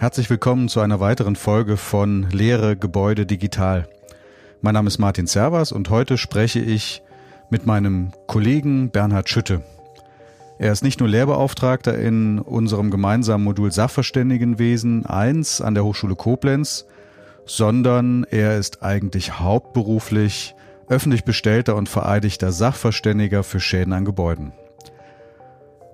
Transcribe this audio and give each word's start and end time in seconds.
Herzlich 0.00 0.30
willkommen 0.30 0.70
zu 0.70 0.80
einer 0.80 0.98
weiteren 0.98 1.36
Folge 1.36 1.76
von 1.76 2.22
Lehre 2.30 2.74
Gebäude 2.74 3.26
Digital. 3.26 3.86
Mein 4.62 4.72
Name 4.72 4.88
ist 4.88 4.96
Martin 4.96 5.26
Servas 5.26 5.72
und 5.72 5.90
heute 5.90 6.16
spreche 6.16 6.58
ich 6.58 7.02
mit 7.50 7.66
meinem 7.66 8.12
Kollegen 8.26 8.88
Bernhard 8.88 9.28
Schütte. 9.28 9.62
Er 10.58 10.72
ist 10.72 10.82
nicht 10.82 11.00
nur 11.00 11.08
Lehrbeauftragter 11.10 11.98
in 11.98 12.38
unserem 12.38 12.90
gemeinsamen 12.90 13.44
Modul 13.44 13.72
Sachverständigenwesen 13.72 15.04
1 15.04 15.60
an 15.60 15.74
der 15.74 15.84
Hochschule 15.84 16.16
Koblenz, 16.16 16.86
sondern 17.44 18.24
er 18.24 18.56
ist 18.56 18.82
eigentlich 18.82 19.38
hauptberuflich 19.38 20.54
öffentlich 20.88 21.24
bestellter 21.24 21.76
und 21.76 21.90
vereidigter 21.90 22.52
Sachverständiger 22.52 23.42
für 23.42 23.60
Schäden 23.60 23.92
an 23.92 24.06
Gebäuden. 24.06 24.54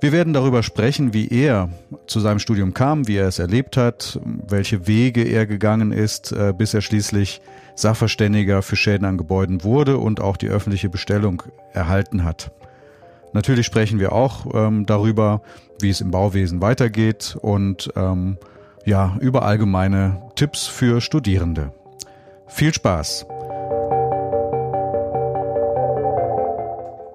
Wir 0.00 0.12
werden 0.12 0.34
darüber 0.34 0.62
sprechen, 0.62 1.14
wie 1.14 1.28
er 1.28 1.70
zu 2.06 2.20
seinem 2.20 2.38
Studium 2.38 2.74
kam, 2.74 3.08
wie 3.08 3.16
er 3.16 3.28
es 3.28 3.38
erlebt 3.38 3.78
hat, 3.78 4.20
welche 4.24 4.86
Wege 4.86 5.22
er 5.22 5.46
gegangen 5.46 5.90
ist, 5.90 6.32
äh, 6.32 6.52
bis 6.56 6.74
er 6.74 6.82
schließlich 6.82 7.40
Sachverständiger 7.74 8.60
für 8.60 8.76
Schäden 8.76 9.06
an 9.06 9.16
Gebäuden 9.16 9.64
wurde 9.64 9.96
und 9.96 10.20
auch 10.20 10.36
die 10.36 10.48
öffentliche 10.48 10.90
Bestellung 10.90 11.42
erhalten 11.72 12.24
hat. 12.24 12.52
Natürlich 13.32 13.66
sprechen 13.66 13.98
wir 13.98 14.12
auch 14.12 14.46
ähm, 14.54 14.84
darüber, 14.84 15.40
wie 15.80 15.90
es 15.90 16.02
im 16.02 16.10
Bauwesen 16.10 16.60
weitergeht 16.60 17.36
und 17.40 17.90
ähm, 17.96 18.36
ja, 18.84 19.16
über 19.20 19.42
allgemeine 19.42 20.22
Tipps 20.36 20.66
für 20.66 21.00
Studierende. 21.00 21.72
Viel 22.46 22.72
Spaß! 22.72 23.26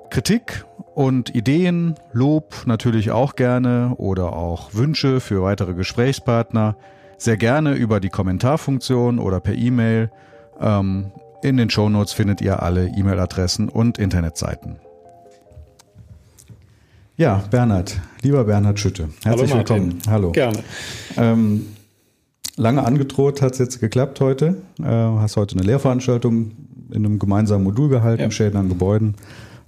Kritik 0.09 0.65
und 0.93 1.33
Ideen, 1.33 1.95
Lob 2.11 2.63
natürlich 2.65 3.11
auch 3.11 3.35
gerne 3.35 3.93
oder 3.97 4.33
auch 4.33 4.73
Wünsche 4.73 5.19
für 5.19 5.41
weitere 5.41 5.73
Gesprächspartner 5.73 6.75
sehr 7.17 7.37
gerne 7.37 7.73
über 7.73 7.99
die 7.99 8.09
Kommentarfunktion 8.09 9.19
oder 9.19 9.39
per 9.39 9.53
E-Mail. 9.53 10.11
Ähm, 10.59 11.11
in 11.43 11.57
den 11.57 11.69
Shownotes 11.69 12.13
findet 12.13 12.41
ihr 12.41 12.61
alle 12.61 12.87
E-Mail-Adressen 12.87 13.69
und 13.69 13.97
Internetseiten. 13.97 14.77
Ja, 17.17 17.43
Bernhard, 17.51 17.99
lieber 18.21 18.43
Bernhard 18.45 18.79
Schütte, 18.79 19.09
herzlich 19.23 19.51
Hallo 19.51 19.59
willkommen. 19.59 19.99
Hallo. 20.07 20.31
Gerne. 20.31 20.63
Ähm, 21.17 21.67
lange 22.55 22.83
angedroht 22.83 23.41
hat 23.41 23.53
es 23.53 23.59
jetzt 23.59 23.79
geklappt 23.79 24.19
heute. 24.21 24.55
Äh, 24.79 24.85
hast 24.85 25.37
heute 25.37 25.55
eine 25.55 25.65
Lehrveranstaltung 25.65 26.51
in 26.89 27.05
einem 27.05 27.19
gemeinsamen 27.19 27.63
Modul 27.63 27.89
gehalten, 27.89 28.23
Ja. 28.23 28.31
Schäden 28.31 28.57
an 28.59 28.69
Gebäuden. 28.69 29.15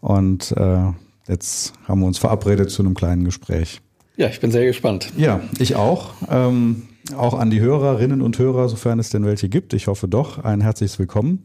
Und 0.02 0.52
äh, 0.58 0.92
jetzt 1.28 1.74
haben 1.88 2.02
wir 2.02 2.08
uns 2.08 2.18
verabredet 2.18 2.72
zu 2.72 2.82
einem 2.82 2.94
kleinen 2.94 3.26
Gespräch. 3.26 3.82
Ja, 4.16 4.28
ich 4.28 4.40
bin 4.40 4.52
sehr 4.52 4.66
gespannt. 4.66 5.12
Ja, 5.18 5.42
ich 5.58 5.76
auch. 5.76 6.14
Ähm, 6.30 6.84
auch 7.18 7.34
an 7.34 7.50
die 7.50 7.60
Hörerinnen 7.60 8.22
und 8.22 8.38
Hörer, 8.38 8.70
sofern 8.70 9.00
es 9.00 9.10
denn 9.10 9.26
welche 9.26 9.50
gibt. 9.50 9.74
Ich 9.74 9.88
hoffe 9.88 10.08
doch. 10.08 10.44
Ein 10.44 10.62
herzliches 10.62 11.00
Willkommen. 11.00 11.44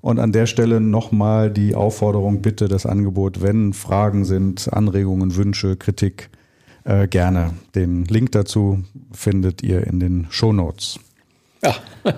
Und 0.00 0.18
an 0.18 0.32
der 0.32 0.46
Stelle 0.46 0.80
nochmal 0.80 1.50
die 1.50 1.74
Aufforderung, 1.74 2.40
bitte 2.40 2.68
das 2.68 2.86
Angebot, 2.86 3.42
wenn 3.42 3.72
Fragen 3.72 4.24
sind, 4.24 4.72
Anregungen, 4.72 5.36
Wünsche, 5.36 5.76
Kritik, 5.76 6.30
äh, 6.84 7.08
gerne. 7.08 7.54
Den 7.74 8.04
Link 8.04 8.32
dazu 8.32 8.84
findet 9.12 9.62
ihr 9.62 9.86
in 9.86 10.00
den 10.00 10.26
Shownotes. 10.30 11.00
Ja, 11.62 11.74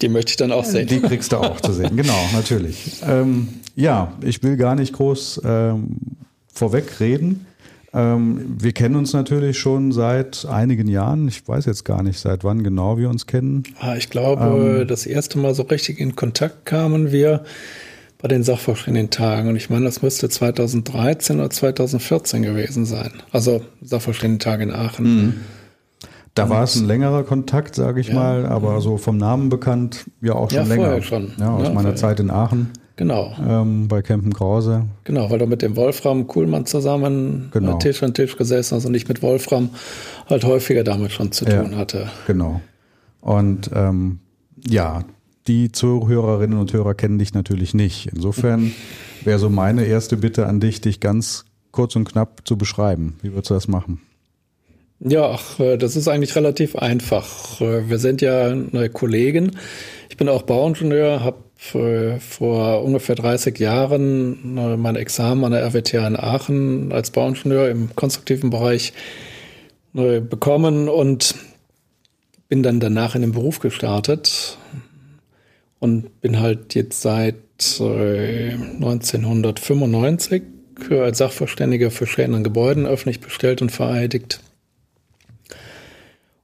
die 0.00 0.08
möchte 0.08 0.30
ich 0.30 0.36
dann 0.36 0.52
auch 0.52 0.64
sehen. 0.64 0.86
Die 0.86 1.00
kriegst 1.00 1.32
du 1.32 1.36
auch 1.36 1.60
zu 1.60 1.72
sehen, 1.72 1.96
genau, 1.96 2.18
natürlich. 2.32 3.02
Ähm, 3.06 3.48
ja, 3.76 4.12
ich 4.22 4.42
will 4.42 4.56
gar 4.56 4.74
nicht 4.74 4.94
groß 4.94 5.42
ähm, 5.44 5.96
vorweg 6.58 7.00
reden. 7.00 7.46
Ähm, 7.94 8.56
wir 8.60 8.72
kennen 8.72 8.96
uns 8.96 9.14
natürlich 9.14 9.58
schon 9.58 9.92
seit 9.92 10.44
einigen 10.44 10.88
Jahren. 10.88 11.26
Ich 11.28 11.46
weiß 11.48 11.64
jetzt 11.64 11.84
gar 11.84 12.02
nicht, 12.02 12.18
seit 12.18 12.44
wann 12.44 12.62
genau 12.62 12.98
wir 12.98 13.08
uns 13.08 13.26
kennen. 13.26 13.62
Ah, 13.80 13.96
Ich 13.96 14.10
glaube, 14.10 14.80
Ähm. 14.82 14.88
das 14.88 15.06
erste 15.06 15.38
Mal 15.38 15.54
so 15.54 15.62
richtig 15.62 15.98
in 15.98 16.14
Kontakt 16.14 16.66
kamen 16.66 17.12
wir 17.12 17.44
bei 18.20 18.28
den 18.28 18.42
Sachverständigen-Tagen. 18.42 19.48
Und 19.48 19.56
ich 19.56 19.70
meine, 19.70 19.84
das 19.86 20.02
müsste 20.02 20.28
2013 20.28 21.38
oder 21.38 21.48
2014 21.50 22.42
gewesen 22.42 22.84
sein. 22.84 23.12
Also 23.32 23.62
Sachverständigen-Tage 23.80 24.64
in 24.64 24.72
Aachen. 24.72 25.34
Da 26.34 26.50
war 26.50 26.62
es 26.64 26.76
ein 26.76 26.86
längerer 26.86 27.24
Kontakt, 27.24 27.74
sage 27.74 28.00
ich 28.00 28.08
Ja. 28.08 28.14
mal, 28.14 28.46
aber 28.46 28.80
so 28.80 28.96
vom 28.98 29.16
Namen 29.16 29.48
bekannt, 29.48 30.04
ja 30.20 30.34
auch 30.34 30.50
schon 30.50 30.58
Ja, 30.60 30.64
länger. 30.66 30.84
vorher 30.84 31.02
schon. 31.02 31.32
Ja, 31.38 31.50
aus 31.54 31.62
Ja, 31.62 31.68
meiner 31.70 31.80
vorher. 31.80 31.96
Zeit 31.96 32.20
in 32.20 32.30
Aachen 32.30 32.70
Genau, 32.98 33.32
ähm, 33.48 33.86
bei 33.88 34.02
Campen 34.02 34.34
Krause. 34.34 34.84
genau, 35.04 35.30
weil 35.30 35.38
du 35.38 35.46
mit 35.46 35.62
dem 35.62 35.76
Wolfram 35.76 36.26
Kuhlmann 36.26 36.66
zusammen 36.66 37.48
Genau. 37.52 37.76
äh, 37.76 37.78
Tisch 37.78 38.02
an 38.02 38.12
Tisch 38.12 38.36
gesessen 38.36 38.76
hast 38.76 38.84
und 38.86 38.94
ich 38.94 39.06
mit 39.08 39.22
Wolfram 39.22 39.70
halt 40.28 40.44
häufiger 40.44 40.82
damit 40.84 41.12
schon 41.12 41.30
zu 41.30 41.44
Ja. 41.46 41.62
tun 41.62 41.76
hatte. 41.76 42.10
Genau. 42.26 42.60
Und 43.20 43.70
ähm, 43.72 44.18
ja, 44.68 45.04
die 45.46 45.70
Zuhörerinnen 45.70 46.58
und 46.58 46.72
Hörer 46.72 46.94
kennen 46.94 47.18
dich 47.20 47.34
natürlich 47.34 47.72
nicht. 47.72 48.08
Insofern 48.12 48.72
wäre 49.24 49.38
so 49.38 49.48
meine 49.48 49.84
erste 49.84 50.16
Bitte 50.16 50.46
an 50.46 50.58
dich, 50.58 50.80
dich 50.80 50.98
ganz 50.98 51.44
kurz 51.70 51.94
und 51.94 52.04
knapp 52.06 52.40
zu 52.48 52.58
beschreiben. 52.58 53.16
Wie 53.22 53.32
würdest 53.32 53.50
du 53.50 53.54
das 53.54 53.68
machen? 53.68 54.00
Ja, 55.00 55.30
ach, 55.30 55.60
äh, 55.60 55.76
das 55.76 55.94
ist 55.96 56.08
eigentlich 56.08 56.34
relativ 56.34 56.74
einfach. 56.76 57.60
Äh, 57.60 57.88
Wir 57.88 57.98
sind 57.98 58.20
ja 58.20 58.48
eine 58.48 58.88
Kollegen. 58.90 59.56
Ich 60.10 60.16
bin 60.16 60.28
auch 60.28 60.42
Bauingenieur, 60.42 61.22
habe 61.22 61.44
vor 62.20 62.84
ungefähr 62.84 63.16
30 63.16 63.58
Jahren 63.58 64.56
äh, 64.56 64.76
mein 64.76 64.96
Examen 64.96 65.44
an 65.44 65.52
der 65.52 65.62
RWTH 65.64 66.06
in 66.06 66.16
Aachen 66.16 66.92
als 66.92 67.10
Bauingenieur 67.10 67.68
im 67.68 67.94
konstruktiven 67.96 68.50
Bereich 68.50 68.92
äh, 69.94 70.20
bekommen 70.20 70.88
und 70.88 71.34
bin 72.48 72.62
dann 72.62 72.78
danach 72.80 73.14
in 73.16 73.22
den 73.22 73.32
Beruf 73.32 73.58
gestartet 73.58 74.56
und 75.80 76.20
bin 76.20 76.40
halt 76.40 76.74
jetzt 76.74 77.02
seit 77.02 77.34
äh, 77.80 78.52
1995 78.52 80.42
als 80.90 81.18
Sachverständiger 81.18 81.90
für 81.90 82.06
Schäden 82.06 82.36
an 82.36 82.44
Gebäuden 82.44 82.86
öffentlich 82.86 83.20
bestellt 83.20 83.62
und 83.62 83.70
vereidigt 83.70 84.40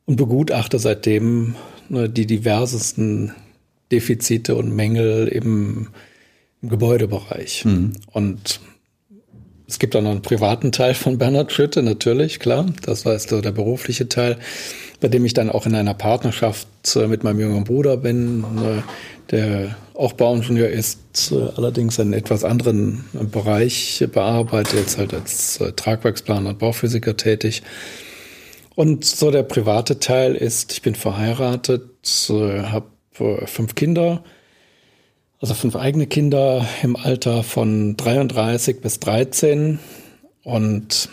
und 0.07 0.17
begutachte 0.17 0.79
seitdem 0.79 1.55
ne, 1.89 2.09
die 2.09 2.27
diversesten 2.27 3.33
Defizite 3.93 4.57
und 4.57 4.75
Mängel 4.75 5.29
im, 5.29 5.89
im 6.63 6.69
Gebäudebereich. 6.69 7.65
Und 8.13 8.61
es 9.67 9.79
gibt 9.79 9.97
auch 9.97 10.03
noch 10.03 10.11
einen 10.11 10.23
privaten 10.23 10.73
Teil 10.73 10.95
von 10.95 11.19
Bernhard 11.19 11.53
Schütte, 11.53 11.83
natürlich, 11.83 12.39
klar. 12.39 12.67
Das 12.83 13.07
war 13.07 13.19
so 13.19 13.41
der 13.41 13.53
berufliche 13.53 14.09
Teil, 14.09 14.39
bei 15.01 15.09
dem 15.09 15.25
ich 15.25 15.33
dann 15.33 15.51
auch 15.51 15.67
in 15.67 15.75
einer 15.75 15.95
Partnerschaft 15.95 16.69
äh, 16.97 17.07
mit 17.07 17.25
meinem 17.25 17.41
jüngeren 17.41 17.65
Bruder 17.65 17.97
bin, 17.97 18.45
äh, 18.45 18.83
der 19.31 19.77
auch 19.95 20.13
Bauingenieur 20.13 20.69
ist, 20.69 21.33
äh, 21.33 21.49
allerdings 21.57 21.99
einen 21.99 22.13
etwas 22.13 22.45
anderen 22.45 23.05
Bereich 23.33 24.07
bearbeitet, 24.13 24.75
jetzt 24.75 24.99
halt 24.99 25.15
als 25.15 25.61
äh, 25.61 25.73
Tragwerksplaner 25.73 26.51
und 26.51 26.59
Bauphysiker 26.59 27.17
tätig. 27.17 27.63
Und 28.75 29.05
so 29.05 29.31
der 29.31 29.45
private 29.45 30.01
Teil 30.01 30.35
ist, 30.35 30.73
ich 30.73 30.83
bin 30.83 30.95
verheiratet, 30.95 32.29
äh, 32.29 32.63
habe 32.63 32.87
äh, 33.19 33.47
fünf 33.47 33.75
Kinder, 33.75 34.25
also 35.41 35.55
fünf 35.55 35.77
eigene 35.77 36.07
Kinder 36.07 36.67
im 36.83 36.97
Alter 36.97 37.43
von 37.43 37.97
33 37.97 38.81
bis 38.81 38.99
13 39.01 39.79
und 40.43 41.09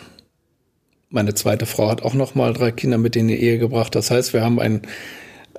meine 1.12 1.34
zweite 1.34 1.66
Frau 1.66 1.90
hat 1.90 2.02
auch 2.02 2.14
noch 2.14 2.34
mal 2.34 2.54
drei 2.54 2.72
Kinder 2.72 2.96
mit 2.96 3.16
in 3.16 3.28
die 3.28 3.36
Ehe 3.36 3.58
gebracht. 3.58 3.94
Das 3.94 4.10
heißt, 4.10 4.32
wir 4.32 4.42
haben 4.42 4.58
einen, 4.58 4.82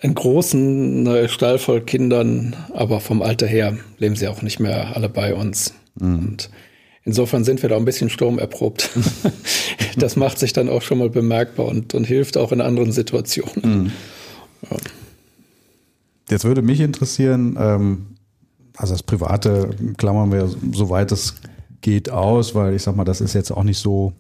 einen 0.02 0.16
großen 0.16 1.06
äh, 1.06 1.30
Stall 1.30 1.60
voll 1.60 1.82
Kindern, 1.82 2.56
aber 2.74 3.00
vom 3.00 3.22
Alter 3.22 3.48
her 3.48 3.78
leben 4.00 4.16
sie 4.16 4.28
auch 4.28 4.42
nicht 4.42 4.60
mehr 4.60 4.96
alle 4.96 5.10
bei 5.10 5.36
uns. 5.36 5.76
Und 6.00 6.50
insofern 7.04 7.44
sind 7.44 7.62
wir 7.62 7.70
da 7.70 7.78
ein 7.78 7.86
bisschen 7.86 8.10
sturmerprobt. 8.10 8.90
das 9.98 10.16
macht 10.16 10.40
sich 10.40 10.54
dann 10.54 10.70
auch 10.70 10.82
schon 10.82 10.98
mal 10.98 11.10
bemerkbar 11.10 11.68
und, 11.68 11.94
und 11.94 12.06
hilft 12.06 12.38
auch 12.38 12.52
in 12.52 12.62
anderen 12.62 12.92
Situationen. 12.92 13.92
Jetzt 16.30 16.46
würde 16.46 16.62
mich 16.62 16.80
interessieren, 16.80 17.58
ähm, 17.60 18.08
also 18.76 18.94
das 18.94 19.04
Private 19.04 19.70
klammern 19.98 20.32
wir 20.32 20.50
soweit 20.72 21.12
es 21.12 21.36
geht 21.82 22.10
aus, 22.10 22.56
weil 22.56 22.74
ich 22.74 22.84
sag 22.84 22.96
mal, 22.96 23.04
das 23.04 23.22
ist 23.22 23.34
jetzt 23.34 23.52
auch 23.52 23.64
nicht 23.64 23.78
so 23.78 24.14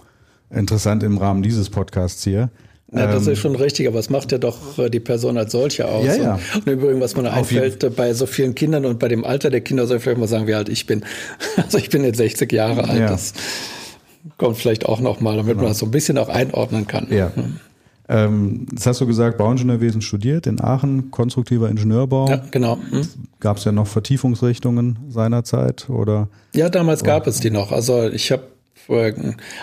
interessant 0.51 1.01
im 1.01 1.17
Rahmen 1.17 1.41
dieses 1.41 1.69
Podcasts 1.69 2.23
hier. 2.23 2.49
Ja, 2.95 3.07
das 3.11 3.27
Ähm, 3.27 3.33
ist 3.33 3.39
schon 3.39 3.55
richtig, 3.55 3.87
aber 3.87 3.99
es 3.99 4.09
macht 4.09 4.31
ja 4.31 4.37
doch 4.37 4.77
äh, 4.77 4.89
die 4.89 4.99
Person 4.99 5.37
als 5.37 5.51
solche 5.51 5.87
aus. 5.87 6.05
Ja, 6.05 6.15
ja. 6.15 6.33
Und, 6.33 6.67
und 6.67 6.67
im 6.67 6.79
Übrigen, 6.79 7.01
was 7.01 7.15
mir 7.15 7.31
einfällt, 7.31 7.83
äh, 7.83 7.89
bei 7.89 8.13
so 8.13 8.25
vielen 8.25 8.55
Kindern 8.55 8.85
und 8.85 8.99
bei 8.99 9.07
dem 9.07 9.25
Alter 9.25 9.49
der 9.49 9.61
Kinder 9.61 9.87
soll 9.87 9.97
ich 9.97 10.03
vielleicht 10.03 10.19
mal 10.19 10.27
sagen, 10.27 10.47
wie 10.47 10.53
alt 10.53 10.69
ich 10.69 10.85
bin. 10.85 11.03
Also 11.57 11.77
ich 11.77 11.89
bin 11.89 12.03
jetzt 12.03 12.17
60 12.17 12.51
Jahre 12.51 12.87
alt. 12.87 12.99
Ja. 12.99 13.09
Das 13.09 13.33
kommt 14.37 14.57
vielleicht 14.57 14.85
auch 14.85 14.99
noch 14.99 15.21
mal, 15.21 15.37
damit 15.37 15.57
man 15.57 15.65
das 15.65 15.79
so 15.79 15.85
ein 15.85 15.91
bisschen 15.91 16.17
auch 16.17 16.29
einordnen 16.29 16.87
kann. 16.87 17.07
Ja. 17.09 17.31
Ähm, 18.09 18.67
jetzt 18.71 18.85
hast 18.85 18.99
du 19.01 19.07
gesagt, 19.07 19.37
Bauingenieurwesen 19.37 20.01
studiert 20.01 20.45
in 20.45 20.59
Aachen, 20.61 21.09
konstruktiver 21.09 21.69
Ingenieurbau. 21.69 22.29
Ja, 22.29 22.41
genau. 22.51 22.77
Hm? 22.89 23.07
Gab 23.39 23.57
es 23.57 23.63
ja 23.63 23.71
noch 23.71 23.87
Vertiefungsrichtungen 23.87 24.99
seinerzeit 25.09 25.89
oder? 25.89 26.27
Ja, 26.53 26.69
damals 26.69 27.03
gab 27.03 27.27
es 27.27 27.39
die 27.39 27.49
noch. 27.49 27.71
Also 27.71 28.09
ich 28.09 28.31
habe 28.31 28.43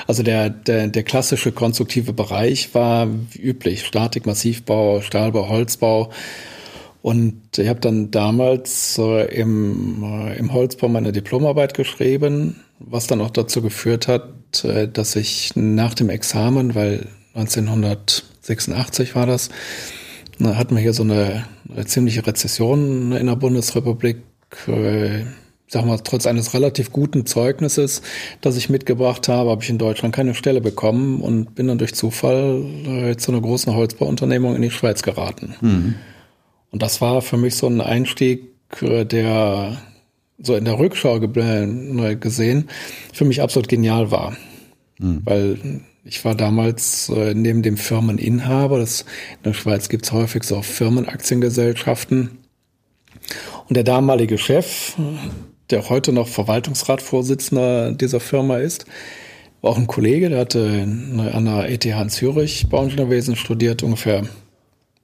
Also 0.06 0.22
der, 0.22 0.50
der, 0.50 0.88
der 0.88 1.02
klassische 1.02 1.52
konstruktive 1.52 2.12
Bereich 2.12 2.74
war 2.74 3.08
wie 3.32 3.40
üblich 3.40 3.86
Statik, 3.86 4.26
Massivbau, 4.26 5.00
Stahlbau, 5.00 5.48
Holzbau. 5.48 6.10
Und 7.02 7.40
ich 7.56 7.68
habe 7.68 7.80
dann 7.80 8.10
damals 8.10 8.98
äh, 8.98 9.34
im, 9.34 10.02
äh, 10.02 10.36
im 10.36 10.52
Holzbau 10.52 10.88
meine 10.88 11.12
Diplomarbeit 11.12 11.72
geschrieben, 11.74 12.60
was 12.78 13.06
dann 13.06 13.22
auch 13.22 13.30
dazu 13.30 13.62
geführt 13.62 14.06
hat, 14.06 14.64
äh, 14.64 14.86
dass 14.86 15.16
ich 15.16 15.52
nach 15.54 15.94
dem 15.94 16.10
Examen, 16.10 16.74
weil 16.74 17.06
1986 17.34 19.14
war 19.14 19.26
das, 19.26 19.48
da 20.38 20.56
hatten 20.56 20.74
wir 20.74 20.82
hier 20.82 20.92
so 20.92 21.02
eine, 21.02 21.46
eine 21.70 21.86
ziemliche 21.86 22.26
Rezession 22.26 23.12
in 23.12 23.26
der 23.26 23.36
Bundesrepublik. 23.36 24.18
Sag 25.72 25.86
mal, 25.86 25.98
trotz 25.98 26.26
eines 26.26 26.52
relativ 26.52 26.90
guten 26.90 27.26
Zeugnisses, 27.26 28.02
das 28.40 28.56
ich 28.56 28.70
mitgebracht 28.70 29.28
habe, 29.28 29.50
habe 29.50 29.62
ich 29.62 29.70
in 29.70 29.78
Deutschland 29.78 30.12
keine 30.12 30.34
Stelle 30.34 30.60
bekommen 30.60 31.20
und 31.20 31.54
bin 31.54 31.68
dann 31.68 31.78
durch 31.78 31.94
Zufall 31.94 32.64
äh, 32.86 33.16
zu 33.16 33.30
einer 33.30 33.40
großen 33.40 33.72
Holzbauunternehmung 33.72 34.56
in 34.56 34.62
die 34.62 34.72
Schweiz 34.72 35.04
geraten. 35.04 35.54
Mhm. 35.60 35.94
Und 36.72 36.82
das 36.82 37.00
war 37.00 37.22
für 37.22 37.36
mich 37.36 37.54
so 37.54 37.68
ein 37.68 37.80
Einstieg, 37.80 38.48
äh, 38.80 39.04
der 39.04 39.80
so 40.38 40.56
in 40.56 40.64
der 40.64 40.76
Rückschau 40.76 41.20
gesehen 41.20 42.68
für 43.12 43.24
mich 43.24 43.40
absolut 43.40 43.68
genial 43.68 44.10
war. 44.10 44.36
Mhm. 44.98 45.20
Weil 45.24 45.58
ich 46.04 46.24
war 46.24 46.34
damals 46.34 47.10
äh, 47.10 47.32
neben 47.34 47.62
dem 47.62 47.76
Firmeninhaber, 47.76 48.80
das, 48.80 49.02
in 49.02 49.44
der 49.44 49.52
Schweiz 49.52 49.88
gibt 49.88 50.04
es 50.06 50.10
häufig 50.10 50.42
so 50.42 50.62
Firmenaktiengesellschaften. 50.62 52.38
Und 53.68 53.76
der 53.76 53.84
damalige 53.84 54.36
Chef, 54.36 54.96
der 55.70 55.88
heute 55.88 56.12
noch 56.12 56.28
Verwaltungsratsvorsitzender 56.28 57.92
dieser 57.92 58.20
Firma 58.20 58.58
ist, 58.58 58.86
auch 59.62 59.76
ein 59.76 59.86
Kollege, 59.86 60.30
der 60.30 60.38
hatte 60.40 60.88
an 61.32 61.44
der 61.44 61.70
ETH 61.70 61.84
in 61.84 62.08
Zürich 62.08 62.68
Bauingenieurwesen 62.68 63.36
studiert, 63.36 63.82
ungefähr 63.82 64.26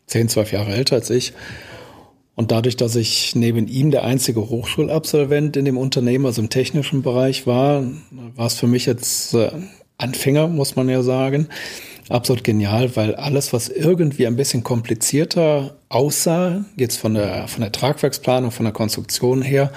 10, 0.06 0.28
12 0.28 0.52
Jahre 0.52 0.72
älter 0.72 0.96
als 0.96 1.10
ich. 1.10 1.34
Und 2.36 2.50
dadurch, 2.50 2.76
dass 2.76 2.96
ich 2.96 3.34
neben 3.34 3.66
ihm 3.66 3.90
der 3.90 4.04
einzige 4.04 4.48
Hochschulabsolvent 4.48 5.56
in 5.56 5.64
dem 5.64 5.78
Unternehmen, 5.78 6.26
also 6.26 6.42
im 6.42 6.50
technischen 6.50 7.02
Bereich 7.02 7.46
war, 7.46 7.84
war 8.34 8.46
es 8.46 8.54
für 8.54 8.66
mich 8.66 8.86
jetzt 8.86 9.34
äh, 9.34 9.50
Anfänger, 9.98 10.46
muss 10.46 10.76
man 10.76 10.88
ja 10.88 11.02
sagen, 11.02 11.48
absolut 12.08 12.44
genial, 12.44 12.94
weil 12.96 13.14
alles, 13.14 13.52
was 13.52 13.68
irgendwie 13.68 14.26
ein 14.26 14.36
bisschen 14.36 14.62
komplizierter 14.62 15.76
aussah, 15.88 16.64
jetzt 16.76 16.96
von 16.98 17.14
der, 17.14 17.48
von 17.48 17.62
der 17.62 17.72
Tragwerksplanung, 17.72 18.50
von 18.50 18.64
der 18.64 18.72
Konstruktion 18.72 19.42
her, 19.42 19.72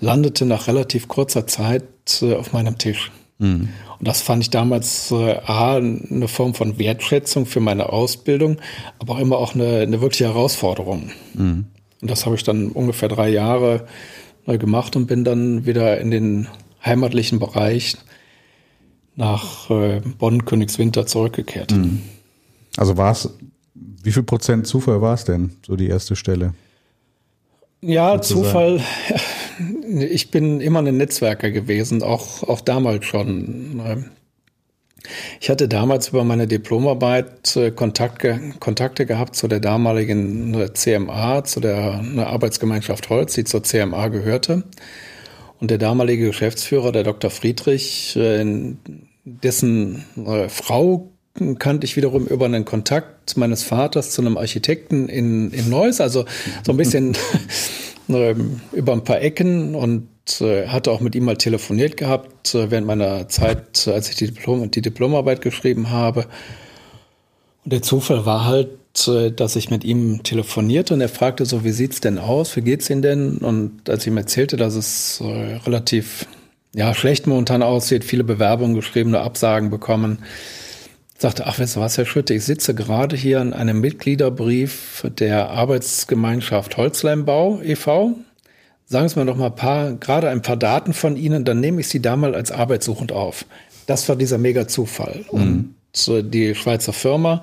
landete 0.00 0.46
nach 0.46 0.68
relativ 0.68 1.08
kurzer 1.08 1.46
Zeit 1.46 1.84
äh, 2.22 2.34
auf 2.34 2.52
meinem 2.52 2.78
Tisch. 2.78 3.10
Mhm. 3.38 3.68
Und 3.98 4.08
das 4.08 4.22
fand 4.22 4.42
ich 4.42 4.50
damals 4.50 5.10
äh, 5.10 5.36
A, 5.46 5.76
eine 5.76 6.28
Form 6.28 6.54
von 6.54 6.78
Wertschätzung 6.78 7.46
für 7.46 7.60
meine 7.60 7.90
Ausbildung, 7.90 8.58
aber 8.98 9.14
auch 9.14 9.20
immer 9.20 9.38
auch 9.38 9.54
eine, 9.54 9.80
eine 9.80 10.00
wirkliche 10.00 10.26
Herausforderung. 10.26 11.10
Mhm. 11.34 11.66
Und 12.00 12.10
das 12.10 12.26
habe 12.26 12.36
ich 12.36 12.44
dann 12.44 12.68
ungefähr 12.68 13.08
drei 13.08 13.28
Jahre 13.28 13.86
neu 14.46 14.58
gemacht 14.58 14.94
und 14.96 15.06
bin 15.06 15.24
dann 15.24 15.64
wieder 15.64 15.98
in 16.00 16.10
den 16.10 16.48
heimatlichen 16.84 17.38
Bereich 17.38 17.96
nach 19.16 19.70
äh, 19.70 20.00
Bonn-Königswinter 20.18 21.06
zurückgekehrt. 21.06 21.72
Mhm. 21.72 22.02
Also 22.76 22.96
war 22.96 23.12
es, 23.12 23.30
wie 23.74 24.12
viel 24.12 24.22
Prozent 24.22 24.66
Zufall 24.66 25.00
war 25.00 25.14
es 25.14 25.24
denn, 25.24 25.50
so 25.64 25.76
die 25.76 25.88
erste 25.88 26.16
Stelle? 26.16 26.54
Ja? 27.80 28.20
Zufall. 28.20 28.80
Ich 29.86 30.32
bin 30.32 30.60
immer 30.60 30.80
ein 30.80 30.96
Netzwerker 30.96 31.52
gewesen, 31.52 32.02
auch, 32.02 32.42
auch 32.42 32.60
damals 32.60 33.04
schon. 33.04 33.76
Ne? 33.76 34.04
Ich 35.40 35.50
hatte 35.50 35.68
damals 35.68 36.08
über 36.08 36.24
meine 36.24 36.46
Diplomarbeit 36.46 37.54
äh, 37.56 37.70
Kontakte, 37.70 38.40
Kontakte 38.58 39.06
gehabt 39.06 39.36
zu 39.36 39.46
der 39.46 39.60
damaligen 39.60 40.50
ne, 40.50 40.72
CMA, 40.72 41.44
zu 41.44 41.60
der 41.60 42.02
Arbeitsgemeinschaft 42.16 43.10
Holz, 43.10 43.34
die 43.34 43.44
zur 43.44 43.62
CMA 43.62 44.08
gehörte. 44.08 44.64
Und 45.60 45.70
der 45.70 45.78
damalige 45.78 46.26
Geschäftsführer, 46.26 46.90
der 46.90 47.04
Dr. 47.04 47.30
Friedrich, 47.30 48.16
äh, 48.16 48.44
dessen 49.24 50.04
äh, 50.16 50.48
Frau 50.48 51.10
kannte 51.58 51.84
ich 51.84 51.96
wiederum 51.96 52.26
über 52.26 52.44
einen 52.44 52.64
Kontakt 52.64 53.36
meines 53.36 53.64
Vaters 53.64 54.12
zu 54.12 54.22
einem 54.22 54.36
Architekten 54.36 55.08
in, 55.08 55.50
in 55.50 55.68
Neuss, 55.68 56.00
also 56.00 56.24
so 56.62 56.72
ein 56.72 56.76
bisschen 56.76 57.16
ähm, 58.08 58.60
über 58.72 58.92
ein 58.92 59.02
paar 59.02 59.20
Ecken 59.20 59.74
und 59.74 60.08
äh, 60.40 60.68
hatte 60.68 60.92
auch 60.92 61.00
mit 61.00 61.14
ihm 61.14 61.24
mal 61.24 61.36
telefoniert 61.36 61.96
gehabt 61.96 62.54
während 62.54 62.86
meiner 62.86 63.28
Zeit, 63.28 63.88
als 63.88 64.10
ich 64.10 64.16
die, 64.16 64.26
Diplom, 64.26 64.70
die 64.70 64.82
Diplomarbeit 64.82 65.40
geschrieben 65.40 65.90
habe. 65.90 66.26
Und 67.64 67.72
der 67.72 67.82
Zufall 67.82 68.26
war 68.26 68.44
halt, 68.44 69.08
äh, 69.08 69.32
dass 69.32 69.56
ich 69.56 69.70
mit 69.70 69.84
ihm 69.84 70.22
telefonierte 70.22 70.94
und 70.94 71.00
er 71.00 71.08
fragte 71.08 71.46
so, 71.46 71.64
wie 71.64 71.72
sieht's 71.72 72.00
denn 72.00 72.18
aus? 72.18 72.54
Wie 72.54 72.62
geht's 72.62 72.88
Ihnen 72.90 73.02
denn? 73.02 73.38
Und 73.38 73.88
als 73.90 74.04
ich 74.04 74.12
ihm 74.12 74.16
erzählte, 74.16 74.56
dass 74.56 74.76
es 74.76 75.20
äh, 75.20 75.56
relativ 75.66 76.26
ja, 76.74 76.92
schlecht 76.94 77.26
momentan 77.26 77.62
aussieht, 77.62 78.04
viele 78.04 78.24
Bewerbungen 78.24 78.74
geschrieben, 78.74 79.10
nur 79.10 79.22
Absagen 79.22 79.70
bekommen, 79.70 80.18
sagte, 81.16 81.46
ach, 81.46 81.58
weißt 81.58 81.76
du 81.76 81.80
was, 81.80 81.96
Herr 81.96 82.06
Schütte, 82.06 82.34
ich 82.34 82.44
sitze 82.44 82.74
gerade 82.74 83.16
hier 83.16 83.40
an 83.40 83.52
einem 83.52 83.80
Mitgliederbrief 83.80 85.06
der 85.18 85.50
Arbeitsgemeinschaft 85.50 86.76
Holzleimbau 86.76 87.60
e.V. 87.62 88.16
Sagen 88.86 89.08
Sie 89.08 89.18
mir 89.18 89.26
doch 89.26 89.36
mal 89.36 89.46
ein 89.46 89.56
paar, 89.56 89.92
gerade 89.94 90.28
ein 90.28 90.42
paar 90.42 90.56
Daten 90.56 90.92
von 90.92 91.16
Ihnen, 91.16 91.44
dann 91.44 91.60
nehme 91.60 91.80
ich 91.80 91.88
Sie 91.88 92.02
da 92.02 92.16
mal 92.16 92.34
als 92.34 92.50
arbeitssuchend 92.50 93.12
auf. 93.12 93.46
Das 93.86 94.08
war 94.08 94.16
dieser 94.16 94.38
mega 94.38 94.68
Zufall. 94.68 95.24
Mhm. 95.32 95.74
Und 95.94 96.08
äh, 96.08 96.22
die 96.22 96.54
Schweizer 96.54 96.92
Firma 96.92 97.42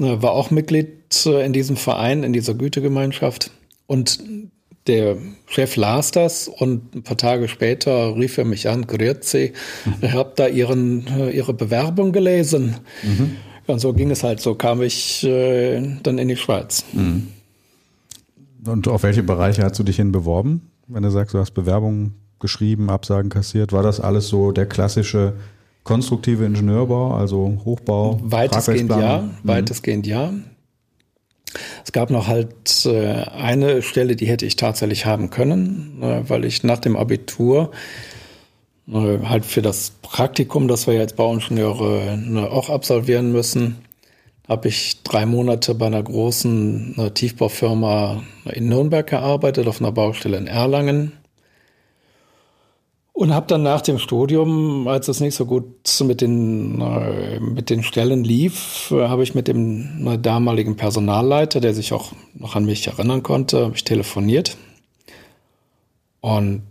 äh, 0.00 0.04
war 0.04 0.32
auch 0.32 0.50
Mitglied 0.50 1.26
äh, 1.26 1.44
in 1.44 1.52
diesem 1.52 1.76
Verein, 1.76 2.24
in 2.24 2.32
dieser 2.32 2.54
Gütegemeinschaft. 2.54 3.50
Und 3.86 4.18
der 4.86 5.16
Chef 5.46 5.76
las 5.76 6.10
das 6.10 6.48
und 6.48 6.94
ein 6.94 7.02
paar 7.02 7.16
Tage 7.16 7.48
später 7.48 8.16
rief 8.16 8.36
er 8.36 8.44
mich 8.44 8.68
an, 8.68 8.86
Grüezi, 8.86 9.52
mhm. 9.84 9.94
ich 10.02 10.12
habe 10.12 10.32
da 10.36 10.46
ihren, 10.46 11.06
ihre 11.32 11.54
Bewerbung 11.54 12.12
gelesen. 12.12 12.76
Mhm. 13.02 13.36
Und 13.66 13.78
so 13.78 13.94
ging 13.94 14.10
es 14.10 14.22
halt, 14.22 14.40
so 14.40 14.54
kam 14.54 14.82
ich 14.82 15.24
äh, 15.24 15.80
dann 16.02 16.18
in 16.18 16.28
die 16.28 16.36
Schweiz. 16.36 16.84
Mhm. 16.92 17.28
Und 18.66 18.88
auf 18.88 19.02
welche 19.02 19.22
Bereiche 19.22 19.62
hast 19.62 19.78
du 19.78 19.82
dich 19.82 19.96
hin 19.96 20.12
beworben? 20.12 20.70
Wenn 20.86 21.02
du 21.02 21.10
sagst, 21.10 21.34
du 21.34 21.38
hast 21.38 21.52
Bewerbungen 21.52 22.14
geschrieben, 22.40 22.90
Absagen 22.90 23.30
kassiert, 23.30 23.72
war 23.72 23.82
das 23.82 24.00
alles 24.00 24.28
so 24.28 24.52
der 24.52 24.66
klassische 24.66 25.34
konstruktive 25.82 26.44
Ingenieurbau, 26.44 27.14
also 27.14 27.58
Hochbau? 27.64 28.20
Weitestgehend 28.22 28.90
ja, 28.90 29.22
mhm. 29.22 29.30
weitestgehend 29.42 30.06
ja. 30.06 30.32
Es 31.84 31.92
gab 31.92 32.10
noch 32.10 32.26
halt 32.26 32.86
äh, 32.86 33.24
eine 33.30 33.82
Stelle, 33.82 34.16
die 34.16 34.26
hätte 34.26 34.46
ich 34.46 34.56
tatsächlich 34.56 35.06
haben 35.06 35.30
können, 35.30 35.98
äh, 36.02 36.28
weil 36.28 36.44
ich 36.44 36.62
nach 36.62 36.78
dem 36.78 36.96
Abitur 36.96 37.70
äh, 38.88 39.18
halt 39.24 39.44
für 39.44 39.62
das 39.62 39.92
Praktikum, 40.02 40.68
das 40.68 40.86
wir 40.86 40.94
jetzt 40.94 41.16
Bauingenieure 41.16 42.18
ne, 42.18 42.50
auch 42.50 42.70
absolvieren 42.70 43.32
müssen, 43.32 43.76
habe 44.48 44.68
ich 44.68 45.02
drei 45.02 45.24
Monate 45.26 45.74
bei 45.74 45.86
einer 45.86 46.02
großen 46.02 46.98
äh, 46.98 47.10
Tiefbaufirma 47.10 48.22
in 48.52 48.68
Nürnberg 48.68 49.06
gearbeitet, 49.06 49.66
auf 49.66 49.80
einer 49.80 49.92
Baustelle 49.92 50.36
in 50.36 50.46
Erlangen. 50.46 51.12
Und 53.16 53.32
habe 53.32 53.46
dann 53.46 53.62
nach 53.62 53.80
dem 53.80 54.00
Studium, 54.00 54.88
als 54.88 55.06
es 55.06 55.20
nicht 55.20 55.36
so 55.36 55.46
gut 55.46 55.64
mit 56.02 56.20
den, 56.20 56.80
äh, 56.80 57.38
mit 57.38 57.70
den 57.70 57.84
Stellen 57.84 58.24
lief, 58.24 58.90
äh, 58.90 59.06
habe 59.06 59.22
ich 59.22 59.36
mit 59.36 59.46
dem 59.46 60.04
äh, 60.04 60.18
damaligen 60.18 60.74
Personalleiter, 60.74 61.60
der 61.60 61.74
sich 61.74 61.92
auch 61.92 62.10
noch 62.34 62.56
an 62.56 62.64
mich 62.64 62.84
erinnern 62.88 63.22
konnte, 63.22 63.66
habe 63.66 63.76
ich 63.76 63.84
telefoniert. 63.84 64.56
Und 66.20 66.64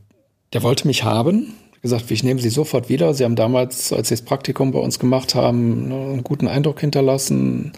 der 0.52 0.64
wollte 0.64 0.86
mich 0.86 1.06
haben. 1.06 1.54
Gesagt, 1.82 2.12
ich 2.12 2.26
nehme 2.26 2.42
Sie 2.42 2.50
sofort 2.50 2.90
wieder. 2.90 3.14
Sie 3.14 3.24
haben 3.24 3.38
damals, 3.38 3.94
als 3.94 4.10
Sie 4.10 4.16
das 4.16 4.26
Praktikum 4.26 4.74
bei 4.74 4.80
uns 4.80 5.00
gemacht 5.00 5.36
haben, 5.36 5.94
einen 5.94 6.24
guten 6.26 6.50
Eindruck 6.50 6.82
hinterlassen. 6.82 7.72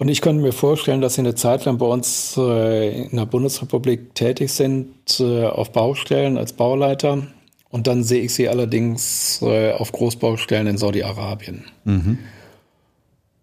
Und 0.00 0.08
ich 0.08 0.22
könnte 0.22 0.40
mir 0.40 0.52
vorstellen, 0.52 1.02
dass 1.02 1.16
Sie 1.16 1.20
eine 1.20 1.34
Zeit 1.34 1.66
lang 1.66 1.76
bei 1.76 1.84
uns 1.84 2.34
äh, 2.38 3.02
in 3.02 3.18
der 3.18 3.26
Bundesrepublik 3.26 4.14
tätig 4.14 4.50
sind, 4.50 4.94
äh, 5.20 5.44
auf 5.44 5.72
Baustellen 5.72 6.38
als 6.38 6.54
Bauleiter. 6.54 7.26
Und 7.68 7.86
dann 7.86 8.02
sehe 8.02 8.22
ich 8.22 8.32
Sie 8.32 8.48
allerdings 8.48 9.42
äh, 9.42 9.72
auf 9.72 9.92
Großbaustellen 9.92 10.68
in 10.68 10.78
Saudi-Arabien. 10.78 11.64
Mhm. 11.84 12.18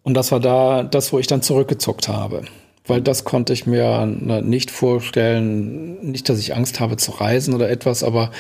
Und 0.02 0.16
das 0.16 0.32
war 0.32 0.40
da 0.40 0.82
das, 0.82 1.14
wo 1.14 1.20
ich 1.20 1.28
dann 1.28 1.44
zurückgezuckt 1.44 2.08
habe. 2.08 2.42
Weil 2.88 3.04
das 3.04 3.24
konnte 3.24 3.54
ich 3.54 3.68
mir 3.68 4.08
nicht 4.08 4.72
vorstellen. 4.72 6.10
Nicht, 6.10 6.28
dass 6.28 6.40
ich 6.40 6.56
Angst 6.56 6.80
habe 6.80 6.98
zu 6.98 7.12
reisen 7.12 7.54
oder 7.54 7.70
etwas, 7.70 8.04
aber 8.04 8.32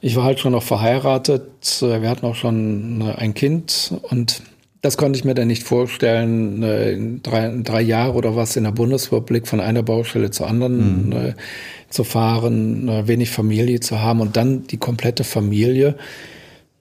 ich 0.00 0.16
war 0.16 0.24
halt 0.24 0.40
schon 0.40 0.52
noch 0.52 0.62
verheiratet. 0.62 1.82
Wir 1.82 2.08
hatten 2.08 2.24
auch 2.24 2.36
schon 2.36 3.02
ein 3.02 3.34
Kind 3.34 3.92
und 4.00 4.40
das 4.82 4.96
konnte 4.96 5.18
ich 5.18 5.24
mir 5.24 5.34
dann 5.34 5.48
nicht 5.48 5.62
vorstellen, 5.62 6.62
äh, 6.62 6.98
drei, 7.22 7.60
drei 7.62 7.82
Jahre 7.82 8.14
oder 8.14 8.34
was 8.34 8.56
in 8.56 8.64
der 8.64 8.72
Bundesrepublik 8.72 9.46
von 9.46 9.60
einer 9.60 9.82
Baustelle 9.82 10.30
zur 10.30 10.48
anderen 10.48 11.06
mhm. 11.06 11.12
äh, 11.12 11.34
zu 11.90 12.04
fahren, 12.04 12.88
äh, 12.88 13.06
wenig 13.06 13.30
Familie 13.30 13.80
zu 13.80 14.00
haben 14.00 14.20
und 14.20 14.36
dann 14.36 14.66
die 14.66 14.78
komplette 14.78 15.24
Familie 15.24 15.96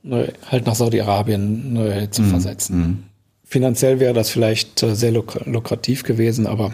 halt 0.01 0.65
nach 0.65 0.75
Saudi-Arabien 0.75 2.08
zu 2.12 2.22
mhm. 2.22 2.29
versetzen. 2.29 2.77
Mhm. 2.77 3.03
Finanziell 3.44 4.00
wäre 4.00 4.13
das 4.13 4.29
vielleicht 4.29 4.79
sehr 4.79 5.12
luk 5.12 5.41
lukrativ 5.46 6.03
gewesen, 6.03 6.48
aber 6.48 6.74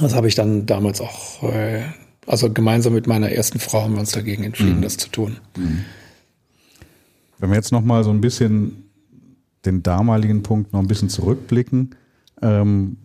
das 0.00 0.14
habe 0.14 0.28
ich 0.28 0.36
dann 0.36 0.64
damals 0.64 1.00
auch, 1.00 1.42
also 2.28 2.52
gemeinsam 2.52 2.94
mit 2.94 3.08
meiner 3.08 3.32
ersten 3.32 3.58
Frau 3.58 3.82
haben 3.82 3.94
wir 3.94 4.00
uns 4.00 4.12
dagegen 4.12 4.44
entschieden, 4.44 4.76
mhm. 4.76 4.82
das 4.82 4.96
zu 4.96 5.08
tun. 5.08 5.38
Mhm. 5.56 5.84
Wenn 7.40 7.50
wir 7.50 7.56
jetzt 7.56 7.72
noch 7.72 7.82
mal 7.82 8.04
so 8.04 8.10
ein 8.10 8.20
bisschen 8.20 8.89
den 9.64 9.82
damaligen 9.82 10.42
Punkt 10.42 10.72
noch 10.72 10.80
ein 10.80 10.88
bisschen 10.88 11.08
zurückblicken, 11.08 11.94
ähm, 12.42 12.96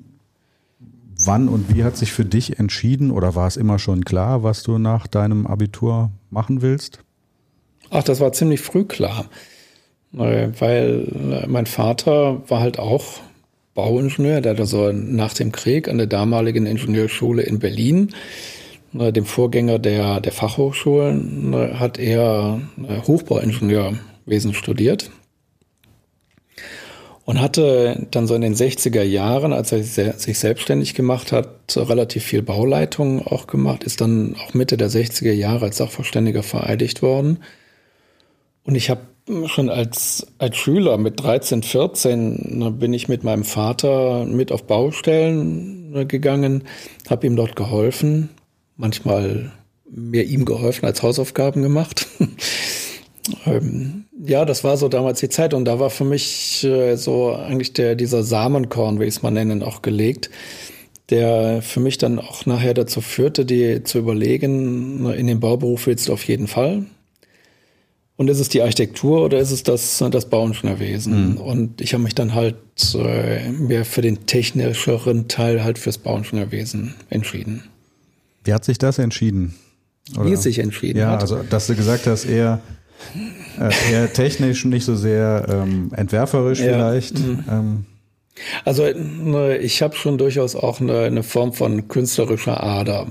wann 1.24 1.47
und 1.47 1.74
wie 1.74 1.83
hat 1.83 1.97
sich 1.97 2.12
für 2.12 2.25
dich 2.25 2.59
entschieden 2.59 3.12
oder 3.12 3.35
war 3.35 3.47
es 3.47 3.57
immer 3.57 3.79
schon 3.79 4.05
klar, 4.05 4.43
was 4.43 4.63
du 4.63 4.77
nach 4.77 5.07
deinem 5.07 5.47
Abitur 5.47 6.12
machen 6.29 6.62
willst? 6.62 7.00
Ach, 7.89 8.03
das 8.03 8.19
war 8.19 8.33
ziemlich 8.33 8.62
früh 8.62 8.83
klar, 8.83 9.25
weil 10.12 11.45
mein 11.47 11.65
Vater 11.65 12.41
war 12.50 12.59
halt 12.59 12.79
auch 12.79 13.19
Bauingenieur, 13.74 14.39
der 14.39 14.53
hat 14.53 14.59
also 14.62 14.93
nach 14.93 15.33
dem 15.33 15.51
Krieg 15.51 15.89
an 15.89 15.97
der 15.97 16.07
damaligen 16.07 16.65
Ingenieurschule 16.65 17.43
in 17.43 17.59
Berlin, 17.59 18.13
dem 18.93 19.25
Vorgänger 19.25 19.79
der, 19.79 20.21
der 20.21 20.31
Fachhochschulen, 20.31 21.53
hat 21.77 22.00
er 22.00 22.62
Hochbauingenieurwesen 23.05 24.53
studiert 24.53 25.12
und 27.25 27.41
hatte 27.41 28.08
dann 28.12 28.27
so 28.27 28.36
in 28.36 28.41
den 28.41 28.55
60er 28.55 29.01
Jahren, 29.01 29.51
als 29.51 29.72
er 29.72 29.84
sich 29.84 30.38
selbstständig 30.39 30.94
gemacht 30.94 31.32
hat, 31.32 31.75
relativ 31.75 32.24
viel 32.24 32.44
Bauleitung 32.44 33.25
auch 33.25 33.48
gemacht, 33.48 33.84
ist 33.84 34.00
dann 34.00 34.36
auch 34.36 34.53
Mitte 34.53 34.77
der 34.77 34.91
60er 34.91 35.32
Jahre 35.32 35.65
als 35.65 35.77
Sachverständiger 35.77 36.44
vereidigt 36.44 37.01
worden. 37.01 37.39
Und 38.63 38.75
ich 38.75 38.91
habe 38.91 39.01
schon 39.48 39.70
als, 39.70 40.27
als 40.38 40.55
Schüler 40.55 41.00
mit 41.00 41.20
13, 41.22 41.63
14 41.63 42.77
bin 42.77 42.94
ich 42.94 43.08
mit 43.08 43.24
meinem 43.24 43.44
Vater 43.44 44.25
mit 44.25 44.51
auf 44.51 44.63
Baustellen 44.65 46.08
gegangen, 46.08 46.65
habe 47.10 47.25
ihm 47.25 47.36
dort 47.36 47.55
geholfen, 47.55 48.29
manchmal 48.77 49.51
mehr 49.89 50.25
ihm 50.25 50.46
geholfen 50.46 50.86
als 50.86 51.01
Hausaufgaben 51.01 51.62
gemacht. 51.63 52.08
Ähm, 53.48 54.05
ja, 54.27 54.46
das 54.46 54.63
war 54.63 54.77
so 54.77 54.88
damals 54.88 55.20
die 55.20 55.29
Zeit 55.29 55.53
und 55.53 55.65
da 55.65 55.79
war 55.79 55.89
für 55.89 56.05
mich 56.05 56.63
äh, 56.63 56.96
so 56.96 57.34
eigentlich 57.34 57.74
der, 57.74 57.96
dieser 57.96 58.24
Samenkorn, 58.24 59.00
wie 59.00 59.05
ich 59.05 59.15
es 59.15 59.22
mal 59.22 59.32
nennen, 59.32 59.63
auch 59.63 59.82
gelegt, 59.82 60.29
der 61.10 61.62
für 61.62 61.79
mich 61.79 61.98
dann 61.98 62.20
auch 62.20 62.46
nachher 62.46 62.74
dazu 62.74 63.01
führte, 63.01 63.46
die 63.46 63.84
zu 63.84 64.00
überlegen, 64.00 65.10
in 65.12 65.27
den 65.27 65.39
Bauberuf 65.39 65.88
willst 65.88 66.08
du 66.08 66.13
auf 66.13 66.24
jeden 66.24 66.48
Fall. 66.48 66.86
Und 68.17 68.29
ist 68.29 68.39
es 68.39 68.48
die 68.48 68.62
Architektur 68.62 69.25
oder 69.25 69.39
ist 69.39 69.51
es 69.51 69.63
das, 69.63 70.03
das 70.10 70.29
Bauingenieurwesen? 70.29 71.32
Mhm. 71.32 71.38
Und 71.38 71.82
ich 71.82 71.94
habe 71.94 72.03
mich 72.03 72.15
dann 72.15 72.34
halt 72.34 72.55
äh, 72.96 73.50
mehr 73.50 73.84
für 73.84 74.01
den 74.01 74.25
technischeren 74.25 75.27
Teil 75.27 75.63
halt 75.63 75.77
fürs 75.77 75.98
Bauingenieurwesen 75.98 76.96
entschieden. 77.10 77.63
Wie 78.46 78.53
hat 78.53 78.63
sich 78.63 78.77
das 78.77 79.00
entschieden? 79.00 79.53
Oder? 80.13 80.25
Wie 80.25 80.34
es 80.34 80.44
sich 80.44 80.60
entschieden 80.60 81.00
ja, 81.00 81.08
hat? 81.08 81.15
Ja, 81.15 81.22
also 81.22 81.44
dass 81.50 81.67
du 81.67 81.75
gesagt 81.75 82.08
hast, 82.08 82.25
eher 82.25 82.62
äh, 83.60 83.92
eher 83.92 84.14
technisch, 84.14 84.66
nicht 84.66 84.86
so 84.86 84.96
sehr 84.96 85.46
ähm, 85.50 85.92
entwerferisch 85.96 86.60
ja. 86.60 86.74
vielleicht. 86.74 87.20
Mhm. 87.20 87.44
Ähm. 87.50 87.86
Also 88.64 88.84
ne, 88.84 89.58
ich 89.58 89.82
habe 89.82 89.96
schon 89.96 90.18
durchaus 90.18 90.56
auch 90.56 90.82
eine, 90.82 91.00
eine, 91.02 91.24
Form 91.24 91.54
von 91.54 91.88
künstlerischer 91.88 92.62
Ader. 92.62 93.08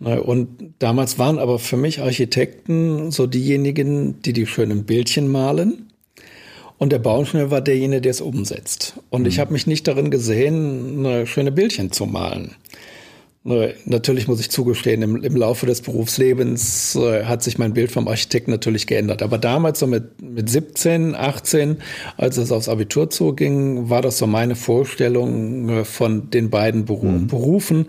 Ne, 0.00 0.22
und 0.22 0.74
damals 0.78 1.18
waren 1.18 1.38
aber 1.38 1.58
für 1.58 1.76
mich 1.76 2.00
Architekten 2.02 3.10
so 3.10 3.26
diejenigen, 3.26 4.20
die 4.22 4.32
die 4.32 4.46
schönen 4.46 4.84
Bildchen 4.84 5.28
malen. 5.28 5.84
Und 6.76 6.92
der 6.92 7.00
Bauingenieur 7.00 7.50
war 7.50 7.60
derjenige, 7.60 8.02
der 8.02 8.10
es 8.10 8.20
umsetzt. 8.20 8.94
Und 9.10 9.22
mhm. 9.22 9.28
ich 9.28 9.40
habe 9.40 9.52
mich 9.52 9.66
nicht 9.66 9.88
darin 9.88 10.10
gesehen, 10.10 11.02
ne, 11.02 11.26
schöne 11.26 11.50
Bildchen 11.50 11.90
zu 11.90 12.06
malen. 12.06 12.54
Natürlich 13.44 14.26
muss 14.28 14.40
ich 14.40 14.50
zugestehen, 14.50 15.00
im, 15.00 15.22
im 15.22 15.36
Laufe 15.36 15.64
des 15.64 15.80
Berufslebens 15.80 16.96
äh, 16.96 17.24
hat 17.24 17.42
sich 17.42 17.56
mein 17.56 17.72
Bild 17.72 17.90
vom 17.90 18.06
Architekten 18.06 18.50
natürlich 18.50 18.86
geändert. 18.86 19.22
Aber 19.22 19.38
damals, 19.38 19.78
so 19.78 19.86
mit, 19.86 20.20
mit 20.20 20.50
17, 20.50 21.14
18, 21.14 21.76
als 22.16 22.36
es 22.36 22.52
aufs 22.52 22.68
Abitur 22.68 23.08
zuging, 23.10 23.88
war 23.88 24.02
das 24.02 24.18
so 24.18 24.26
meine 24.26 24.56
Vorstellung 24.56 25.68
äh, 25.68 25.84
von 25.84 26.30
den 26.30 26.50
beiden 26.50 26.84
Beru 26.84 27.06
mhm. 27.06 27.26
Berufen. 27.28 27.86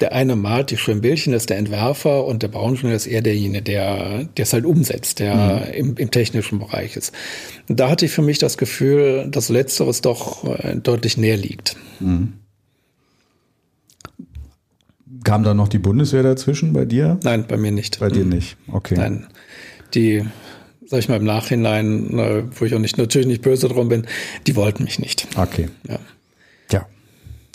Der 0.00 0.12
eine 0.12 0.36
malt 0.36 0.70
die 0.70 0.78
schönen 0.78 1.00
Bildchen, 1.02 1.34
ist 1.34 1.50
der 1.50 1.58
Entwerfer 1.58 2.24
und 2.24 2.42
der 2.42 2.48
Bauingenieur 2.48 2.96
ist 2.96 3.06
eher 3.06 3.22
derjenige, 3.22 3.62
der 3.62 4.28
es 4.36 4.52
halt 4.52 4.64
umsetzt, 4.64 5.18
der 5.18 5.34
mhm. 5.34 5.74
im, 5.74 5.96
im 5.96 6.10
technischen 6.10 6.60
Bereich 6.60 6.96
ist. 6.96 7.12
Da 7.66 7.90
hatte 7.90 8.06
ich 8.06 8.12
für 8.12 8.22
mich 8.22 8.38
das 8.38 8.56
Gefühl, 8.56 9.26
dass 9.28 9.48
Letzteres 9.48 10.00
doch 10.00 10.44
äh, 10.44 10.76
deutlich 10.76 11.18
näher 11.18 11.36
liegt. 11.36 11.76
Mhm. 12.00 12.34
Kam 15.24 15.42
da 15.42 15.54
noch 15.54 15.68
die 15.68 15.78
Bundeswehr 15.78 16.22
dazwischen 16.22 16.72
bei 16.72 16.84
dir? 16.84 17.18
Nein, 17.22 17.44
bei 17.46 17.56
mir 17.56 17.72
nicht. 17.72 18.00
Bei 18.00 18.08
dir 18.08 18.24
mhm. 18.24 18.30
nicht, 18.30 18.56
okay. 18.70 18.94
Nein, 18.96 19.26
die, 19.94 20.24
sag 20.86 21.00
ich 21.00 21.08
mal 21.08 21.16
im 21.16 21.24
Nachhinein, 21.24 22.50
wo 22.54 22.64
ich 22.64 22.74
auch 22.74 22.78
nicht 22.78 22.98
natürlich 22.98 23.26
nicht 23.26 23.42
böse 23.42 23.68
drum 23.68 23.88
bin, 23.88 24.06
die 24.46 24.56
wollten 24.56 24.84
mich 24.84 24.98
nicht. 24.98 25.28
Okay. 25.36 25.68
Ja. 25.88 25.98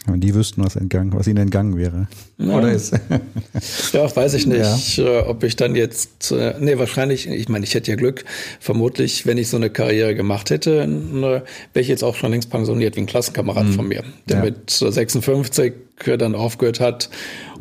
Wenn 0.08 0.22
die 0.22 0.34
wüssten, 0.34 0.64
was 0.64 0.76
entgangen, 0.76 1.14
was 1.14 1.28
ihnen 1.28 1.38
entgangen 1.38 1.78
wäre. 1.78 2.08
Ja. 2.38 2.58
Oder 2.58 2.72
ist. 2.72 2.94
ja, 3.94 4.16
weiß 4.16 4.34
ich 4.36 4.48
nicht, 4.48 4.98
ja. 4.98 5.06
Äh, 5.06 5.28
ob 5.28 5.44
ich 5.44 5.56
dann 5.56 5.76
jetzt, 5.76 6.32
äh, 6.32 6.56
nee, 6.60 6.78
wahrscheinlich, 6.78 7.28
ich 7.28 7.50
meine, 7.50 7.66
ich 7.66 7.74
hätte 7.74 7.92
ja 7.92 7.98
Glück, 7.98 8.24
vermutlich, 8.60 9.26
wenn 9.26 9.38
ich 9.38 9.50
so 9.50 9.58
eine 9.58 9.70
Karriere 9.70 10.16
gemacht 10.16 10.50
hätte, 10.50 10.88
wäre 10.88 11.44
ich 11.74 11.88
jetzt 11.88 12.04
auch 12.04 12.16
schon 12.16 12.32
längst 12.32 12.50
pensioniert, 12.50 12.96
wie 12.96 13.02
ein 13.02 13.06
Klassenkamerad 13.06 13.66
mhm. 13.66 13.74
von 13.74 13.88
mir, 13.88 14.04
der 14.30 14.38
ja. 14.38 14.44
mit 14.44 14.70
56 14.70 15.74
dann 16.18 16.36
aufgehört 16.36 16.80
hat 16.80 17.10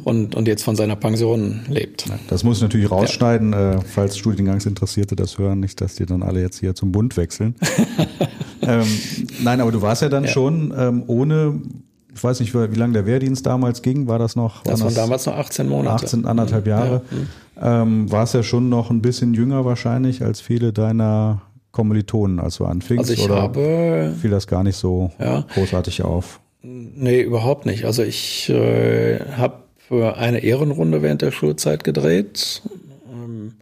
und, 0.04 0.34
und 0.34 0.46
jetzt 0.46 0.62
von 0.62 0.76
seiner 0.76 0.94
Pension 0.94 1.62
lebt. 1.68 2.04
Das 2.28 2.44
muss 2.44 2.58
ich 2.58 2.62
natürlich 2.62 2.90
rausschneiden, 2.90 3.52
ja. 3.52 3.74
äh, 3.74 3.80
falls 3.80 4.16
Studiengangsinteressierte 4.16 5.16
das 5.16 5.38
hören, 5.38 5.58
nicht, 5.60 5.80
dass 5.80 5.96
die 5.96 6.06
dann 6.06 6.22
alle 6.22 6.40
jetzt 6.40 6.60
hier 6.60 6.74
zum 6.74 6.92
Bund 6.92 7.16
wechseln. 7.16 7.56
ähm, 8.62 8.86
nein, 9.42 9.60
aber 9.60 9.72
du 9.72 9.82
warst 9.82 10.02
ja 10.02 10.08
dann 10.08 10.24
ja. 10.24 10.30
schon 10.30 10.72
ähm, 10.76 11.04
ohne, 11.08 11.60
ich 12.16 12.24
weiß 12.24 12.40
nicht, 12.40 12.54
wie 12.54 12.76
lange 12.76 12.94
der 12.94 13.04
Wehrdienst 13.04 13.44
damals 13.44 13.82
ging, 13.82 14.08
war 14.08 14.18
das 14.18 14.36
noch? 14.36 14.62
Das 14.62 14.82
waren 14.82 14.94
damals 14.94 15.26
noch 15.26 15.34
18 15.36 15.68
Monate. 15.68 16.04
18, 16.06 16.24
anderthalb 16.24 16.66
Jahre. 16.66 17.02
Ja. 17.60 17.82
Ähm, 17.82 18.10
warst 18.10 18.32
ja 18.32 18.42
schon 18.42 18.70
noch 18.70 18.90
ein 18.90 19.02
bisschen 19.02 19.34
jünger 19.34 19.66
wahrscheinlich 19.66 20.22
als 20.22 20.40
viele 20.40 20.72
deiner 20.72 21.42
Kommilitonen, 21.72 22.40
als 22.40 22.56
du 22.56 22.64
anfingst? 22.64 23.10
Also 23.10 23.12
ich 23.12 23.22
oder 23.22 23.42
habe, 23.42 24.14
fiel 24.18 24.30
das 24.30 24.46
gar 24.46 24.62
nicht 24.62 24.76
so 24.76 25.10
ja, 25.18 25.44
großartig 25.52 26.02
auf? 26.02 26.40
Nee, 26.62 27.20
überhaupt 27.20 27.66
nicht. 27.66 27.84
Also 27.84 28.02
ich 28.02 28.48
äh, 28.48 29.20
habe 29.36 29.58
eine 30.16 30.38
Ehrenrunde 30.38 31.02
während 31.02 31.20
der 31.20 31.32
Schulzeit 31.32 31.84
gedreht 31.84 32.62
ähm, 33.12 33.52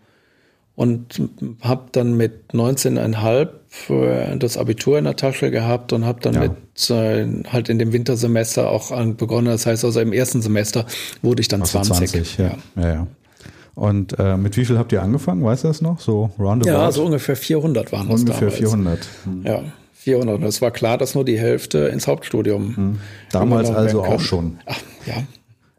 und 0.77 1.23
habe 1.61 1.89
dann 1.91 2.17
mit 2.17 2.53
19,5 2.53 3.49
äh, 3.89 4.37
das 4.37 4.57
Abitur 4.57 4.99
in 4.99 5.05
der 5.05 5.17
Tasche 5.17 5.51
gehabt 5.51 5.93
und 5.93 6.05
habe 6.05 6.21
dann 6.21 6.35
ja. 6.35 6.41
mit 6.41 6.91
äh, 6.91 7.27
halt 7.51 7.69
in 7.69 7.79
dem 7.79 7.93
Wintersemester 7.93 8.71
auch 8.71 8.91
begonnen. 9.15 9.49
Das 9.49 9.67
heißt 9.67 9.85
also 9.85 10.01
im 10.01 10.13
ersten 10.13 10.43
Semester 10.43 10.87
wurde 11.23 11.41
ich 11.41 11.49
dann 11.49 11.61
also 11.61 11.81
20. 11.81 12.11
20 12.11 12.39
ja. 12.39 12.45
ja. 12.45 12.83
ja, 12.83 12.95
ja. 12.95 13.07
Und 13.75 14.19
äh, 14.19 14.37
mit 14.37 14.57
wie 14.57 14.65
viel 14.65 14.79
habt 14.79 14.93
ihr 14.93 15.03
angefangen? 15.03 15.43
Weißt 15.43 15.65
du 15.65 15.69
das 15.69 15.81
noch? 15.81 16.01
So 16.01 16.31
roundabout? 16.39 16.71
Ja, 16.71 16.93
so 16.93 17.05
ungefähr 17.05 17.37
400 17.37 17.91
waren 17.91 18.09
das 18.09 18.21
Ungefähr 18.21 18.51
damals. 18.51 18.59
400. 18.59 19.09
Hm. 19.25 19.43
Ja. 19.45 19.63
400. 19.95 20.37
Und 20.37 20.45
es 20.45 20.63
war 20.63 20.71
klar, 20.71 20.99
dass 20.99 21.15
nur 21.15 21.25
die 21.25 21.39
Hälfte 21.39 21.79
ins 21.89 22.07
Hauptstudium. 22.07 22.77
Hm. 22.77 23.01
Damals 23.33 23.71
also 23.71 24.05
auch 24.05 24.21
schon. 24.21 24.59
Ach, 24.67 24.79
ja. 25.07 25.15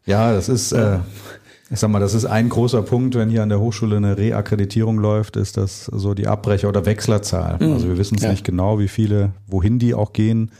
Ja, 0.04 0.32
das 0.32 0.48
ist, 0.48 0.72
äh, 0.72 0.98
ich 1.68 1.80
sag 1.80 1.90
mal, 1.90 1.98
das 1.98 2.14
ist 2.14 2.26
ein 2.26 2.48
großer 2.48 2.82
Punkt, 2.82 3.16
wenn 3.16 3.28
hier 3.28 3.42
an 3.42 3.48
der 3.48 3.58
Hochschule 3.58 3.96
eine 3.96 4.16
Reakkreditierung 4.16 4.98
läuft, 4.98 5.36
ist 5.36 5.56
das 5.56 5.86
so 5.86 6.14
die 6.14 6.28
Abbrecher- 6.28 6.68
oder 6.68 6.86
Wechslerzahl. 6.86 7.56
Mhm. 7.58 7.72
Also 7.72 7.88
wir 7.88 7.98
wissen 7.98 8.16
es 8.16 8.22
ja. 8.22 8.30
nicht 8.30 8.44
genau, 8.44 8.78
wie 8.78 8.88
viele, 8.88 9.32
wohin 9.48 9.78
die 9.78 9.94
auch 9.94 10.12
gehen. 10.12 10.52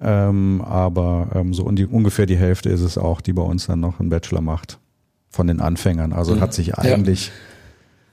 Ähm, 0.00 0.62
aber 0.62 1.28
ähm, 1.34 1.52
so 1.52 1.68
die, 1.70 1.86
ungefähr 1.86 2.26
die 2.26 2.36
Hälfte 2.36 2.68
ist 2.68 2.82
es 2.82 2.98
auch, 2.98 3.20
die 3.20 3.32
bei 3.32 3.42
uns 3.42 3.66
dann 3.66 3.80
noch 3.80 3.98
einen 3.98 4.10
Bachelor 4.10 4.42
macht 4.42 4.78
von 5.30 5.48
den 5.48 5.60
Anfängern. 5.60 6.12
Also 6.12 6.36
mhm. 6.36 6.40
hat 6.40 6.54
sich 6.54 6.78
eigentlich 6.78 7.28
ja. 7.28 7.32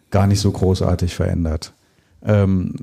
gar 0.09 0.27
nicht 0.27 0.39
so 0.39 0.51
großartig 0.51 1.13
verändert. 1.13 1.73
Ähm, 2.23 2.75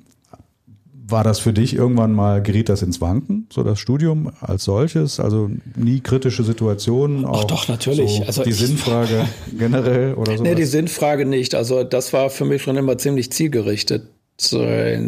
war 1.11 1.25
das 1.25 1.39
für 1.39 1.53
dich 1.53 1.75
irgendwann 1.75 2.13
mal, 2.13 2.43
geriet 2.43 2.69
das 2.69 2.83
ins 2.83 3.01
Wanken, 3.01 3.47
so 3.53 3.63
das 3.63 3.79
Studium 3.79 4.33
als 4.41 4.65
solches? 4.65 5.21
Also 5.21 5.51
nie 5.77 6.01
kritische 6.01 6.45
Situationen? 6.45 7.25
Ach 7.27 7.45
doch, 7.45 7.69
natürlich. 7.69 8.17
So 8.17 8.25
also 8.25 8.43
die 8.45 8.53
Sinnfrage 8.53 9.27
generell 9.59 10.15
oder 10.15 10.37
so? 10.37 10.43
Nee, 10.43 10.55
die 10.55 10.65
Sinnfrage 10.65 11.27
nicht. 11.27 11.55
Also 11.55 11.85
das 11.85 12.13
war 12.13 12.31
für 12.31 12.45
mich 12.45 12.63
schon 12.63 12.77
immer 12.77 12.99
ziemlich 12.99 13.33
zielgerichtet. 13.33 14.09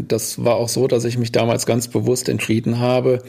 Das 0.09 0.45
war 0.45 0.57
auch 0.57 0.69
so, 0.69 0.87
dass 0.89 1.07
ich 1.07 1.17
mich 1.17 1.33
damals 1.33 1.65
ganz 1.65 1.89
bewusst 1.89 2.29
entschieden 2.29 2.81
habe, 2.81 3.23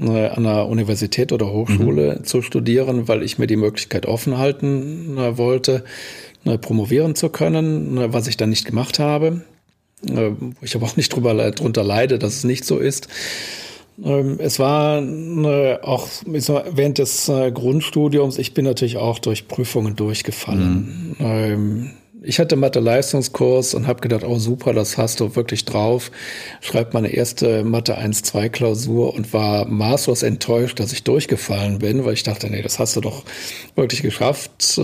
äh, 0.00 0.26
an 0.26 0.44
einer 0.44 0.66
Universität 0.66 1.30
oder 1.30 1.52
Hochschule 1.52 2.16
mhm. 2.18 2.24
zu 2.24 2.42
studieren, 2.42 3.06
weil 3.06 3.22
ich 3.22 3.38
mir 3.38 3.46
die 3.46 3.54
Möglichkeit 3.54 4.06
offen 4.06 4.36
halten 4.36 5.16
äh, 5.16 5.38
wollte, 5.38 5.84
äh, 6.44 6.58
promovieren 6.58 7.14
zu 7.14 7.28
können, 7.28 8.12
was 8.12 8.26
ich 8.26 8.36
dann 8.36 8.50
nicht 8.50 8.64
gemacht 8.64 8.98
habe. 8.98 9.42
Äh, 10.10 10.32
wo 10.38 10.52
ich 10.62 10.74
aber 10.74 10.86
auch 10.86 10.96
nicht 10.96 11.14
drüber, 11.14 11.50
drunter 11.52 11.84
leide, 11.84 12.18
dass 12.18 12.36
es 12.36 12.44
nicht 12.44 12.64
so 12.64 12.78
ist. 12.78 13.08
Ähm, 14.02 14.38
es 14.38 14.58
war 14.58 15.02
äh, 15.02 15.78
auch 15.82 16.08
während 16.26 16.98
des 16.98 17.28
äh, 17.28 17.52
Grundstudiums, 17.52 18.38
ich 18.38 18.54
bin 18.54 18.64
natürlich 18.64 18.96
auch 18.96 19.18
durch 19.18 19.46
Prüfungen 19.46 19.96
durchgefallen. 19.96 21.14
Mhm. 21.18 21.24
Ähm, 21.24 21.90
ich 22.26 22.38
hatte 22.40 22.56
Mathe-Leistungskurs 22.56 23.74
und 23.74 23.86
habe 23.86 24.00
gedacht, 24.00 24.24
oh 24.24 24.38
super, 24.38 24.72
das 24.72 24.96
hast 24.96 25.20
du 25.20 25.36
wirklich 25.36 25.66
drauf. 25.66 26.10
Schreib 26.62 26.94
meine 26.94 27.08
erste 27.08 27.64
Mathe 27.64 27.98
1-2-Klausur 27.98 29.14
und 29.14 29.32
war 29.34 29.66
maßlos 29.66 30.22
enttäuscht, 30.22 30.80
dass 30.80 30.92
ich 30.92 31.04
durchgefallen 31.04 31.78
bin, 31.80 32.04
weil 32.06 32.14
ich 32.14 32.22
dachte, 32.22 32.48
nee, 32.48 32.62
das 32.62 32.78
hast 32.78 32.96
du 32.96 33.02
doch 33.02 33.24
wirklich 33.76 34.00
geschafft. 34.00 34.80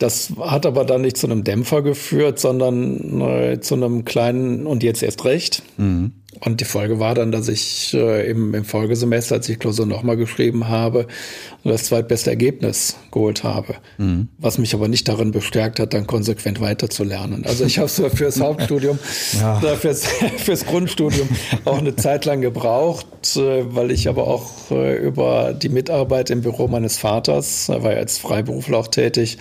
Das 0.00 0.32
hat 0.40 0.64
aber 0.64 0.86
dann 0.86 1.02
nicht 1.02 1.18
zu 1.18 1.26
einem 1.26 1.44
Dämpfer 1.44 1.82
geführt, 1.82 2.38
sondern 2.38 3.20
äh, 3.20 3.60
zu 3.60 3.74
einem 3.74 4.06
kleinen 4.06 4.66
und 4.66 4.82
jetzt 4.82 5.02
erst 5.02 5.26
recht. 5.26 5.62
Mhm. 5.76 6.12
Und 6.38 6.62
die 6.62 6.64
Folge 6.64 6.98
war 6.98 7.14
dann, 7.14 7.32
dass 7.32 7.48
ich 7.48 7.92
äh, 7.92 8.30
im, 8.30 8.54
im 8.54 8.64
Folgesemester, 8.64 9.34
als 9.34 9.48
ich 9.50 9.58
Klausur 9.58 9.84
nochmal 9.84 10.16
geschrieben 10.16 10.68
habe, 10.68 11.06
das 11.64 11.84
zweitbeste 11.84 12.30
Ergebnis 12.30 12.96
geholt 13.10 13.44
habe. 13.44 13.74
Mhm. 13.98 14.28
Was 14.38 14.56
mich 14.56 14.72
aber 14.72 14.88
nicht 14.88 15.06
darin 15.06 15.32
bestärkt 15.32 15.78
hat, 15.78 15.92
dann 15.92 16.06
konsequent 16.06 16.62
weiterzulernen. 16.62 17.44
Also 17.44 17.66
ich 17.66 17.76
habe 17.76 17.86
es 17.86 18.00
fürs 18.14 18.40
Hauptstudium, 18.40 18.98
ja. 19.38 19.60
fürs, 19.76 20.06
fürs 20.38 20.64
Grundstudium 20.64 21.28
auch 21.66 21.78
eine 21.78 21.94
Zeit 21.94 22.24
lang 22.24 22.40
gebraucht, 22.40 23.36
äh, 23.36 23.74
weil 23.74 23.90
ich 23.90 24.08
aber 24.08 24.26
auch 24.26 24.70
äh, 24.70 24.96
über 24.96 25.52
die 25.52 25.68
Mitarbeit 25.68 26.30
im 26.30 26.40
Büro 26.40 26.68
meines 26.68 26.96
Vaters, 26.96 27.68
er 27.68 27.82
war 27.82 27.92
ja 27.92 27.98
als 27.98 28.16
Freiberufler 28.16 28.78
auch 28.78 28.88
tätig, 28.88 29.36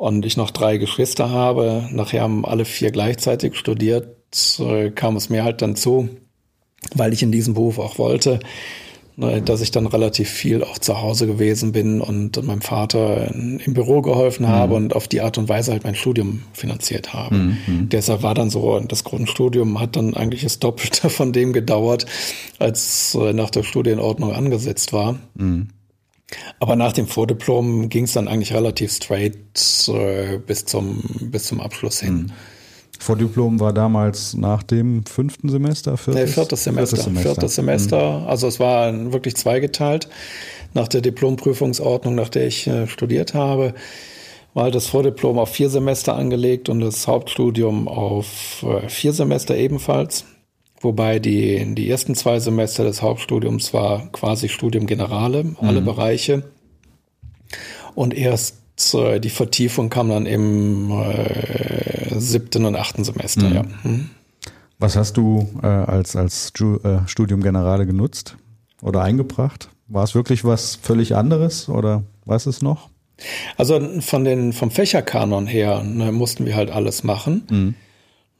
und 0.00 0.24
ich 0.24 0.38
noch 0.38 0.50
drei 0.50 0.78
Geschwister 0.78 1.28
habe. 1.28 1.86
Nachher 1.92 2.22
haben 2.22 2.46
alle 2.46 2.64
vier 2.64 2.90
gleichzeitig 2.90 3.54
studiert, 3.54 4.16
kam 4.94 5.16
es 5.16 5.28
mir 5.28 5.44
halt 5.44 5.60
dann 5.60 5.76
zu, 5.76 6.08
weil 6.94 7.12
ich 7.12 7.22
in 7.22 7.30
diesem 7.30 7.52
Beruf 7.52 7.78
auch 7.78 7.98
wollte, 7.98 8.40
ne, 9.16 9.42
dass 9.42 9.60
ich 9.60 9.72
dann 9.72 9.86
relativ 9.86 10.30
viel 10.30 10.64
auch 10.64 10.78
zu 10.78 11.02
Hause 11.02 11.26
gewesen 11.26 11.72
bin 11.72 12.00
und 12.00 12.42
meinem 12.42 12.62
Vater 12.62 13.30
im 13.34 13.74
Büro 13.74 14.00
geholfen 14.00 14.46
mhm. 14.46 14.50
habe 14.50 14.74
und 14.74 14.96
auf 14.96 15.06
die 15.06 15.20
Art 15.20 15.36
und 15.36 15.50
Weise 15.50 15.72
halt 15.72 15.84
mein 15.84 15.94
Studium 15.94 16.44
finanziert 16.54 17.12
habe. 17.12 17.34
Mhm. 17.34 17.58
mhm. 17.66 17.88
Deshalb 17.90 18.22
war 18.22 18.32
dann 18.32 18.48
so, 18.48 18.80
das 18.80 19.04
Grundstudium 19.04 19.80
hat 19.80 19.96
dann 19.96 20.14
eigentlich 20.14 20.44
das 20.44 20.60
Doppelte 20.60 21.10
von 21.10 21.34
dem 21.34 21.52
gedauert, 21.52 22.06
als 22.58 23.14
äh, 23.20 23.34
nach 23.34 23.50
der 23.50 23.64
Studienordnung 23.64 24.32
angesetzt 24.32 24.94
war. 24.94 25.18
Mhm. 25.34 25.68
Aber 26.58 26.76
nach 26.76 26.92
dem 26.92 27.06
Vordiplom 27.06 27.88
ging 27.88 28.04
es 28.04 28.12
dann 28.12 28.28
eigentlich 28.28 28.52
relativ 28.52 28.92
straight 28.92 29.36
äh, 29.88 30.38
bis, 30.38 30.64
zum, 30.64 31.02
bis 31.20 31.44
zum 31.44 31.60
Abschluss 31.60 32.00
hin. 32.00 32.14
Mhm. 32.14 32.32
Vordiplom 32.98 33.60
war 33.60 33.72
damals 33.72 34.34
nach 34.34 34.62
dem 34.62 35.06
fünften 35.06 35.48
Semester? 35.48 35.96
Viertes, 35.96 36.22
nee, 36.22 36.26
viertes 36.26 36.64
Semester. 36.64 36.96
Viertes 36.96 37.04
Semester. 37.04 37.34
Viertes 37.34 37.54
Semester. 37.54 38.20
Mhm. 38.20 38.26
Also 38.26 38.46
es 38.46 38.60
war 38.60 39.12
wirklich 39.12 39.36
zweigeteilt. 39.36 40.08
Nach 40.74 40.86
der 40.86 41.00
Diplomprüfungsordnung, 41.00 42.14
nach 42.14 42.28
der 42.28 42.46
ich 42.46 42.66
äh, 42.66 42.86
studiert 42.86 43.32
habe, 43.32 43.74
war 44.52 44.70
das 44.70 44.86
Vordiplom 44.88 45.38
auf 45.38 45.48
vier 45.50 45.70
Semester 45.70 46.14
angelegt 46.14 46.68
und 46.68 46.80
das 46.80 47.06
Hauptstudium 47.08 47.88
auf 47.88 48.64
äh, 48.64 48.88
vier 48.88 49.12
Semester 49.14 49.56
ebenfalls. 49.56 50.26
Wobei 50.80 51.18
die, 51.18 51.74
die 51.74 51.90
ersten 51.90 52.14
zwei 52.14 52.40
Semester 52.40 52.84
des 52.84 53.02
Hauptstudiums 53.02 53.74
war 53.74 54.08
quasi 54.12 54.48
Studium 54.48 54.86
Generale, 54.86 55.54
alle 55.60 55.82
mhm. 55.82 55.84
Bereiche. 55.84 56.42
Und 57.94 58.14
erst 58.14 58.56
äh, 58.94 59.20
die 59.20 59.30
Vertiefung 59.30 59.90
kam 59.90 60.08
dann 60.08 60.24
im 60.24 60.90
äh, 60.90 62.18
siebten 62.18 62.64
und 62.64 62.76
achten 62.76 63.04
Semester, 63.04 63.48
mhm. 63.48 63.54
ja. 63.54 63.62
Mhm. 63.82 64.10
Was 64.78 64.96
hast 64.96 65.18
du 65.18 65.46
äh, 65.62 65.66
als, 65.66 66.16
als 66.16 66.52
äh, 66.58 67.06
Studium 67.06 67.42
Generale 67.42 67.84
genutzt 67.84 68.36
oder 68.80 69.02
eingebracht? 69.02 69.68
War 69.88 70.04
es 70.04 70.14
wirklich 70.14 70.44
was 70.44 70.76
völlig 70.76 71.14
anderes 71.14 71.68
oder 71.68 72.04
weiß 72.24 72.46
es 72.46 72.62
noch? 72.62 72.88
Also 73.58 73.78
von 74.00 74.24
den, 74.24 74.54
vom 74.54 74.70
Fächerkanon 74.70 75.46
her 75.46 75.82
ne, 75.82 76.10
mussten 76.12 76.46
wir 76.46 76.56
halt 76.56 76.70
alles 76.70 77.04
machen. 77.04 77.42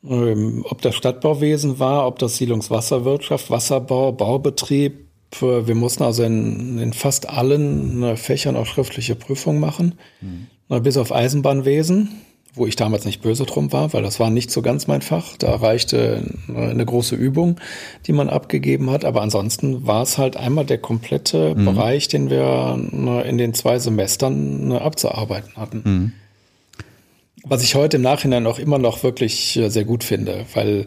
Ähm, 0.03 0.65
ob 0.69 0.81
das 0.81 0.95
Stadtbauwesen 0.95 1.79
war, 1.79 2.07
ob 2.07 2.19
das 2.19 2.37
Siedlungswasserwirtschaft, 2.37 3.51
Wasserbau, 3.51 4.13
Baubetrieb. 4.13 5.07
Wir 5.41 5.75
mussten 5.77 6.03
also 6.03 6.25
in, 6.25 6.79
in 6.79 6.93
fast 6.93 7.29
allen 7.29 8.01
ne, 8.01 8.17
Fächern 8.17 8.57
auch 8.57 8.67
schriftliche 8.67 9.15
Prüfungen 9.15 9.61
machen, 9.61 9.95
mhm. 10.21 10.83
bis 10.83 10.97
auf 10.97 11.13
Eisenbahnwesen, 11.13 12.09
wo 12.55 12.67
ich 12.67 12.75
damals 12.75 13.05
nicht 13.05 13.23
böse 13.23 13.45
drum 13.45 13.73
war, 13.73 13.93
weil 13.93 14.03
das 14.03 14.19
war 14.19 14.29
nicht 14.29 14.51
so 14.51 14.61
ganz 14.61 14.89
mein 14.89 15.03
Fach. 15.03 15.37
Da 15.37 15.55
reichte 15.55 16.25
eine 16.49 16.85
große 16.85 17.15
Übung, 17.15 17.61
die 18.09 18.13
man 18.13 18.29
abgegeben 18.29 18.91
hat. 18.91 19.05
Aber 19.05 19.23
ansonsten 19.23 19.87
war 19.87 20.03
es 20.03 20.19
halt 20.19 20.37
einmal 20.37 20.65
der 20.65 20.79
komplette 20.79 21.55
mhm. 21.55 21.65
Bereich, 21.65 22.09
den 22.09 22.29
wir 22.29 22.77
ne, 22.77 23.23
in 23.23 23.39
den 23.39 23.55
zwei 23.55 23.79
Semestern 23.79 24.73
abzuarbeiten 24.73 25.57
hatten. 25.57 25.83
Mhm. 25.85 26.13
Was 27.44 27.62
ich 27.62 27.74
heute 27.74 27.96
im 27.96 28.03
Nachhinein 28.03 28.46
auch 28.46 28.59
immer 28.59 28.79
noch 28.79 29.03
wirklich 29.03 29.57
äh, 29.57 29.70
sehr 29.70 29.85
gut 29.85 30.05
finde, 30.05 30.44
weil 30.55 30.87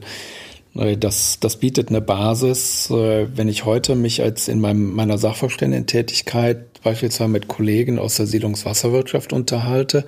äh, 0.75 0.97
das, 0.97 1.39
das 1.39 1.57
bietet 1.57 1.89
eine 1.89 2.01
Basis, 2.01 2.89
äh, 2.91 3.27
wenn 3.35 3.47
ich 3.47 3.65
heute 3.65 3.95
mich 3.95 4.21
als 4.21 4.47
in 4.47 4.61
meinem, 4.61 4.93
meiner 4.93 5.17
Sachverständigentätigkeit 5.17 6.81
beispielsweise 6.83 7.29
mit 7.29 7.47
Kollegen 7.47 7.97
aus 7.97 8.17
der 8.17 8.27
Siedlungswasserwirtschaft 8.27 9.33
unterhalte. 9.33 10.05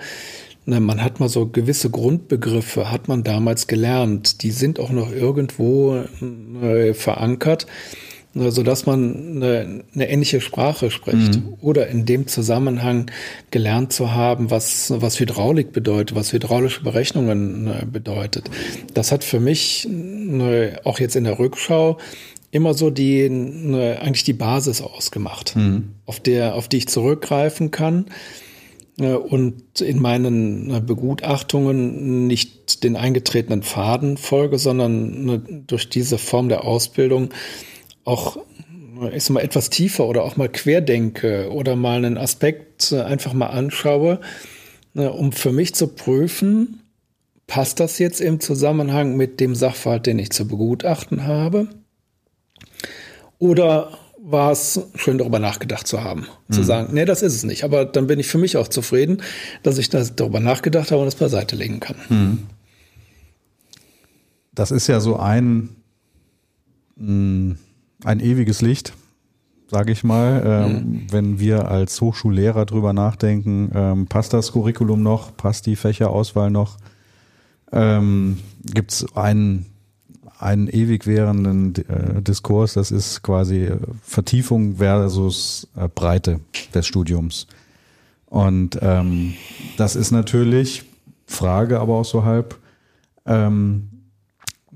Man 0.67 1.03
hat 1.03 1.19
mal 1.19 1.29
so 1.29 1.45
gewisse 1.45 1.91
Grundbegriffe, 1.91 2.89
hat 2.89 3.07
man 3.07 3.23
damals 3.23 3.67
gelernt. 3.67 4.41
Die 4.41 4.49
sind 4.49 4.79
auch 4.79 4.89
noch 4.89 5.11
irgendwo 5.11 6.05
verankert 6.93 7.67
so 8.35 8.63
dass 8.63 8.85
man 8.85 9.37
eine, 9.37 9.83
eine 9.93 10.09
ähnliche 10.09 10.41
Sprache 10.41 10.91
spricht 10.91 11.37
mhm. 11.37 11.53
oder 11.61 11.87
in 11.87 12.05
dem 12.05 12.27
Zusammenhang 12.27 13.09
gelernt 13.49 13.93
zu 13.93 14.11
haben, 14.11 14.51
was, 14.51 14.93
was 14.95 15.19
Hydraulik 15.19 15.71
bedeutet, 15.71 16.15
was 16.15 16.33
hydraulische 16.33 16.83
Berechnungen 16.83 17.67
äh, 17.67 17.85
bedeutet. 17.85 18.51
Das 18.93 19.13
hat 19.13 19.23
für 19.23 19.39
mich 19.39 19.87
ne, 19.89 20.79
auch 20.83 20.99
jetzt 20.99 21.15
in 21.15 21.23
der 21.23 21.39
Rückschau 21.39 21.97
immer 22.51 22.73
so 22.73 22.89
die 22.89 23.29
ne, 23.29 23.99
eigentlich 24.01 24.25
die 24.25 24.33
Basis 24.33 24.81
ausgemacht, 24.81 25.55
mhm. 25.55 25.91
auf 26.05 26.19
der 26.19 26.55
auf 26.55 26.67
die 26.67 26.77
ich 26.77 26.87
zurückgreifen 26.89 27.71
kann 27.71 28.07
äh, 28.99 29.13
und 29.13 29.79
in 29.79 30.01
meinen 30.01 30.73
äh, 30.73 30.81
Begutachtungen 30.81 32.27
nicht 32.27 32.83
den 32.83 32.97
eingetretenen 32.97 33.63
Faden 33.63 34.17
folge, 34.17 34.59
sondern 34.59 35.25
ne, 35.25 35.39
durch 35.39 35.89
diese 35.89 36.17
Form 36.17 36.49
der 36.49 36.65
Ausbildung 36.65 37.29
auch 38.05 38.37
ist 39.11 39.29
mal 39.29 39.41
etwas 39.41 39.69
tiefer 39.69 40.05
oder 40.05 40.23
auch 40.23 40.37
mal 40.37 40.47
querdenke 40.47 41.51
oder 41.51 41.75
mal 41.75 41.97
einen 41.97 42.17
Aspekt 42.17 42.93
äh, 42.93 43.01
einfach 43.01 43.33
mal 43.33 43.47
anschaue, 43.47 44.21
ne, 44.93 45.11
um 45.11 45.33
für 45.33 45.51
mich 45.51 45.75
zu 45.75 45.87
prüfen, 45.87 46.81
passt 47.45 47.79
das 47.79 47.99
jetzt 47.99 48.21
im 48.21 48.39
Zusammenhang 48.39 49.17
mit 49.17 49.39
dem 49.39 49.53
Sachverhalt, 49.53 50.05
den 50.05 50.19
ich 50.19 50.31
zu 50.31 50.47
begutachten 50.47 51.25
habe? 51.25 51.67
Oder 53.37 53.97
war 54.17 54.51
es 54.51 54.79
schön 54.95 55.17
darüber 55.17 55.39
nachgedacht 55.39 55.85
zu 55.87 56.03
haben, 56.03 56.27
mhm. 56.47 56.53
zu 56.53 56.63
sagen, 56.63 56.93
nee, 56.93 57.05
das 57.05 57.21
ist 57.21 57.35
es 57.35 57.43
nicht. 57.43 57.63
Aber 57.63 57.85
dann 57.85 58.07
bin 58.07 58.19
ich 58.19 58.27
für 58.27 58.39
mich 58.39 58.57
auch 58.57 58.67
zufrieden, 58.67 59.21
dass 59.61 59.77
ich 59.77 59.89
das 59.89 60.15
darüber 60.15 60.39
nachgedacht 60.39 60.91
habe 60.91 61.01
und 61.01 61.05
das 61.05 61.15
beiseite 61.15 61.55
legen 61.55 61.79
kann. 61.79 61.97
Mhm. 62.09 62.43
Das 64.53 64.71
ist 64.71 64.87
ja 64.87 64.99
so 65.01 65.17
ein 65.17 65.75
mh, 66.95 67.11
mm, 67.11 67.57
ein 68.05 68.19
ewiges 68.19 68.61
Licht, 68.61 68.93
sage 69.69 69.91
ich 69.91 70.03
mal. 70.03 70.43
Ähm, 70.45 70.71
mhm. 70.73 71.07
Wenn 71.11 71.39
wir 71.39 71.69
als 71.69 71.99
Hochschullehrer 71.99 72.65
drüber 72.65 72.93
nachdenken, 72.93 73.71
ähm, 73.73 74.07
passt 74.07 74.33
das 74.33 74.53
Curriculum 74.53 75.03
noch, 75.03 75.35
passt 75.35 75.65
die 75.65 75.75
Fächerauswahl 75.75 76.51
noch? 76.51 76.77
Ähm, 77.71 78.37
Gibt 78.63 78.91
es 78.91 79.15
einen, 79.15 79.65
einen 80.39 80.67
ewig 80.67 81.07
währenden 81.07 81.75
äh, 81.75 82.21
Diskurs, 82.21 82.73
das 82.73 82.91
ist 82.91 83.23
quasi 83.23 83.69
Vertiefung 84.01 84.77
versus 84.77 85.67
äh, 85.75 85.87
Breite 85.87 86.39
des 86.73 86.85
Studiums. 86.85 87.47
Und 88.27 88.79
ähm, 88.81 89.33
das 89.77 89.95
ist 89.95 90.11
natürlich 90.11 90.83
Frage, 91.25 91.79
aber 91.79 91.95
auch 91.95 92.05
so 92.05 92.23
halb, 92.23 92.59
ähm, 93.25 93.89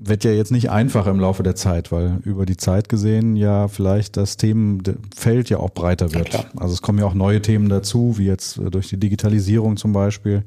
wird 0.02 0.24
ja 0.24 0.30
jetzt 0.30 0.50
nicht 0.50 0.70
einfach 0.70 1.06
im 1.06 1.20
Laufe 1.20 1.42
der 1.42 1.54
Zeit, 1.54 1.92
weil 1.92 2.20
über 2.24 2.46
die 2.46 2.56
Zeit 2.56 2.88
gesehen 2.88 3.36
ja 3.36 3.68
vielleicht 3.68 4.16
das 4.16 4.38
Themenfeld 4.38 5.50
ja 5.50 5.58
auch 5.58 5.70
breiter 5.70 6.14
wird. 6.14 6.32
Ja, 6.32 6.44
also 6.56 6.72
es 6.72 6.80
kommen 6.80 6.98
ja 6.98 7.04
auch 7.04 7.14
neue 7.14 7.42
Themen 7.42 7.68
dazu, 7.68 8.16
wie 8.16 8.24
jetzt 8.24 8.56
äh, 8.56 8.70
durch 8.70 8.88
die 8.88 8.96
Digitalisierung 8.96 9.76
zum 9.76 9.92
Beispiel 9.92 10.42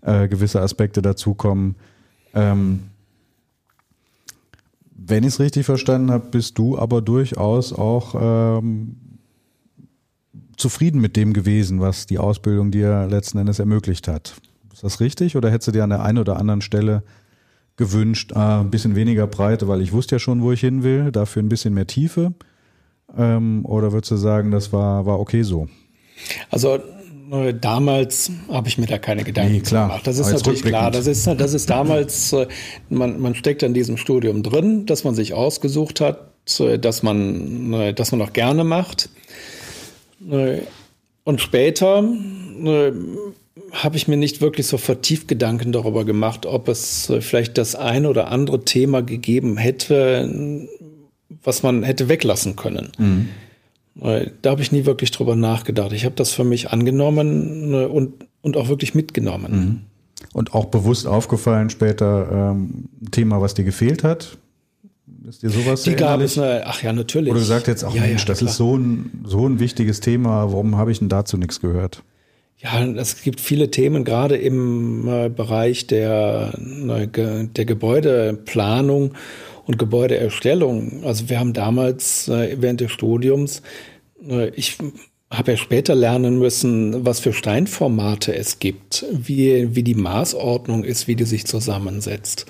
äh, 0.00 0.26
gewisse 0.26 0.62
Aspekte 0.62 1.02
dazukommen. 1.02 1.76
Ähm, 2.32 2.84
wenn 4.96 5.22
ich 5.22 5.34
es 5.34 5.40
richtig 5.40 5.66
verstanden 5.66 6.10
habe, 6.10 6.28
bist 6.30 6.56
du 6.56 6.78
aber 6.78 7.02
durchaus 7.02 7.74
auch 7.74 8.14
ähm, 8.58 8.96
zufrieden 10.56 11.00
mit 11.00 11.14
dem 11.14 11.34
gewesen, 11.34 11.80
was 11.80 12.06
die 12.06 12.18
Ausbildung 12.18 12.70
dir 12.70 13.06
letzten 13.06 13.38
Endes 13.38 13.58
ermöglicht 13.58 14.08
hat. 14.08 14.34
Ist 14.72 14.82
das 14.82 15.00
richtig 15.00 15.36
oder 15.36 15.50
hättest 15.50 15.68
du 15.68 15.72
dir 15.72 15.84
an 15.84 15.90
der 15.90 16.02
einen 16.02 16.18
oder 16.18 16.38
anderen 16.38 16.62
Stelle 16.62 17.02
gewünscht, 17.78 18.32
ah, 18.34 18.60
ein 18.60 18.70
bisschen 18.70 18.94
weniger 18.94 19.26
Breite, 19.26 19.68
weil 19.68 19.80
ich 19.80 19.92
wusste 19.92 20.16
ja 20.16 20.18
schon, 20.18 20.42
wo 20.42 20.52
ich 20.52 20.60
hin 20.60 20.82
will, 20.82 21.10
dafür 21.10 21.42
ein 21.42 21.48
bisschen 21.48 21.72
mehr 21.72 21.86
Tiefe? 21.86 22.34
Ähm, 23.16 23.64
oder 23.64 23.92
würdest 23.92 24.10
du 24.10 24.16
sagen, 24.16 24.50
das 24.50 24.72
war, 24.72 25.06
war 25.06 25.18
okay 25.18 25.42
so? 25.42 25.68
Also 26.50 26.78
äh, 27.30 27.54
damals 27.54 28.30
habe 28.48 28.68
ich 28.68 28.78
mir 28.78 28.86
da 28.86 28.98
keine 28.98 29.24
Gedanken 29.24 29.52
nee, 29.52 29.60
klar. 29.60 29.88
gemacht. 29.88 30.06
Das 30.06 30.18
ist 30.18 30.30
natürlich 30.30 30.62
klar. 30.62 30.90
Das 30.90 31.06
ist, 31.06 31.26
das 31.26 31.54
ist 31.54 31.70
damals, 31.70 32.32
äh, 32.32 32.48
man, 32.90 33.20
man 33.20 33.34
steckt 33.34 33.62
in 33.62 33.72
diesem 33.72 33.96
Studium 33.96 34.42
drin, 34.42 34.84
dass 34.84 35.04
man 35.04 35.14
sich 35.14 35.32
ausgesucht 35.32 36.00
hat, 36.00 36.32
äh, 36.58 36.78
dass 36.78 37.02
man, 37.02 37.94
dass 37.94 38.12
man 38.12 38.20
auch 38.22 38.32
gerne 38.32 38.64
macht. 38.64 39.08
Und 41.24 41.40
später 41.40 42.02
habe 43.72 43.96
ich 43.96 44.08
mir 44.08 44.16
nicht 44.16 44.40
wirklich 44.40 44.66
so 44.66 44.78
vertieft 44.78 45.28
Gedanken 45.28 45.72
darüber 45.72 46.04
gemacht, 46.04 46.46
ob 46.46 46.68
es 46.68 47.12
vielleicht 47.20 47.58
das 47.58 47.74
eine 47.74 48.08
oder 48.08 48.30
andere 48.30 48.64
Thema 48.64 49.02
gegeben 49.02 49.56
hätte, 49.56 50.68
was 51.42 51.62
man 51.62 51.82
hätte 51.82 52.08
weglassen 52.08 52.56
können. 52.56 52.92
Mhm. 52.98 53.28
Da 54.42 54.50
habe 54.50 54.62
ich 54.62 54.70
nie 54.70 54.86
wirklich 54.86 55.10
drüber 55.10 55.34
nachgedacht. 55.34 55.92
Ich 55.92 56.04
habe 56.04 56.14
das 56.14 56.32
für 56.32 56.44
mich 56.44 56.70
angenommen 56.70 57.74
äh, 57.74 57.84
und, 57.86 58.14
und 58.42 58.56
auch 58.56 58.68
wirklich 58.68 58.94
mitgenommen. 58.94 59.52
Mhm. 59.52 59.80
Und 60.32 60.54
auch 60.54 60.66
bewusst 60.66 61.06
aufgefallen 61.06 61.70
später 61.70 62.52
ähm, 62.52 62.88
Thema, 63.10 63.40
was 63.40 63.54
dir 63.54 63.64
gefehlt 63.64 64.04
hat? 64.04 64.38
Ist 65.28 65.42
dir 65.42 65.50
sowas 65.50 65.82
Die 65.82 65.94
gab 65.94 66.20
es, 66.20 66.36
ne, 66.36 66.62
ach 66.64 66.82
ja, 66.82 66.92
natürlich. 66.92 67.32
Oder 67.32 67.40
du 67.40 67.46
sagst 67.46 67.66
jetzt 67.66 67.84
auch, 67.84 67.94
ja, 67.94 68.02
Mensch, 68.02 68.22
ja, 68.22 68.26
das 68.26 68.38
klar. 68.38 68.50
ist 68.50 68.56
so 68.56 68.76
ein, 68.76 69.24
so 69.24 69.46
ein 69.48 69.58
wichtiges 69.58 70.00
Thema, 70.00 70.52
warum 70.52 70.76
habe 70.76 70.92
ich 70.92 71.00
denn 71.00 71.08
dazu 71.08 71.36
nichts 71.36 71.60
gehört? 71.60 72.02
Ja, 72.60 72.84
es 72.84 73.22
gibt 73.22 73.40
viele 73.40 73.70
Themen, 73.70 74.02
gerade 74.02 74.36
im 74.36 75.06
äh, 75.06 75.28
Bereich 75.28 75.86
der, 75.86 76.54
der 76.58 77.64
Gebäudeplanung 77.64 79.14
und 79.66 79.78
Gebäudeerstellung. 79.78 81.04
Also 81.04 81.28
wir 81.28 81.38
haben 81.38 81.52
damals 81.52 82.26
äh, 82.26 82.56
während 82.60 82.80
des 82.80 82.90
Studiums, 82.90 83.62
äh, 84.28 84.48
ich 84.56 84.76
habe 85.30 85.52
ja 85.52 85.56
später 85.56 85.94
lernen 85.94 86.40
müssen, 86.40 87.06
was 87.06 87.20
für 87.20 87.32
Steinformate 87.32 88.34
es 88.34 88.58
gibt, 88.58 89.04
wie, 89.12 89.76
wie 89.76 89.84
die 89.84 89.94
Maßordnung 89.94 90.82
ist, 90.82 91.06
wie 91.06 91.14
die 91.14 91.26
sich 91.26 91.46
zusammensetzt. 91.46 92.46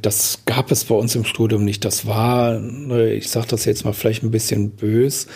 Das 0.00 0.40
gab 0.44 0.72
es 0.72 0.84
bei 0.86 0.96
uns 0.96 1.14
im 1.14 1.24
Studium 1.24 1.64
nicht. 1.64 1.84
Das 1.84 2.04
war, 2.06 2.60
ich 3.04 3.28
sage 3.28 3.46
das 3.48 3.64
jetzt 3.64 3.84
mal 3.84 3.92
vielleicht 3.92 4.24
ein 4.24 4.32
bisschen 4.32 4.70
bös, 4.70 5.28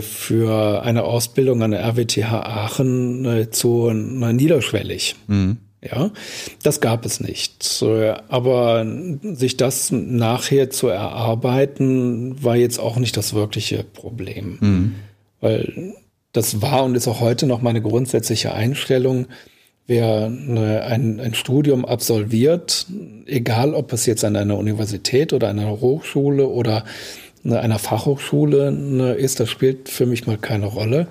für 0.00 0.82
eine 0.82 1.04
Ausbildung 1.04 1.62
an 1.62 1.72
der 1.72 1.84
RWTH 1.84 2.32
Aachen 2.32 3.48
zu 3.50 3.90
niederschwellig. 3.90 5.16
Mhm. 5.26 5.58
Ja, 5.82 6.10
das 6.62 6.80
gab 6.80 7.06
es 7.06 7.20
nicht. 7.20 7.82
Aber 8.28 8.86
sich 9.22 9.56
das 9.56 9.90
nachher 9.90 10.70
zu 10.70 10.88
erarbeiten, 10.88 12.42
war 12.42 12.56
jetzt 12.56 12.78
auch 12.78 12.98
nicht 12.98 13.16
das 13.16 13.32
wirkliche 13.32 13.82
Problem. 13.84 14.58
Mhm. 14.60 14.94
Weil 15.40 15.94
das 16.32 16.60
war 16.60 16.84
und 16.84 16.94
ist 16.94 17.08
auch 17.08 17.20
heute 17.20 17.46
noch 17.46 17.62
meine 17.62 17.80
grundsätzliche 17.80 18.52
Einstellung. 18.52 19.26
Wer 19.86 20.26
ein, 20.26 21.18
ein 21.18 21.34
Studium 21.34 21.84
absolviert, 21.84 22.86
egal 23.26 23.74
ob 23.74 23.92
es 23.92 24.06
jetzt 24.06 24.24
an 24.24 24.36
einer 24.36 24.56
Universität 24.56 25.32
oder 25.32 25.48
einer 25.48 25.80
Hochschule 25.80 26.46
oder 26.46 26.84
einer 27.44 27.78
Fachhochschule 27.78 29.14
ist, 29.14 29.40
das 29.40 29.48
spielt 29.48 29.88
für 29.88 30.06
mich 30.06 30.26
mal 30.26 30.38
keine 30.38 30.66
Rolle 30.66 31.08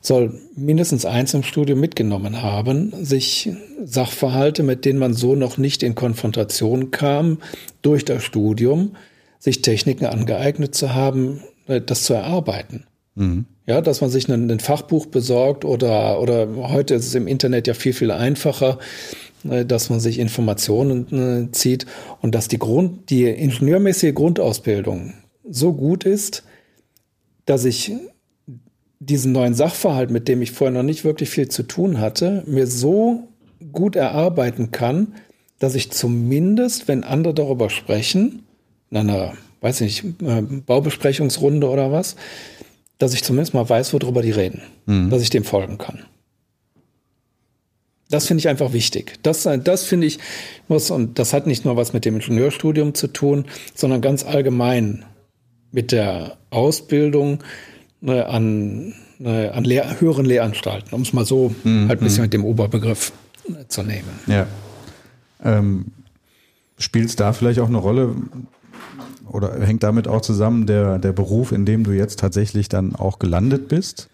soll 0.00 0.40
mindestens 0.56 1.04
eins 1.04 1.34
im 1.34 1.42
Studium 1.42 1.80
mitgenommen 1.80 2.42
haben, 2.42 2.92
sich 3.00 3.50
Sachverhalte, 3.84 4.62
mit 4.62 4.84
denen 4.84 4.98
man 4.98 5.14
so 5.14 5.34
noch 5.34 5.58
nicht 5.58 5.82
in 5.82 5.94
Konfrontation 5.94 6.90
kam, 6.90 7.38
durch 7.82 8.04
das 8.04 8.22
Studium, 8.22 8.96
sich 9.38 9.62
Techniken 9.62 10.06
angeeignet 10.06 10.74
zu 10.74 10.94
haben, 10.94 11.42
äh, 11.66 11.80
das 11.80 12.04
zu 12.04 12.14
erarbeiten. 12.14 12.84
Mhm. 13.14 13.46
Ja, 13.66 13.80
dass 13.80 14.00
man 14.00 14.10
sich 14.10 14.28
ein, 14.28 14.50
ein, 14.50 14.60
Fachbuch 14.60 15.06
besorgt 15.06 15.64
oder, 15.64 16.20
oder 16.22 16.48
heute 16.56 16.94
ist 16.94 17.06
es 17.06 17.14
im 17.14 17.26
Internet 17.26 17.66
ja 17.66 17.74
viel, 17.74 17.92
viel 17.92 18.10
einfacher, 18.10 18.78
äh, 19.48 19.64
dass 19.64 19.90
man 19.90 20.00
sich 20.00 20.18
Informationen 20.18 21.48
äh, 21.48 21.52
zieht 21.52 21.86
und 22.22 22.34
dass 22.34 22.48
die 22.48 22.58
Grund, 22.58 23.10
die 23.10 23.24
ingenieurmäßige 23.24 24.14
Grundausbildung 24.14 25.14
so 25.50 25.72
gut 25.72 26.04
ist, 26.04 26.44
dass 27.46 27.64
ich 27.64 27.92
diesen 29.00 29.32
neuen 29.32 29.54
Sachverhalt, 29.54 30.10
mit 30.10 30.28
dem 30.28 30.42
ich 30.42 30.52
vorher 30.52 30.76
noch 30.76 30.82
nicht 30.82 31.04
wirklich 31.04 31.30
viel 31.30 31.48
zu 31.48 31.62
tun 31.62 32.00
hatte, 32.00 32.42
mir 32.46 32.66
so 32.66 33.28
gut 33.72 33.96
erarbeiten 33.96 34.70
kann, 34.70 35.14
dass 35.58 35.74
ich 35.74 35.90
zumindest, 35.90 36.88
wenn 36.88 37.04
andere 37.04 37.34
darüber 37.34 37.70
sprechen, 37.70 38.42
in 38.90 38.96
einer, 38.96 39.34
weiß 39.60 39.80
nicht, 39.80 40.04
äh, 40.22 40.42
Baubesprechungsrunde 40.42 41.68
oder 41.68 41.92
was, 41.92 42.16
dass 42.98 43.14
ich 43.14 43.22
zumindest 43.22 43.54
mal 43.54 43.68
weiß, 43.68 43.92
worüber 43.92 44.22
die 44.22 44.30
reden, 44.30 44.62
mhm. 44.86 45.10
dass 45.10 45.22
ich 45.22 45.30
dem 45.30 45.44
folgen 45.44 45.78
kann. 45.78 46.04
Das 48.10 48.26
finde 48.26 48.40
ich 48.40 48.48
einfach 48.48 48.72
wichtig. 48.72 49.14
Das, 49.22 49.46
das 49.64 49.84
finde 49.84 50.06
ich 50.06 50.18
muss, 50.66 50.90
und 50.90 51.18
das 51.18 51.32
hat 51.34 51.46
nicht 51.46 51.64
nur 51.64 51.76
was 51.76 51.92
mit 51.92 52.04
dem 52.04 52.14
Ingenieurstudium 52.14 52.94
zu 52.94 53.08
tun, 53.08 53.44
sondern 53.74 54.00
ganz 54.00 54.24
allgemein 54.24 55.04
mit 55.72 55.92
der 55.92 56.36
Ausbildung, 56.50 57.42
ne, 58.00 58.26
an, 58.26 58.94
ne, 59.18 59.52
an 59.52 59.64
Lehr 59.64 60.00
höheren 60.00 60.24
Lehranstalten, 60.24 60.94
um 60.94 61.02
es 61.02 61.12
mal 61.12 61.24
so 61.24 61.54
mhm. 61.64 61.88
halt 61.88 62.00
ein 62.00 62.04
bisschen 62.04 62.20
mhm. 62.20 62.24
mit 62.24 62.32
dem 62.34 62.44
Oberbegriff 62.44 63.12
äh, 63.48 63.66
zu 63.68 63.82
nehmen. 63.82 64.08
Ja. 64.26 64.46
Ähm, 65.44 65.86
Spielt 66.80 67.08
es 67.08 67.16
da 67.16 67.32
vielleicht 67.32 67.58
auch 67.58 67.66
eine 67.66 67.78
Rolle 67.78 68.14
oder 69.26 69.60
hängt 69.60 69.82
damit 69.82 70.06
auch 70.06 70.20
zusammen 70.20 70.66
der, 70.66 70.98
der 70.98 71.12
Beruf, 71.12 71.50
in 71.50 71.66
dem 71.66 71.82
du 71.82 71.90
jetzt 71.90 72.20
tatsächlich 72.20 72.68
dann 72.68 72.94
auch 72.94 73.18
gelandet 73.18 73.68
bist? 73.68 74.08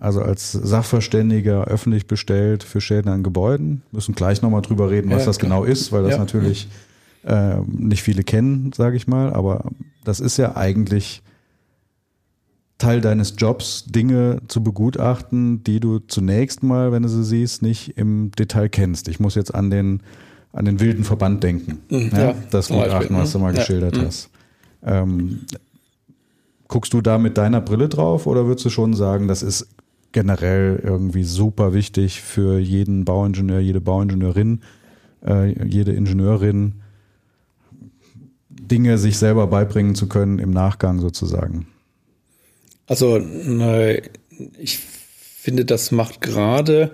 Also 0.00 0.20
als 0.20 0.52
Sachverständiger 0.52 1.64
öffentlich 1.66 2.06
bestellt 2.06 2.64
für 2.64 2.80
Schäden 2.80 3.12
an 3.12 3.22
Gebäuden. 3.22 3.82
Wir 3.90 3.98
müssen 3.98 4.14
gleich 4.14 4.42
nochmal 4.42 4.62
drüber 4.62 4.90
reden, 4.90 5.10
was 5.10 5.20
ja, 5.20 5.26
das 5.26 5.38
klar. 5.38 5.60
genau 5.60 5.64
ist, 5.64 5.92
weil 5.92 6.02
das 6.02 6.12
ja. 6.12 6.18
natürlich 6.18 6.68
äh, 7.24 7.56
nicht 7.66 8.02
viele 8.02 8.22
kennen, 8.22 8.72
sage 8.72 8.96
ich 8.96 9.06
mal. 9.06 9.32
Aber 9.32 9.64
das 10.04 10.20
ist 10.20 10.36
ja 10.36 10.56
eigentlich 10.56 11.22
Teil 12.78 13.00
deines 13.00 13.34
Jobs, 13.36 13.84
Dinge 13.84 14.38
zu 14.48 14.62
begutachten, 14.62 15.62
die 15.62 15.80
du 15.80 15.98
zunächst 15.98 16.62
mal, 16.62 16.92
wenn 16.92 17.02
du 17.02 17.08
sie 17.08 17.24
siehst, 17.24 17.62
nicht 17.62 17.96
im 17.98 18.30
Detail 18.32 18.68
kennst. 18.68 19.08
Ich 19.08 19.20
muss 19.20 19.34
jetzt 19.34 19.54
an 19.54 19.70
den, 19.70 20.02
an 20.52 20.64
den 20.64 20.80
wilden 20.80 21.04
Verband 21.04 21.44
denken. 21.44 21.78
Mhm, 21.90 22.10
ja, 22.12 22.18
ja, 22.18 22.34
das 22.50 22.68
Gutachten, 22.68 23.16
was 23.16 23.32
du 23.32 23.38
mal 23.38 23.54
ja. 23.54 23.60
geschildert 23.60 23.96
mhm. 23.96 24.06
hast. 24.06 24.30
Ähm, 24.82 25.40
guckst 26.68 26.92
du 26.92 27.00
da 27.02 27.18
mit 27.18 27.36
deiner 27.36 27.60
Brille 27.60 27.88
drauf 27.88 28.26
oder 28.26 28.46
würdest 28.46 28.64
du 28.64 28.70
schon 28.70 28.94
sagen, 28.94 29.28
das 29.28 29.42
ist 29.42 29.68
generell 30.12 30.80
irgendwie 30.82 31.24
super 31.24 31.74
wichtig 31.74 32.22
für 32.22 32.58
jeden 32.58 33.04
Bauingenieur, 33.04 33.60
jede 33.60 33.80
Bauingenieurin, 33.80 34.60
äh, 35.24 35.66
jede 35.66 35.92
Ingenieurin, 35.92 36.79
Dinge 38.70 38.98
sich 38.98 39.18
selber 39.18 39.46
beibringen 39.46 39.94
zu 39.94 40.08
können 40.08 40.38
im 40.38 40.50
Nachgang 40.50 41.00
sozusagen? 41.00 41.66
Also 42.86 43.18
ne, 43.18 44.02
ich 44.58 44.78
finde, 44.78 45.64
das 45.64 45.90
macht 45.90 46.20
gerade 46.20 46.92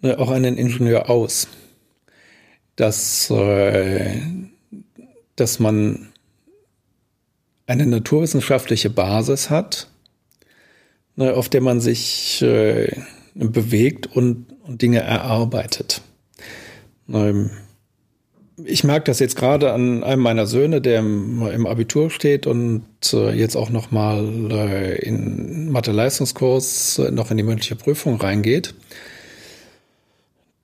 ne, 0.00 0.18
auch 0.18 0.30
einen 0.30 0.56
Ingenieur 0.56 1.10
aus, 1.10 1.48
dass, 2.76 3.30
äh, 3.30 4.20
dass 5.36 5.58
man 5.58 6.08
eine 7.66 7.86
naturwissenschaftliche 7.86 8.90
Basis 8.90 9.50
hat, 9.50 9.88
ne, 11.16 11.34
auf 11.34 11.48
der 11.48 11.60
man 11.60 11.80
sich 11.80 12.40
äh, 12.42 12.90
bewegt 13.34 14.06
und, 14.06 14.46
und 14.62 14.82
Dinge 14.82 15.00
erarbeitet. 15.00 16.02
Ich 18.64 18.82
merke 18.84 19.04
das 19.04 19.20
jetzt 19.20 19.36
gerade 19.36 19.72
an 19.72 20.02
einem 20.02 20.22
meiner 20.22 20.46
Söhne, 20.46 20.80
der 20.80 21.00
im, 21.00 21.46
im 21.46 21.66
Abitur 21.66 22.10
steht 22.10 22.46
und 22.46 22.84
äh, 23.12 23.32
jetzt 23.32 23.56
auch 23.56 23.70
noch 23.70 23.90
mal 23.90 24.50
äh, 24.50 24.98
in 25.00 25.70
Mathe-Leistungskurs 25.70 26.98
äh, 26.98 27.10
noch 27.10 27.30
in 27.30 27.36
die 27.36 27.42
mündliche 27.44 27.76
Prüfung 27.76 28.16
reingeht. 28.20 28.74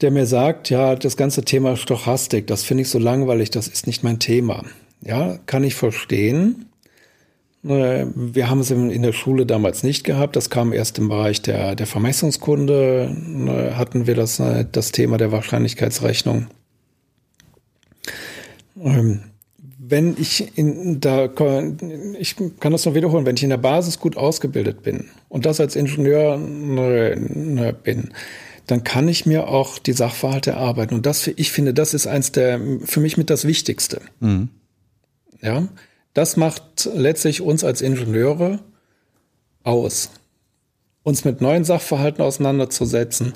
Der 0.01 0.11
mir 0.11 0.27
sagt, 0.27 0.71
ja, 0.71 0.97
das 0.97 1.17
ganze 1.17 1.45
Thema 1.45 1.77
Stochastik, 1.77 2.49
das 2.49 2.65
finde 2.65 2.83
ich 2.83 2.89
so 2.89 2.99
langweilig, 2.99 3.51
das 3.51 3.69
ist 3.69 3.87
nicht 3.87 4.03
mein 4.03 4.19
Thema. 4.19 4.65
Ja, 5.01 5.39
kann 5.47 5.63
ich 5.63 5.75
verstehen. 5.75 6.67
Äh, 7.65 8.07
wir 8.15 8.51
haben 8.51 8.61
es 8.61 8.71
in 8.71 9.03
der 9.03 9.13
Schule 9.13 9.47
damals 9.47 9.83
nicht 9.83 10.05
gehabt. 10.05 10.37
Das 10.37 10.51
kam 10.51 10.73
erst 10.73 10.99
im 10.99 11.09
Bereich 11.09 11.43
der, 11.43 11.75
der 11.75 11.87
Vermessungskunde, 11.87 13.15
äh, 13.47 13.75
hatten 13.75 14.07
wir 14.07 14.15
das, 14.15 14.41
äh, 14.41 14.65
das 14.71 14.93
Thema 14.93 15.17
der 15.17 15.33
Wahrscheinlichkeitsrechnung. 15.33 16.47
Ähm, 18.85 19.23
wenn 19.87 20.17
ich 20.19 20.57
in 20.57 21.01
da 21.01 21.29
ich 22.19 22.37
kann 22.61 22.73
das 22.73 22.85
noch 22.85 22.95
wiederholen, 22.95 23.27
wenn 23.27 23.37
ich 23.37 23.43
in 23.43 23.51
der 23.51 23.57
Basis 23.57 23.99
gut 23.99 24.17
ausgebildet 24.17 24.83
bin 24.83 25.11
und 25.29 25.47
das 25.47 25.61
als 25.61 25.77
Ingenieur 25.77 26.37
ne, 26.37 27.17
ne, 27.17 27.73
bin, 27.73 28.11
dann 28.67 28.85
kann 28.85 29.09
ich 29.09 29.27
mir 29.27 29.49
auch 29.49 29.79
die 29.79 29.93
Sachverhalte 29.93 30.53
erarbeiten. 30.53 30.95
Und 30.95 31.07
das, 31.07 31.27
ich 31.27 31.53
finde, 31.53 31.75
das 31.75 31.93
ist 31.93 32.07
eins 32.07 32.33
der, 32.33 32.61
für 32.85 33.01
mich 33.01 33.17
mit 33.17 33.29
das 33.29 33.47
Wichtigste. 33.47 34.01
Mhm. 34.21 34.49
Ja, 35.43 35.69
das 36.15 36.37
macht 36.37 36.89
letztlich 36.95 37.43
uns 37.43 37.65
als 37.65 37.83
Ingenieure 37.83 38.61
aus. 39.65 40.11
Uns 41.03 41.27
mit 41.27 41.43
neuen 41.43 41.65
Sachverhalten 41.65 42.25
auseinanderzusetzen, 42.25 43.35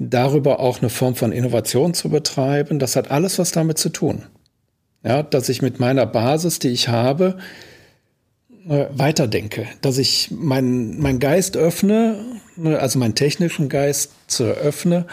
darüber 0.00 0.58
auch 0.58 0.80
eine 0.80 0.90
Form 0.90 1.14
von 1.14 1.30
Innovation 1.30 1.94
zu 1.94 2.08
betreiben, 2.08 2.80
das 2.80 2.96
hat 2.96 3.12
alles 3.12 3.38
was 3.38 3.52
damit 3.52 3.78
zu 3.78 3.90
tun. 3.90 4.24
Ja, 5.04 5.22
dass 5.22 5.48
ich 5.48 5.60
mit 5.60 5.80
meiner 5.80 6.06
Basis, 6.06 6.58
die 6.58 6.68
ich 6.68 6.88
habe, 6.88 7.36
äh, 8.68 8.86
weiterdenke, 8.92 9.66
dass 9.82 9.98
ich 9.98 10.30
meinen 10.30 10.98
mein 11.00 11.18
Geist 11.18 11.56
öffne, 11.56 12.24
ne, 12.56 12.78
also 12.78 12.98
meinen 12.98 13.14
technischen 13.14 13.68
Geist 13.68 14.12
öffne. 14.40 15.06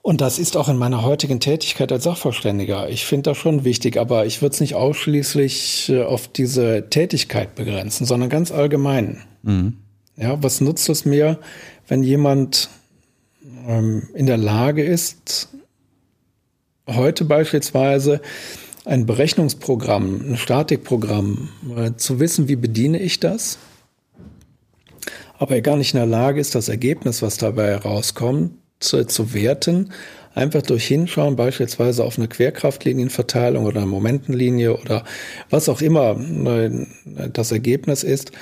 Und 0.00 0.20
das 0.20 0.38
ist 0.38 0.56
auch 0.56 0.68
in 0.68 0.76
meiner 0.76 1.02
heutigen 1.02 1.40
Tätigkeit 1.40 1.90
als 1.90 2.04
Sachverständiger. 2.04 2.88
Ich 2.88 3.04
finde 3.04 3.30
das 3.30 3.38
schon 3.38 3.64
wichtig, 3.64 3.98
aber 3.98 4.24
ich 4.24 4.40
würde 4.40 4.54
es 4.54 4.60
nicht 4.60 4.76
ausschließlich 4.76 5.90
äh, 5.90 6.04
auf 6.04 6.28
diese 6.28 6.88
Tätigkeit 6.88 7.56
begrenzen, 7.56 8.06
sondern 8.06 8.30
ganz 8.30 8.52
allgemein. 8.52 9.24
Mhm. 9.42 9.78
Ja, 10.16 10.40
was 10.42 10.60
nutzt 10.60 10.88
es 10.88 11.04
mir, 11.04 11.40
wenn 11.88 12.04
jemand 12.04 12.70
ähm, 13.66 14.08
in 14.14 14.26
der 14.26 14.36
Lage 14.36 14.84
ist, 14.84 15.48
heute 16.88 17.24
beispielsweise 17.24 18.20
ein 18.84 19.06
Berechnungsprogramm, 19.06 20.32
ein 20.32 20.36
Statikprogramm, 20.36 21.50
äh, 21.76 21.92
zu 21.96 22.20
wissen, 22.20 22.48
wie 22.48 22.56
bediene 22.56 22.98
ich 22.98 23.20
das, 23.20 23.58
aber 25.38 25.54
er 25.54 25.62
gar 25.62 25.76
nicht 25.76 25.94
in 25.94 26.00
der 26.00 26.06
Lage 26.06 26.40
ist, 26.40 26.54
das 26.54 26.68
Ergebnis, 26.68 27.22
was 27.22 27.36
dabei 27.36 27.68
herauskommt, 27.68 28.52
zu, 28.80 29.04
zu 29.06 29.34
werten, 29.34 29.92
einfach 30.34 30.62
durch 30.62 30.86
Hinschauen, 30.86 31.36
beispielsweise 31.36 32.04
auf 32.04 32.18
eine 32.18 32.28
Querkraftlinienverteilung 32.28 33.66
oder 33.66 33.78
eine 33.78 33.90
Momentenlinie 33.90 34.76
oder 34.76 35.04
was 35.50 35.68
auch 35.68 35.80
immer 35.80 36.16
äh, 36.18 36.86
das 37.32 37.52
Ergebnis 37.52 38.02
ist. 38.04 38.32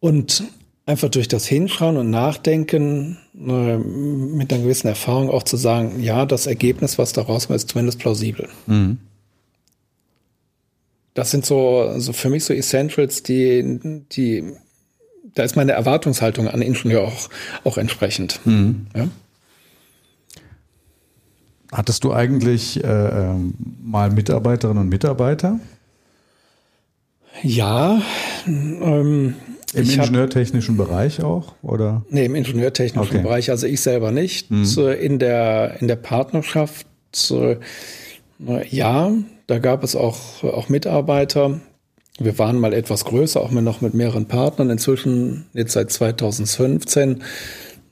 Und 0.00 0.44
einfach 0.86 1.08
durch 1.08 1.26
das 1.26 1.46
Hinschauen 1.46 1.96
und 1.96 2.10
Nachdenken 2.10 3.18
äh, 3.34 3.76
mit 3.76 4.52
einer 4.52 4.62
gewissen 4.62 4.86
Erfahrung 4.86 5.28
auch 5.28 5.42
zu 5.42 5.56
sagen, 5.56 6.00
ja, 6.00 6.24
das 6.24 6.46
Ergebnis, 6.46 6.96
was 6.96 7.12
da 7.12 7.22
rauskommt, 7.22 7.56
ist 7.56 7.68
zumindest 7.68 7.98
plausibel. 7.98 8.48
Mhm. 8.66 8.98
Das 11.14 11.30
sind 11.30 11.44
so, 11.44 11.98
so 11.98 12.12
für 12.12 12.30
mich 12.30 12.44
so 12.44 12.54
Essentials, 12.54 13.22
die, 13.22 14.04
die, 14.12 14.52
da 15.34 15.42
ist 15.42 15.56
meine 15.56 15.72
Erwartungshaltung 15.72 16.46
an 16.46 16.62
Ingenieur 16.62 17.02
auch, 17.02 17.28
auch 17.64 17.78
entsprechend. 17.78 18.40
Mhm. 18.44 18.86
Ja? 18.94 19.08
Hattest 21.72 22.04
du 22.04 22.12
eigentlich 22.12 22.84
äh, 22.84 22.86
ähm, 22.86 23.54
mal 23.82 24.10
Mitarbeiterinnen 24.10 24.84
und 24.84 24.88
Mitarbeiter? 24.88 25.58
Ja, 27.42 28.00
ähm, 28.46 29.34
im 29.76 29.82
ich 29.84 29.96
ingenieurtechnischen 29.96 30.78
hab, 30.78 30.86
Bereich 30.88 31.22
auch, 31.22 31.54
oder? 31.62 32.04
Nee, 32.08 32.24
im 32.24 32.34
ingenieurtechnischen 32.34 33.16
okay. 33.16 33.22
Bereich, 33.22 33.50
also 33.50 33.66
ich 33.66 33.80
selber 33.80 34.10
nicht. 34.10 34.50
Hm. 34.50 34.64
In 35.00 35.18
der, 35.18 35.76
in 35.80 35.88
der 35.88 35.96
Partnerschaft, 35.96 36.86
ja, 38.70 39.12
da 39.46 39.58
gab 39.58 39.84
es 39.84 39.96
auch, 39.96 40.42
auch 40.42 40.68
Mitarbeiter. 40.68 41.60
Wir 42.18 42.38
waren 42.38 42.58
mal 42.58 42.72
etwas 42.72 43.04
größer, 43.04 43.40
auch 43.40 43.50
noch 43.50 43.80
mit 43.80 43.94
mehreren 43.94 44.26
Partnern. 44.26 44.70
Inzwischen, 44.70 45.46
jetzt 45.52 45.72
seit 45.72 45.90
2015, 45.90 47.22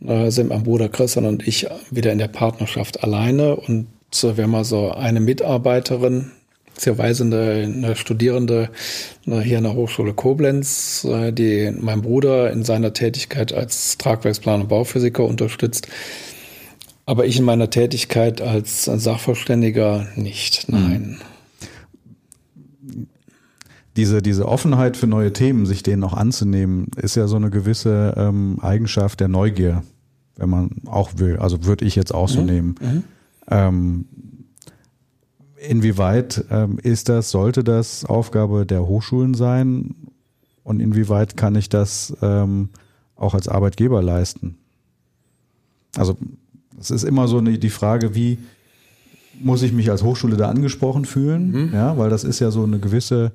sind 0.01 0.49
mein 0.49 0.63
Bruder 0.63 0.89
Christian 0.89 1.27
und 1.27 1.47
ich 1.47 1.67
wieder 1.91 2.13
in 2.13 2.19
der 2.19 2.29
Partnerschaft 2.29 3.05
alleine. 3.05 3.57
Und 3.57 3.87
wir 4.23 4.45
haben 4.45 4.51
mal 4.51 4.65
so 4.65 4.91
eine 4.93 5.21
Mitarbeiterin, 5.21 6.33
beziehungsweise 6.75 7.25
eine, 7.25 7.51
eine 7.65 7.97
Studierende 7.97 8.71
hier 9.25 9.59
an 9.59 9.65
der 9.65 9.75
Hochschule 9.75 10.13
Koblenz, 10.13 11.05
äh, 11.05 11.33
die 11.33 11.73
mein 11.79 12.03
Bruder 12.03 12.51
in 12.51 12.65
seiner 12.65 12.93
Tätigkeit 12.93 13.53
als 13.53 13.99
Tragwerksplan- 13.99 14.63
und 14.63 14.69
Bauphysiker 14.69 15.25
unterstützt. 15.25 15.89
Aber 17.07 17.27
ich 17.27 17.39
in 17.39 17.45
meiner 17.45 17.71
Tätigkeit 17.71 18.41
als 18.41 18.85
Sachverständiger 18.85 20.07
nicht, 20.17 20.67
hm. 20.69 20.75
nein. 20.75 21.21
Diese, 23.97 24.23
diese 24.23 24.49
Offenheit 24.49 24.97
für 24.97 25.07
neue 25.07 25.33
Themen, 25.33 25.67
sich 25.67 25.85
denen 25.85 26.03
auch 26.03 26.15
anzunehmen, 26.15 26.89
ist 26.97 27.15
ja 27.15 27.29
so 27.29 27.37
eine 27.37 27.51
gewisse 27.51 28.15
ähm, 28.17 28.59
Eigenschaft 28.61 29.21
der 29.21 29.29
Neugier, 29.29 29.85
wenn 30.35 30.51
man 30.51 30.71
auch 30.87 31.13
will. 31.19 31.37
Also 31.37 31.65
würde 31.65 31.85
ich 31.85 31.95
jetzt 31.95 32.13
auch 32.13 32.29
so 32.29 32.41
mhm. 32.41 32.47
nehmen. 32.47 32.75
Mhm. 32.81 33.05
Ähm, 33.51 34.05
inwieweit 35.69 36.45
ähm, 36.51 36.79
ist 36.83 37.09
das, 37.09 37.31
sollte 37.31 37.65
das 37.65 38.05
Aufgabe 38.05 38.67
der 38.67 38.87
Hochschulen 38.87 39.35
sein 39.35 39.95
und 40.63 40.81
inwieweit 40.81 41.37
kann 41.37 41.55
ich 41.55 41.69
das 41.69 42.15
ähm, 42.23 42.71
auch 43.17 43.35
als 43.35 43.49
Arbeitgeber 43.49 44.03
leisten? 44.03 44.57
Also 45.97 46.17
es 46.81 46.91
ist 46.91 47.05
immer 47.05 47.29
so 47.29 47.39
eine, 47.39 47.59
die 47.59 47.71
Frage, 47.71 48.15
wie 48.15 48.39
muss 49.41 49.63
ich 49.63 49.73
mich 49.73 49.91
als 49.91 50.03
Hochschule 50.03 50.37
da 50.37 50.49
angesprochen 50.49 51.05
fühlen? 51.05 51.51
Mhm. 51.51 51.75
Ja, 51.75 51.97
weil 51.99 52.11
das 52.11 52.25
ist 52.25 52.41
ja 52.41 52.51
so 52.51 52.65
eine 52.65 52.79
gewisse, 52.79 53.33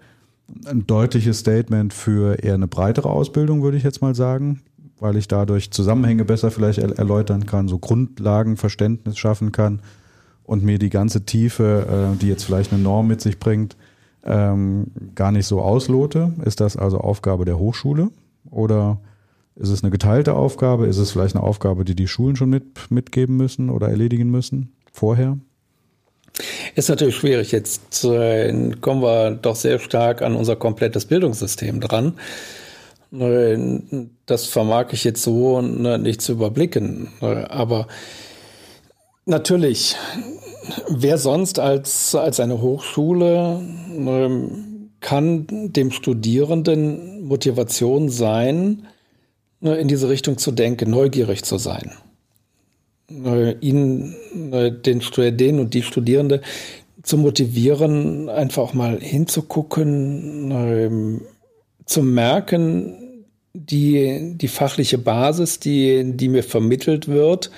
ein 0.66 0.88
deutliches 0.88 1.40
Statement 1.40 1.94
für 1.94 2.44
eher 2.44 2.54
eine 2.54 2.68
breitere 2.68 3.10
Ausbildung, 3.10 3.64
würde 3.64 3.78
ich 3.78 3.84
jetzt 3.84 4.02
mal 4.02 4.16
sagen, 4.16 4.62
weil 5.00 5.16
ich 5.16 5.28
dadurch 5.28 5.72
Zusammenhänge 5.72 6.26
besser 6.26 6.52
vielleicht 6.52 6.80
erläutern 6.80 7.46
kann, 7.46 7.68
so 7.68 7.80
Grundlagenverständnis 7.80 9.18
schaffen 9.18 9.52
kann 9.52 9.82
und 10.50 10.64
mir 10.64 10.80
die 10.80 10.90
ganze 10.90 11.26
Tiefe, 11.26 12.14
äh, 12.16 12.18
die 12.18 12.28
jetzt 12.28 12.44
vielleicht 12.44 12.74
eine 12.74 12.82
Norm 12.82 13.08
mit 13.08 13.22
sich 13.22 13.38
bringt, 13.38 13.78
ähm, 14.26 14.88
gar 15.14 15.32
nicht 15.32 15.46
so 15.46 15.62
auslote. 15.62 16.34
Ist 16.44 16.60
das 16.60 16.76
also 16.76 16.98
Aufgabe 16.98 17.46
der 17.46 17.60
Hochschule 17.60 18.10
oder 18.50 19.00
ist 19.56 19.70
es 19.70 19.84
eine 19.84 19.92
geteilte 19.92 20.34
Aufgabe? 20.34 20.88
Ist 20.88 20.98
es 20.98 21.12
vielleicht 21.12 21.36
eine 21.36 21.44
Aufgabe, 21.44 21.86
die 21.86 21.94
die 21.94 22.08
Schulen 22.08 22.36
schon 22.36 22.50
mit, 22.50 22.90
mitgeben 22.90 23.38
müssen 23.38 23.70
oder 23.70 23.90
erledigen 23.90 24.32
müssen 24.32 24.74
vorher? 24.92 25.38
Ist 26.74 26.90
natürlich 26.90 27.18
schwierig. 27.18 27.52
Jetzt 27.52 28.04
äh, 28.04 28.72
kommen 28.82 29.04
wir 29.04 29.32
doch 29.32 29.56
sehr 29.56 29.78
stark 29.78 30.24
an 30.24 30.36
unser 30.36 30.56
komplettes 30.56 31.06
Bildungssystem 31.06 31.80
dran. 31.80 32.14
Äh, 33.14 33.82
das 34.26 34.48
vermag 34.48 34.94
ich 34.94 35.04
jetzt 35.04 35.22
so 35.22 35.62
ne, 35.62 36.00
nicht 36.00 36.24
zu 36.24 36.32
überblicken. 36.32 37.10
Äh, 37.22 37.44
aber 37.50 37.88
natürlich 39.28 39.96
wer 40.88 41.18
sonst 41.18 41.60
als, 41.60 42.16
als 42.16 42.40
eine 42.40 42.62
Hochschule 42.62 43.62
ähm, 43.92 44.90
kann 45.00 45.48
dem 45.72 45.92
Studierenden 45.92 47.24
Motivation 47.24 48.10
sein, 48.10 48.88
ne, 49.62 49.76
in 49.78 49.88
diese 49.88 50.10
Richtung 50.10 50.38
zu 50.38 50.52
denken, 50.52 50.90
neugierig 50.90 51.44
zu 51.44 51.58
sein. 51.58 51.92
Äh, 53.10 53.54
ihn, 53.60 54.16
äh, 54.52 54.72
den, 54.72 55.02
den 55.38 55.60
und 55.60 55.74
die 55.74 55.84
Studierende 55.84 56.42
zu 57.02 57.18
motivieren, 57.18 58.30
einfach 58.30 58.64
auch 58.64 58.74
mal 58.74 59.00
hinzugucken, 59.00 60.52
ähm, 60.52 61.22
zu 61.86 62.04
merken, 62.04 63.26
die, 63.54 64.34
die 64.36 64.48
fachliche 64.48 64.98
Basis, 64.98 65.60
die, 65.60 66.12
die 66.14 66.30
mir 66.30 66.44
vermittelt 66.44 67.08
wird, 67.08 67.50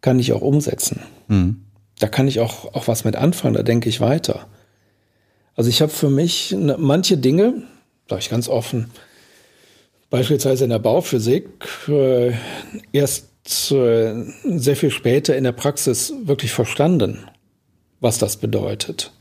kann 0.00 0.18
ich 0.18 0.32
auch 0.32 0.40
umsetzen. 0.40 1.00
Mhm 1.28 1.69
da 2.00 2.08
kann 2.08 2.26
ich 2.26 2.40
auch, 2.40 2.74
auch 2.74 2.88
was 2.88 3.04
mit 3.04 3.14
anfangen, 3.14 3.54
da 3.54 3.62
denke 3.62 3.88
ich 3.88 4.00
weiter. 4.00 4.46
Also 5.54 5.70
ich 5.70 5.82
habe 5.82 5.92
für 5.92 6.10
mich 6.10 6.52
ne, 6.52 6.76
manche 6.78 7.18
Dinge, 7.18 7.62
sage 8.08 8.20
ich 8.20 8.30
ganz 8.30 8.48
offen, 8.48 8.90
beispielsweise 10.08 10.64
in 10.64 10.70
der 10.70 10.78
Bauphysik, 10.78 11.48
äh, 11.88 12.32
erst 12.92 13.70
äh, 13.70 14.14
sehr 14.44 14.76
viel 14.76 14.90
später 14.90 15.36
in 15.36 15.44
der 15.44 15.52
Praxis 15.52 16.12
wirklich 16.24 16.52
verstanden, 16.52 17.18
was 18.00 18.18
das 18.18 18.38
bedeutet. 18.38 19.12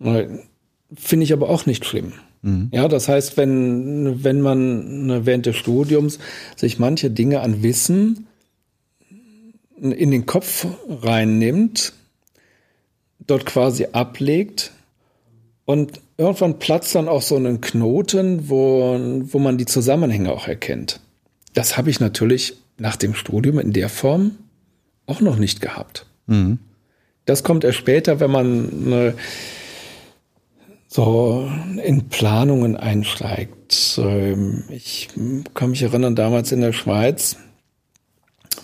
Finde 0.00 1.24
ich 1.24 1.32
aber 1.32 1.50
auch 1.50 1.66
nicht 1.66 1.84
schlimm. 1.84 2.12
Mhm. 2.42 2.68
Ja, 2.72 2.86
das 2.86 3.08
heißt, 3.08 3.36
wenn, 3.36 4.22
wenn 4.22 4.40
man 4.40 5.06
ne, 5.06 5.26
während 5.26 5.46
des 5.46 5.56
Studiums 5.56 6.20
sich 6.54 6.78
manche 6.78 7.10
Dinge 7.10 7.40
an 7.40 7.62
Wissen 7.64 8.27
in 9.80 10.10
den 10.10 10.26
Kopf 10.26 10.66
reinnimmt, 10.88 11.92
dort 13.26 13.46
quasi 13.46 13.88
ablegt 13.92 14.72
und 15.64 16.00
irgendwann 16.16 16.58
platzt 16.58 16.94
dann 16.94 17.08
auch 17.08 17.22
so 17.22 17.36
einen 17.36 17.60
Knoten, 17.60 18.48
wo, 18.48 18.98
wo 19.24 19.38
man 19.38 19.58
die 19.58 19.66
Zusammenhänge 19.66 20.32
auch 20.32 20.48
erkennt. 20.48 21.00
Das 21.54 21.76
habe 21.76 21.90
ich 21.90 22.00
natürlich 22.00 22.56
nach 22.78 22.96
dem 22.96 23.14
Studium 23.14 23.58
in 23.58 23.72
der 23.72 23.88
Form 23.88 24.38
auch 25.06 25.20
noch 25.20 25.36
nicht 25.36 25.60
gehabt. 25.60 26.06
Mhm. 26.26 26.58
Das 27.24 27.42
kommt 27.42 27.64
erst 27.64 27.78
später, 27.78 28.20
wenn 28.20 28.30
man 28.30 28.70
eine, 28.86 29.14
so 30.86 31.50
in 31.84 32.08
Planungen 32.08 32.76
einsteigt. 32.76 33.98
Ähm, 33.98 34.64
ich 34.70 35.08
kann 35.54 35.70
mich 35.70 35.82
erinnern, 35.82 36.16
damals 36.16 36.52
in 36.52 36.62
der 36.62 36.72
Schweiz, 36.72 37.36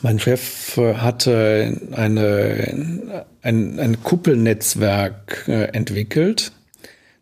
Mein 0.04 0.18
Chef 0.18 0.76
hatte 0.76 1.80
eine, 1.92 3.24
ein, 3.40 3.80
ein 3.80 4.02
Kuppelnetzwerk 4.02 5.48
entwickelt. 5.48 6.52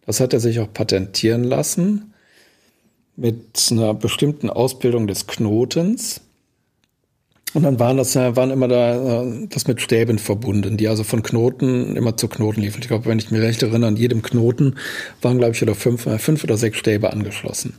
Das 0.05 0.19
hat 0.19 0.33
er 0.33 0.41
sich 0.41 0.59
auch 0.59 0.67
patentieren 0.75 1.45
lassen 1.45 2.13
mit 3.15 3.69
einer 3.71 3.95
bestimmten 3.95 4.51
Ausbildung 4.51 5.07
des 5.07 5.29
Knotens. 5.29 6.23
Und 7.55 7.63
dann 7.63 7.79
waren 7.79 7.99
das 7.99 8.17
waren 8.17 8.51
immer 8.51 8.67
da 8.67 9.27
das 9.49 9.69
mit 9.69 9.81
Stäben 9.81 10.19
verbunden, 10.19 10.77
die 10.77 10.89
also 10.89 11.05
von 11.05 11.23
Knoten 11.23 11.95
immer 11.95 12.17
zu 12.17 12.27
Knoten 12.27 12.63
liefen. 12.63 12.83
Ich 12.83 12.89
glaube, 12.89 13.07
wenn 13.07 13.21
ich 13.21 13.31
mich 13.31 13.43
recht 13.43 13.63
erinnere, 13.63 13.87
an 13.87 13.97
jedem 13.97 14.23
Knoten 14.23 14.75
waren, 15.21 15.39
glaube 15.39 15.55
ich, 15.55 15.63
oder 15.63 15.77
fünf, 15.77 16.09
fünf 16.21 16.43
oder 16.43 16.57
sechs 16.57 16.79
Stäbe 16.79 17.13
angeschlossen. 17.13 17.75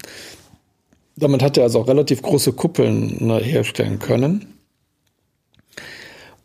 Damit 1.17 1.43
hat 1.43 1.57
er 1.57 1.63
also 1.63 1.81
auch 1.81 1.89
relativ 1.89 2.21
große 2.21 2.53
Kuppeln 2.53 3.17
ne, 3.19 3.39
herstellen 3.39 3.99
können. 3.99 4.52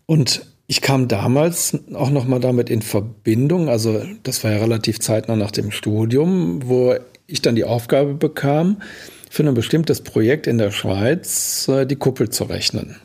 Und 0.09 0.47
ich 0.67 0.81
kam 0.81 1.07
damals 1.07 1.79
auch 1.93 2.09
noch 2.09 2.27
mal 2.27 2.41
damit 2.41 2.71
in 2.71 2.81
Verbindung, 2.81 3.69
also 3.69 4.03
das 4.23 4.43
war 4.43 4.53
ja 4.53 4.57
relativ 4.57 5.01
zeitnah 5.01 5.37
nach 5.37 5.51
dem 5.51 5.71
Studium, 5.71 6.67
wo 6.67 6.95
ich 7.27 7.43
dann 7.43 7.57
die 7.57 7.65
Aufgabe 7.65 8.15
bekam, 8.15 8.81
für 9.29 9.47
ein 9.47 9.53
bestimmtes 9.53 10.01
Projekt 10.01 10.47
in 10.47 10.57
der 10.57 10.71
Schweiz 10.71 11.69
äh, 11.69 11.85
die 11.85 11.97
Kuppel 11.97 12.31
zu 12.31 12.45
rechnen. 12.45 12.97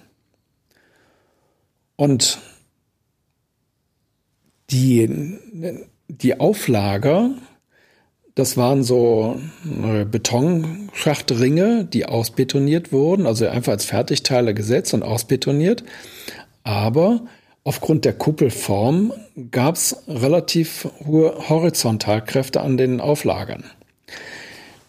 Und 1.97 2.39
die, 4.69 5.37
die 6.07 6.39
Auflager, 6.39 7.31
das 8.33 8.55
waren 8.55 8.81
so 8.83 9.41
äh, 9.83 10.05
Betonschachtringe, 10.05 11.83
die 11.83 12.05
ausbetoniert 12.05 12.93
wurden, 12.93 13.27
also 13.27 13.45
einfach 13.45 13.73
als 13.73 13.83
Fertigteile 13.83 14.53
gesetzt 14.53 14.93
und 14.93 15.03
ausbetoniert. 15.03 15.83
Aber 16.63 17.21
aufgrund 17.63 18.05
der 18.05 18.13
Kuppelform 18.13 19.13
gab 19.51 19.75
es 19.75 19.97
relativ 20.07 20.87
hohe 21.05 21.49
Horizontalkräfte 21.49 22.61
an 22.61 22.77
den 22.77 23.01
Auflagern. 23.01 23.63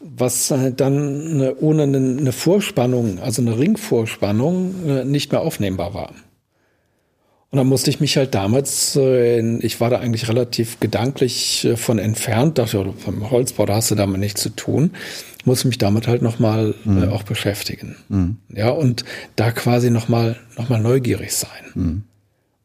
Was 0.01 0.51
äh, 0.51 0.73
dann 0.73 1.55
ohne 1.61 1.85
eine 1.85 2.33
Vorspannung, 2.33 3.19
also 3.21 3.43
eine 3.43 3.59
Ringvorspannung, 3.59 4.75
äh, 4.87 5.05
nicht 5.05 5.33
mehr 5.33 5.41
aufnehmbar 5.41 5.95
war. 5.95 6.13
Und 7.55 7.59
dann 7.59 7.69
musste 7.69 7.89
ich 7.89 8.01
mich 8.01 8.17
halt 8.17 8.35
damals, 8.35 8.97
äh, 8.97 9.59
ich 9.59 9.81
war 9.81 9.89
da 9.89 10.01
eigentlich 10.01 10.29
relativ 10.29 10.81
gedanklich 10.81 11.65
äh, 11.65 11.77
von 11.77 12.01
entfernt, 12.01 12.59
dachte, 12.59 12.93
vom 12.99 13.31
Holzbau, 13.31 13.65
da 13.65 13.77
hast 13.77 13.93
du 13.93 13.95
damit 13.95 14.19
nichts 14.19 14.43
zu 14.43 14.51
tun, 14.51 14.91
musste 15.45 15.69
mich 15.69 15.79
damit 15.79 16.07
halt 16.07 16.23
nochmal 16.23 16.75
äh, 16.85 16.89
mhm. 16.89 17.09
auch 17.11 17.23
beschäftigen. 17.23 17.97
Mhm. 18.09 18.37
Ja, 18.49 18.71
und 18.71 19.05
da 19.37 19.51
quasi 19.51 19.91
nochmal 19.91 20.37
noch 20.57 20.69
mal 20.69 20.81
neugierig 20.81 21.35
sein. 21.35 21.65
Mhm. 21.75 22.03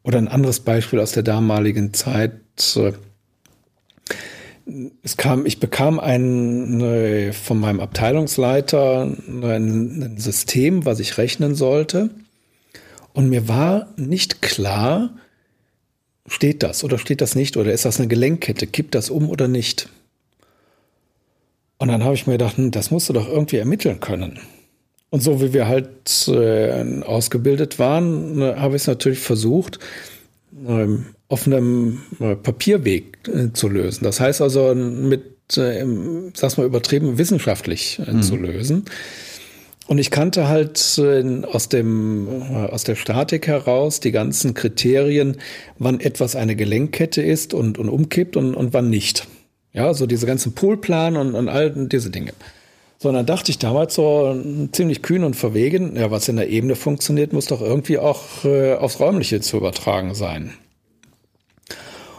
Oder 0.03 0.17
ein 0.17 0.27
anderes 0.27 0.61
Beispiel 0.61 0.99
aus 0.99 1.11
der 1.11 1.23
damaligen 1.23 1.93
Zeit. 1.93 2.33
Es 5.03 5.17
kam, 5.17 5.45
ich 5.45 5.59
bekam 5.59 5.99
ein, 5.99 7.33
von 7.33 7.59
meinem 7.59 7.79
Abteilungsleiter 7.79 9.03
ein, 9.03 9.43
ein 9.43 10.17
System, 10.17 10.85
was 10.85 10.99
ich 10.99 11.17
rechnen 11.17 11.55
sollte. 11.55 12.09
Und 13.13 13.29
mir 13.29 13.47
war 13.47 13.89
nicht 13.97 14.41
klar, 14.41 15.09
steht 16.27 16.63
das 16.63 16.83
oder 16.83 16.97
steht 16.97 17.21
das 17.21 17.35
nicht 17.35 17.57
oder 17.57 17.73
ist 17.73 17.85
das 17.85 17.99
eine 17.99 18.07
Gelenkkette, 18.07 18.67
kippt 18.67 18.95
das 18.95 19.09
um 19.09 19.29
oder 19.29 19.47
nicht. 19.47 19.89
Und 21.79 21.87
dann 21.87 22.03
habe 22.03 22.13
ich 22.13 22.27
mir 22.27 22.33
gedacht, 22.33 22.57
hm, 22.57 22.71
das 22.71 22.91
musst 22.91 23.09
du 23.09 23.13
doch 23.13 23.27
irgendwie 23.27 23.57
ermitteln 23.57 23.99
können. 23.99 24.39
Und 25.09 25.23
so 25.23 25.41
wie 25.41 25.53
wir 25.53 25.67
halt 25.67 26.27
äh, 26.27 27.01
ausgebildet 27.01 27.79
waren, 27.79 28.41
äh, 28.41 28.55
habe 28.57 28.75
ich 28.75 28.83
es 28.83 28.87
natürlich 28.87 29.19
versucht, 29.19 29.79
ähm, 30.67 31.07
auf 31.29 31.47
einem 31.47 32.01
äh, 32.19 32.35
Papierweg 32.35 33.17
äh, 33.27 33.53
zu 33.53 33.69
lösen. 33.69 34.03
Das 34.03 34.19
heißt 34.19 34.41
also 34.41 34.75
mit, 34.75 35.57
äh, 35.57 35.85
sag's 36.33 36.57
mal 36.57 36.65
übertrieben, 36.65 37.17
wissenschaftlich 37.17 37.99
äh, 38.05 38.11
mhm. 38.11 38.21
zu 38.21 38.35
lösen. 38.35 38.85
Und 39.87 39.97
ich 39.97 40.11
kannte 40.11 40.47
halt 40.47 40.77
aus 40.77 41.69
dem, 41.69 42.27
aus 42.69 42.83
der 42.83 42.93
Statik 42.93 43.47
heraus 43.47 43.99
die 43.99 44.11
ganzen 44.11 44.53
Kriterien, 44.53 45.37
wann 45.79 45.99
etwas 45.99 46.35
eine 46.35 46.55
Gelenkkette 46.55 47.23
ist 47.23 47.55
und, 47.55 47.79
und 47.79 47.89
umkippt 47.89 48.37
und, 48.37 48.53
und 48.53 48.71
wann 48.71 48.91
nicht. 48.91 49.27
Ja, 49.73 49.93
so 49.93 50.05
diese 50.05 50.25
ganzen 50.25 50.53
Polplan 50.53 51.15
und, 51.17 51.35
und 51.35 51.47
all 51.47 51.71
diese 51.71 52.09
Dinge. 52.09 52.33
So, 52.97 53.09
und 53.09 53.15
dann 53.15 53.25
dachte 53.25 53.51
ich 53.51 53.59
damals 53.59 53.95
so 53.95 54.35
ziemlich 54.71 55.01
kühn 55.01 55.23
und 55.23 55.35
verwegen, 55.35 55.95
ja, 55.95 56.11
was 56.11 56.27
in 56.27 56.35
der 56.35 56.49
Ebene 56.49 56.75
funktioniert, 56.75 57.31
muss 57.31 57.45
doch 57.45 57.61
irgendwie 57.61 57.97
auch 57.97 58.43
äh, 58.43 58.73
aufs 58.73 58.99
Räumliche 58.99 59.39
zu 59.39 59.57
übertragen 59.57 60.15
sein. 60.15 60.53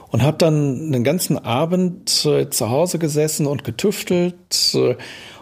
Und 0.08 0.22
habe 0.22 0.38
dann 0.38 0.90
den 0.90 1.04
ganzen 1.04 1.38
Abend 1.38 2.24
äh, 2.24 2.48
zu 2.48 2.70
Hause 2.70 2.98
gesessen 2.98 3.46
und 3.46 3.62
getüftelt, 3.62 4.74
äh, 4.74 4.96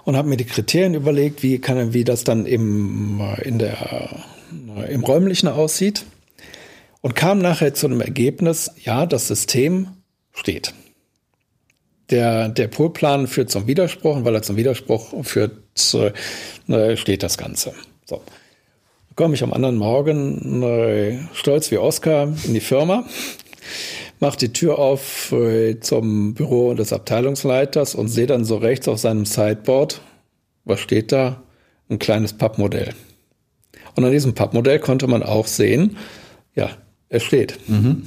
und 0.09 0.17
habe 0.17 0.29
mir 0.29 0.39
die 0.39 0.47
Kriterien 0.47 0.95
überlegt, 0.95 1.43
wie 1.43 1.59
kann, 1.59 1.93
wie 1.93 2.03
das 2.03 2.25
dann 2.25 2.47
im, 2.47 3.21
in 3.43 3.59
der, 3.59 4.25
im 4.89 5.05
räumlichen 5.05 5.49
aussieht 5.49 6.07
und 7.03 7.15
kam 7.15 7.41
nachher 7.41 7.75
zu 7.75 7.87
einem 7.87 8.01
Ergebnis, 8.01 8.71
ja, 8.83 9.05
das 9.05 9.29
System 9.29 9.89
steht. 10.33 10.73
Der, 12.11 12.49
der 12.49 12.69
Polplan 12.69 13.27
führt 13.27 13.51
zum 13.51 13.67
Widerspruch 13.67 14.17
und 14.17 14.25
weil 14.25 14.35
er 14.35 14.43
zum 14.43 14.57
Widerspruch 14.57 15.25
führt, 15.25 15.53
äh, 16.69 16.97
steht 16.97 17.23
das 17.23 17.37
Ganze. 17.37 17.75
So. 18.07 18.23
Komme 19.15 19.35
ich 19.35 19.43
am 19.43 19.53
anderen 19.53 19.77
Morgen 19.77 20.63
äh, 20.63 21.19
stolz 21.35 21.71
wie 21.71 21.79
Oscar 21.79 22.33
in 22.45 22.55
die 22.55 22.61
Firma 22.61 23.05
mache 24.21 24.39
die 24.39 24.53
Tür 24.53 24.79
auf 24.79 25.33
äh, 25.33 25.81
zum 25.81 26.35
Büro 26.35 26.75
des 26.75 26.93
Abteilungsleiters 26.93 27.95
und 27.95 28.09
sehe 28.09 28.27
dann 28.27 28.45
so 28.45 28.57
rechts 28.57 28.89
auf 28.89 28.99
seinem 28.99 29.25
Sideboard, 29.25 30.01
was 30.65 30.81
steht 30.81 31.13
da? 31.13 31.43
Ein 31.89 31.99
kleines 31.99 32.33
Pappmodell. 32.33 32.95
Und 33.95 34.05
an 34.05 34.13
diesem 34.13 34.35
Pappmodell 34.35 34.79
konnte 34.79 35.07
man 35.07 35.23
auch 35.23 35.47
sehen, 35.47 35.97
ja, 36.55 36.71
es 37.09 37.23
steht. 37.23 37.59
Mhm. 37.69 38.05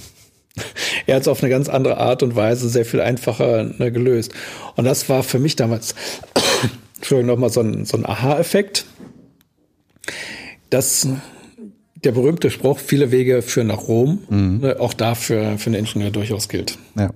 Er 1.07 1.15
hat 1.15 1.23
es 1.23 1.27
auf 1.27 1.41
eine 1.41 1.49
ganz 1.49 1.67
andere 1.67 1.97
Art 1.97 2.21
und 2.21 2.35
Weise 2.35 2.69
sehr 2.69 2.85
viel 2.85 3.01
einfacher 3.01 3.63
ne, 3.63 3.91
gelöst. 3.91 4.33
Und 4.75 4.85
das 4.85 5.09
war 5.09 5.23
für 5.23 5.39
mich 5.39 5.55
damals, 5.55 5.95
Entschuldigung, 6.97 7.33
nochmal 7.33 7.49
so 7.49 7.61
ein, 7.61 7.85
so 7.85 7.97
ein 7.97 8.05
Aha-Effekt. 8.05 8.85
Das 10.69 11.07
der 12.03 12.11
berühmte 12.11 12.49
Spruch, 12.49 12.79
viele 12.79 13.11
Wege 13.11 13.41
führen 13.41 13.67
nach 13.67 13.87
Rom, 13.87 14.19
mhm. 14.29 14.59
Ne, 14.61 14.79
auch 14.79 14.93
dafür 14.93 15.57
für 15.57 15.67
einen 15.67 15.79
Ingenieur 15.79 16.11
durchaus 16.11 16.49
gilt. 16.49 16.77
Ja. 16.97 17.11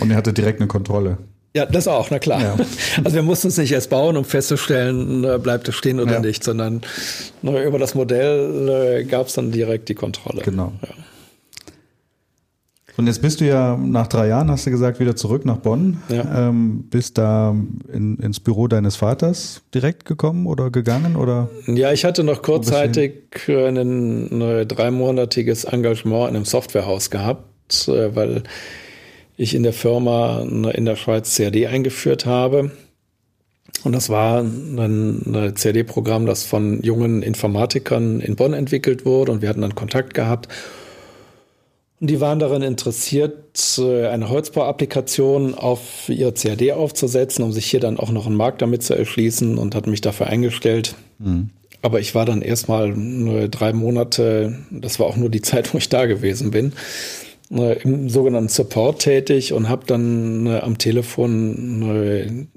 Und 0.00 0.10
er 0.10 0.16
hatte 0.16 0.32
direkt 0.32 0.60
eine 0.60 0.68
Kontrolle. 0.68 1.18
Ja, 1.56 1.66
das 1.66 1.86
auch, 1.86 2.10
na 2.10 2.18
klar. 2.18 2.40
Ja. 2.40 2.56
Also 3.04 3.14
wir 3.14 3.22
mussten 3.22 3.48
es 3.48 3.56
nicht 3.56 3.72
erst 3.72 3.90
bauen, 3.90 4.16
um 4.16 4.24
festzustellen, 4.24 5.20
ne, 5.20 5.38
bleibt 5.38 5.68
es 5.68 5.76
stehen 5.76 6.00
oder 6.00 6.14
ja. 6.14 6.20
nicht, 6.20 6.42
sondern 6.42 6.82
ne, 7.42 7.62
über 7.64 7.78
das 7.78 7.94
Modell 7.94 9.00
äh, 9.00 9.04
gab 9.04 9.28
es 9.28 9.34
dann 9.34 9.52
direkt 9.52 9.88
die 9.88 9.94
Kontrolle. 9.94 10.42
Genau. 10.42 10.72
Ja. 10.82 10.88
Und 12.96 13.08
jetzt 13.08 13.22
bist 13.22 13.40
du 13.40 13.46
ja 13.46 13.76
nach 13.76 14.06
drei 14.06 14.28
Jahren, 14.28 14.50
hast 14.50 14.66
du 14.66 14.70
gesagt, 14.70 15.00
wieder 15.00 15.16
zurück 15.16 15.44
nach 15.44 15.56
Bonn. 15.56 16.02
Ja. 16.08 16.48
Ähm, 16.48 16.84
bist 16.90 17.18
da 17.18 17.56
in, 17.92 18.16
ins 18.18 18.38
Büro 18.38 18.68
deines 18.68 18.94
Vaters 18.94 19.62
direkt 19.74 20.04
gekommen 20.04 20.46
oder 20.46 20.70
gegangen? 20.70 21.16
Oder? 21.16 21.48
Ja, 21.66 21.92
ich 21.92 22.04
hatte 22.04 22.22
noch 22.22 22.42
kurzzeitig 22.42 23.14
ein, 23.48 23.76
ein 23.76 24.68
dreimonatiges 24.68 25.64
Engagement 25.64 26.30
in 26.30 26.36
einem 26.36 26.44
Softwarehaus 26.44 27.10
gehabt, 27.10 27.88
äh, 27.88 28.14
weil 28.14 28.44
ich 29.36 29.56
in 29.56 29.64
der 29.64 29.72
Firma 29.72 30.42
in 30.42 30.84
der 30.84 30.94
Schweiz 30.94 31.36
CAD 31.36 31.66
eingeführt 31.66 32.26
habe. 32.26 32.70
Und 33.82 33.92
das 33.92 34.08
war 34.08 34.40
ein 34.40 35.52
CAD-Programm, 35.56 36.26
das 36.26 36.44
von 36.44 36.80
jungen 36.82 37.22
Informatikern 37.22 38.20
in 38.20 38.36
Bonn 38.36 38.54
entwickelt 38.54 39.04
wurde 39.04 39.32
und 39.32 39.42
wir 39.42 39.48
hatten 39.48 39.62
dann 39.62 39.74
Kontakt 39.74 40.14
gehabt. 40.14 40.48
Und 42.00 42.10
die 42.10 42.20
waren 42.20 42.38
daran 42.38 42.62
interessiert, 42.62 43.78
äh, 43.78 44.08
eine 44.08 44.28
Holzbau-Applikation 44.28 45.54
auf 45.54 46.08
ihr 46.08 46.32
CAD 46.32 46.72
aufzusetzen, 46.72 47.44
um 47.44 47.52
sich 47.52 47.66
hier 47.66 47.80
dann 47.80 47.98
auch 47.98 48.10
noch 48.10 48.26
einen 48.26 48.36
Markt 48.36 48.62
damit 48.62 48.82
zu 48.82 48.94
erschließen 48.94 49.58
und 49.58 49.74
hat 49.74 49.86
mich 49.86 50.00
dafür 50.00 50.26
eingestellt. 50.26 50.94
Mhm. 51.18 51.50
Aber 51.82 52.00
ich 52.00 52.14
war 52.14 52.24
dann 52.24 52.42
erstmal 52.42 52.88
nur 52.88 53.48
drei 53.48 53.72
Monate, 53.72 54.58
das 54.70 54.98
war 54.98 55.06
auch 55.06 55.16
nur 55.16 55.28
die 55.28 55.42
Zeit, 55.42 55.72
wo 55.74 55.78
ich 55.78 55.88
da 55.88 56.06
gewesen 56.06 56.50
bin, 56.50 56.72
äh, 57.52 57.80
im 57.82 58.08
sogenannten 58.08 58.48
Support 58.48 59.02
tätig 59.02 59.52
und 59.52 59.68
habe 59.68 59.86
dann 59.86 60.46
äh, 60.46 60.58
am 60.58 60.78
Telefon 60.78 62.48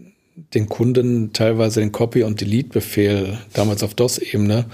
den 0.53 0.69
Kunden 0.69 1.33
teilweise 1.33 1.79
den 1.79 1.91
Copy- 1.91 2.23
und 2.23 2.41
Delete-Befehl, 2.41 3.37
damals 3.53 3.83
auf 3.83 3.95
DOS-Ebene, 3.95 4.65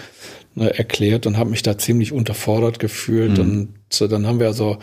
ne, 0.55 0.77
erklärt 0.77 1.25
und 1.25 1.37
habe 1.37 1.49
mich 1.49 1.63
da 1.63 1.77
ziemlich 1.77 2.11
unterfordert 2.11 2.79
gefühlt. 2.79 3.37
Mhm. 3.37 3.39
Und 3.39 3.69
so, 3.91 4.07
dann 4.07 4.27
haben 4.27 4.39
wir 4.39 4.47
also 4.47 4.77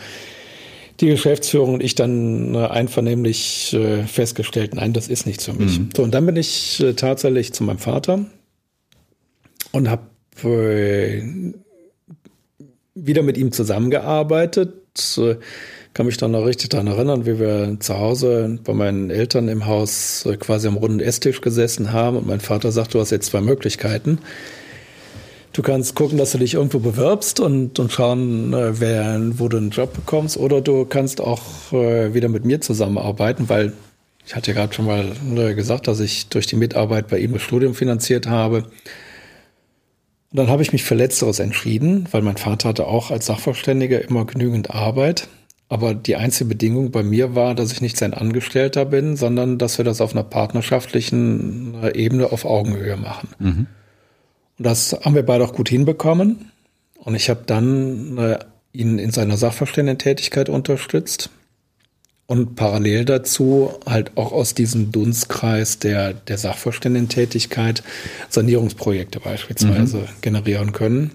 die 0.99 1.07
Geschäftsführung 1.07 1.75
und 1.75 1.83
ich 1.83 1.95
dann 1.95 2.53
äh, 2.53 2.67
einvernehmlich 2.67 3.73
äh, 3.73 4.03
festgestellt, 4.03 4.75
nein, 4.75 4.93
das 4.93 5.07
ist 5.07 5.25
nichts 5.25 5.45
für 5.45 5.53
mich. 5.53 5.79
Mhm. 5.79 5.89
So, 5.95 6.03
und 6.03 6.13
dann 6.13 6.25
bin 6.25 6.35
ich 6.35 6.79
äh, 6.81 6.93
tatsächlich 6.93 7.53
zu 7.53 7.63
meinem 7.63 7.79
Vater 7.79 8.25
und 9.71 9.89
habe 9.89 10.03
äh, 10.43 11.23
wieder 12.93 13.23
mit 13.23 13.37
ihm 13.37 13.51
zusammengearbeitet. 13.51 14.73
Kann 15.93 16.05
mich 16.05 16.17
dann 16.17 16.31
noch 16.31 16.45
richtig 16.45 16.69
daran 16.69 16.87
erinnern, 16.87 17.25
wie 17.25 17.37
wir 17.37 17.77
zu 17.79 17.97
Hause 17.97 18.59
bei 18.63 18.73
meinen 18.73 19.09
Eltern 19.09 19.49
im 19.49 19.65
Haus 19.65 20.25
äh, 20.25 20.37
quasi 20.37 20.67
am 20.67 20.77
runden 20.77 21.01
Esstisch 21.01 21.41
gesessen 21.41 21.91
haben 21.91 22.15
und 22.15 22.27
mein 22.27 22.39
Vater 22.39 22.71
sagt, 22.71 22.93
du 22.93 22.99
hast 22.99 23.11
jetzt 23.11 23.27
zwei 23.27 23.41
Möglichkeiten. 23.41 24.19
Du 25.53 25.61
kannst 25.61 25.95
gucken, 25.95 26.17
dass 26.17 26.31
du 26.31 26.37
dich 26.37 26.53
irgendwo 26.53 26.79
bewirbst 26.79 27.41
und, 27.41 27.77
und 27.77 27.91
schauen, 27.91 28.53
äh, 28.53 28.79
wer, 28.79 29.19
wo 29.37 29.49
du 29.49 29.57
einen 29.57 29.71
Job 29.71 29.93
bekommst, 29.93 30.37
oder 30.37 30.61
du 30.61 30.85
kannst 30.85 31.19
auch 31.19 31.73
äh, 31.73 32.13
wieder 32.13 32.29
mit 32.29 32.45
mir 32.45 32.61
zusammenarbeiten, 32.61 33.49
weil 33.49 33.73
ich 34.25 34.35
hatte 34.35 34.51
ja 34.51 34.57
gerade 34.57 34.73
schon 34.73 34.85
mal 34.85 35.11
äh, 35.35 35.53
gesagt, 35.53 35.87
dass 35.87 35.99
ich 35.99 36.29
durch 36.29 36.47
die 36.47 36.55
Mitarbeit 36.55 37.09
bei 37.09 37.19
ihm 37.19 37.33
das 37.33 37.41
Studium 37.41 37.73
finanziert 37.73 38.27
habe. 38.27 38.63
Und 40.31 40.37
dann 40.37 40.47
habe 40.47 40.61
ich 40.61 40.71
mich 40.71 40.83
für 40.83 40.95
Letzteres 40.95 41.39
entschieden, 41.39 42.07
weil 42.11 42.21
mein 42.21 42.37
Vater 42.37 42.69
hatte 42.69 42.87
auch 42.87 43.11
als 43.11 43.25
Sachverständiger 43.25 44.01
immer 44.01 44.25
genügend 44.25 44.71
Arbeit. 44.71 45.27
Aber 45.67 45.93
die 45.93 46.15
einzige 46.15 46.49
Bedingung 46.49 46.91
bei 46.91 47.03
mir 47.03 47.35
war, 47.35 47.55
dass 47.55 47.73
ich 47.73 47.81
nicht 47.81 47.97
sein 47.97 48.13
Angestellter 48.13 48.85
bin, 48.85 49.17
sondern 49.17 49.57
dass 49.57 49.77
wir 49.77 49.85
das 49.85 49.99
auf 49.99 50.13
einer 50.13 50.23
partnerschaftlichen 50.23 51.75
Ebene 51.93 52.31
auf 52.31 52.45
Augenhöhe 52.45 52.95
machen. 52.95 53.29
Mhm. 53.39 53.67
Das 54.61 54.93
haben 55.01 55.15
wir 55.15 55.23
beide 55.23 55.43
auch 55.43 55.53
gut 55.53 55.69
hinbekommen. 55.69 56.51
Und 56.95 57.15
ich 57.15 57.29
habe 57.29 57.43
dann 57.45 58.17
äh, 58.17 58.39
ihn 58.73 58.99
in 58.99 59.11
seiner 59.11 59.37
Sachverständigentätigkeit 59.37 60.49
unterstützt 60.49 61.29
und 62.27 62.55
parallel 62.55 63.03
dazu 63.03 63.71
halt 63.85 64.15
auch 64.15 64.31
aus 64.31 64.53
diesem 64.53 64.91
Dunstkreis 64.91 65.79
der, 65.79 66.13
der 66.13 66.37
Sachverständigentätigkeit 66.37 67.83
Sanierungsprojekte 68.29 69.19
beispielsweise 69.19 69.97
mhm. 69.97 70.21
generieren 70.21 70.71
können. 70.71 71.11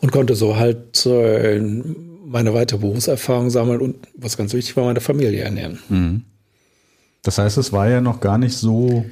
Und 0.00 0.12
konnte 0.12 0.36
so 0.36 0.56
halt 0.56 1.04
äh, 1.06 1.58
meine 1.58 2.54
weitere 2.54 2.78
Berufserfahrung 2.78 3.50
sammeln 3.50 3.80
und 3.80 3.96
was 4.14 4.36
ganz 4.36 4.52
wichtig 4.52 4.76
war, 4.76 4.84
meine 4.84 5.00
Familie 5.00 5.40
ernähren. 5.40 5.80
Mhm. 5.88 6.22
Das 7.22 7.38
heißt, 7.38 7.58
es 7.58 7.72
war 7.72 7.88
ja 7.88 8.00
noch 8.00 8.20
gar 8.20 8.38
nicht 8.38 8.56
so, 8.56 9.04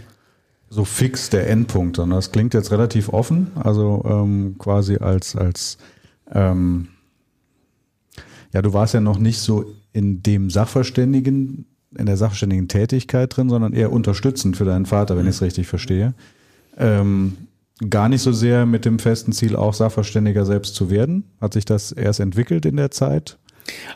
so 0.71 0.85
fix 0.85 1.31
der 1.31 1.49
Endpunkt, 1.49 1.97
sondern 1.97 2.19
das 2.19 2.33
klingt 2.33 2.55
jetzt 2.55 2.73
relativ 2.73 3.09
offen, 3.09 3.49
also 3.55 4.03
ähm, 4.07 4.57
quasi 4.59 4.97
als, 4.97 5.37
als 5.37 5.79
ähm, 6.33 6.89
ja, 8.53 8.63
du 8.63 8.73
warst 8.73 8.95
ja 8.95 9.01
noch 9.01 9.19
nicht 9.19 9.39
so 9.39 9.65
in 9.93 10.23
dem 10.23 10.51
Sachverständigen, 10.51 11.67
in 11.97 12.07
der 12.07 12.17
sachverständigen 12.17 12.69
Tätigkeit 12.69 13.37
drin, 13.37 13.49
sondern 13.49 13.73
eher 13.73 13.93
unterstützend 13.93 14.57
für 14.57 14.65
deinen 14.65 14.87
Vater, 14.87 15.17
wenn 15.17 15.25
mhm. 15.25 15.31
ich 15.31 15.37
es 15.37 15.43
richtig 15.43 15.67
verstehe. 15.67 16.15
Ähm, 16.77 17.37
gar 17.91 18.09
nicht 18.09 18.23
so 18.23 18.33
sehr 18.33 18.67
mit 18.67 18.85
dem 18.85 18.99
festen 18.99 19.33
Ziel, 19.33 19.57
auch 19.57 19.75
Sachverständiger 19.75 20.45
selbst 20.45 20.75
zu 20.75 20.91
werden? 20.91 21.25
Hat 21.41 21.53
sich 21.53 21.65
das 21.65 21.93
erst 21.93 22.21
entwickelt 22.21 22.67
in 22.67 22.77
der 22.77 22.91
Zeit? 22.91 23.39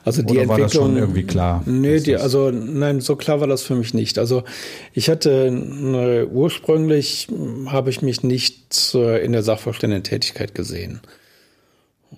Also 0.05 0.23
die 0.23 0.35
Oder 0.35 0.43
Entwicklung, 0.43 0.49
war 0.49 0.59
das 0.59 0.73
schon 0.75 0.97
irgendwie 0.97 1.25
klar? 1.25 1.62
Nee, 1.66 2.01
die, 2.01 2.16
also 2.16 2.51
nein, 2.51 3.01
so 3.01 3.16
klar 3.16 3.41
war 3.41 3.47
das 3.47 3.62
für 3.62 3.75
mich 3.75 3.95
nicht. 3.95 4.19
Also 4.19 4.45
ich 4.93 5.11
hatte 5.11 5.49
äh, 5.49 6.25
ursprünglich 6.25 7.29
habe 7.66 7.91
ich 7.91 8.03
mich 8.03 8.23
nicht 8.23 8.95
äh, 8.95 9.25
in 9.25 9.33
der 9.33 9.43
Sachverständigen-Tätigkeit 9.43 10.55
gesehen. 10.55 11.01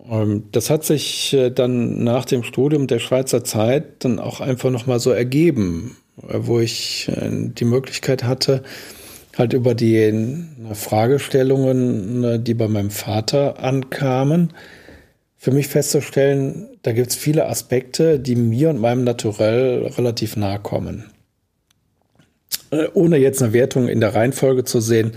Ähm, 0.09 0.44
das 0.53 0.70
hat 0.70 0.84
sich 0.84 1.32
äh, 1.32 1.51
dann 1.51 2.05
nach 2.05 2.24
dem 2.24 2.44
Studium 2.44 2.86
der 2.86 3.01
Schweizer 3.01 3.42
Zeit 3.44 4.05
dann 4.05 4.18
auch 4.18 4.40
einfach 4.40 4.70
nochmal 4.70 5.01
so 5.01 5.11
ergeben, 5.11 5.96
äh, 6.28 6.38
wo 6.38 6.61
ich 6.61 7.11
die 7.16 7.64
Möglichkeit 7.64 8.24
hatte, 8.24 8.62
halt 9.36 9.53
über 9.53 9.74
die 9.74 10.44
Fragestellungen, 10.72 12.20
ne, 12.20 12.38
die 12.38 12.55
bei 12.55 12.68
meinem 12.68 12.90
Vater 12.90 13.59
ankamen, 13.59 14.53
für 15.43 15.53
mich 15.53 15.68
festzustellen, 15.68 16.68
da 16.82 16.93
gibt 16.93 17.09
es 17.09 17.16
viele 17.16 17.47
Aspekte, 17.47 18.20
die 18.20 18.36
mir 18.36 18.68
und 18.68 18.78
meinem 18.78 19.05
Naturell 19.05 19.86
relativ 19.86 20.36
nahe 20.36 20.59
kommen. 20.59 21.11
Äh, 22.70 22.88
ohne 22.93 23.16
jetzt 23.16 23.43
eine 23.43 23.55
Wertung 23.55 23.88
in 23.88 24.01
der 24.01 24.14
Reihenfolge 24.14 24.64
zu 24.64 24.82
sehen, 24.82 25.12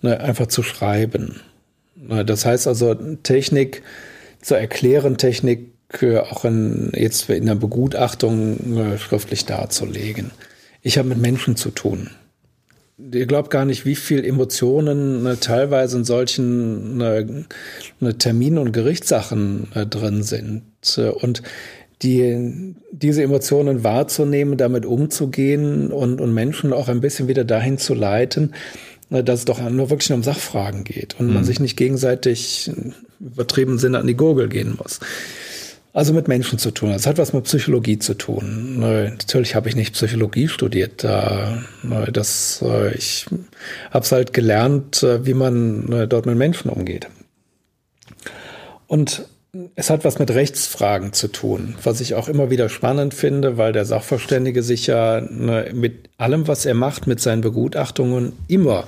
ne, 0.00 0.18
einfach 0.18 0.46
zu 0.46 0.62
schreiben. 0.62 1.42
Ne, 1.94 2.24
das 2.24 2.46
heißt 2.46 2.66
also, 2.66 2.94
Technik 3.22 3.82
zu 4.40 4.54
erklären, 4.54 5.18
Technik 5.18 5.68
äh, 6.00 6.20
auch 6.20 6.46
in, 6.46 6.90
jetzt 6.94 7.28
in 7.28 7.44
der 7.44 7.56
Begutachtung 7.56 8.78
äh, 8.78 8.96
schriftlich 8.96 9.44
darzulegen. 9.44 10.30
Ich 10.80 10.96
habe 10.96 11.10
mit 11.10 11.18
Menschen 11.18 11.54
zu 11.54 11.70
tun 11.70 12.08
ihr 12.98 13.26
glaubt 13.26 13.50
gar 13.50 13.64
nicht, 13.64 13.84
wie 13.84 13.94
viel 13.94 14.24
Emotionen 14.24 15.22
ne, 15.22 15.38
teilweise 15.38 15.98
in 15.98 16.04
solchen 16.04 16.96
ne, 16.96 17.44
ne, 18.00 18.18
Terminen 18.18 18.58
und 18.58 18.72
Gerichtssachen 18.72 19.68
äh, 19.74 19.86
drin 19.86 20.22
sind. 20.22 20.62
Und 21.20 21.42
die, 22.02 22.74
diese 22.92 23.22
Emotionen 23.22 23.82
wahrzunehmen, 23.84 24.56
damit 24.56 24.84
umzugehen 24.84 25.90
und, 25.90 26.20
und 26.20 26.32
Menschen 26.34 26.72
auch 26.72 26.88
ein 26.88 27.00
bisschen 27.00 27.28
wieder 27.28 27.44
dahin 27.44 27.78
zu 27.78 27.94
leiten, 27.94 28.54
ne, 29.10 29.22
dass 29.22 29.40
es 29.40 29.44
doch 29.44 29.60
nur 29.68 29.90
wirklich 29.90 30.08
nur 30.08 30.16
um 30.16 30.22
Sachfragen 30.22 30.84
geht 30.84 31.18
und 31.18 31.28
mhm. 31.28 31.34
man 31.34 31.44
sich 31.44 31.60
nicht 31.60 31.76
gegenseitig 31.76 32.70
übertrieben 33.20 33.78
Sinne 33.78 33.98
an 33.98 34.06
die 34.06 34.16
Gurgel 34.16 34.48
gehen 34.48 34.76
muss 34.80 35.00
also 35.96 36.12
mit 36.12 36.28
Menschen 36.28 36.58
zu 36.58 36.72
tun. 36.72 36.90
Es 36.90 37.06
hat 37.06 37.16
was 37.16 37.32
mit 37.32 37.44
Psychologie 37.44 37.98
zu 37.98 38.12
tun. 38.12 38.80
Natürlich 38.80 39.54
habe 39.54 39.70
ich 39.70 39.76
nicht 39.76 39.94
Psychologie 39.94 40.46
studiert. 40.46 41.04
Das, 41.04 42.62
äh, 42.62 42.94
ich 42.94 43.24
habe 43.90 44.04
es 44.04 44.12
halt 44.12 44.34
gelernt, 44.34 45.02
äh, 45.02 45.24
wie 45.24 45.32
man 45.32 46.06
dort 46.10 46.26
mit 46.26 46.36
Menschen 46.36 46.68
umgeht. 46.68 47.08
Und 48.86 49.24
es 49.74 49.88
hat 49.88 50.04
was 50.04 50.18
mit 50.18 50.30
Rechtsfragen 50.30 51.14
zu 51.14 51.28
tun, 51.28 51.76
was 51.82 52.02
ich 52.02 52.14
auch 52.14 52.28
immer 52.28 52.50
wieder 52.50 52.68
spannend 52.68 53.14
finde, 53.14 53.56
weil 53.56 53.72
der 53.72 53.86
Sachverständige 53.86 54.62
sich 54.62 54.86
ja 54.86 55.22
mit 55.72 56.10
allem, 56.18 56.46
was 56.46 56.66
er 56.66 56.74
macht, 56.74 57.06
mit 57.06 57.20
seinen 57.22 57.40
Begutachtungen 57.40 58.34
immer 58.48 58.84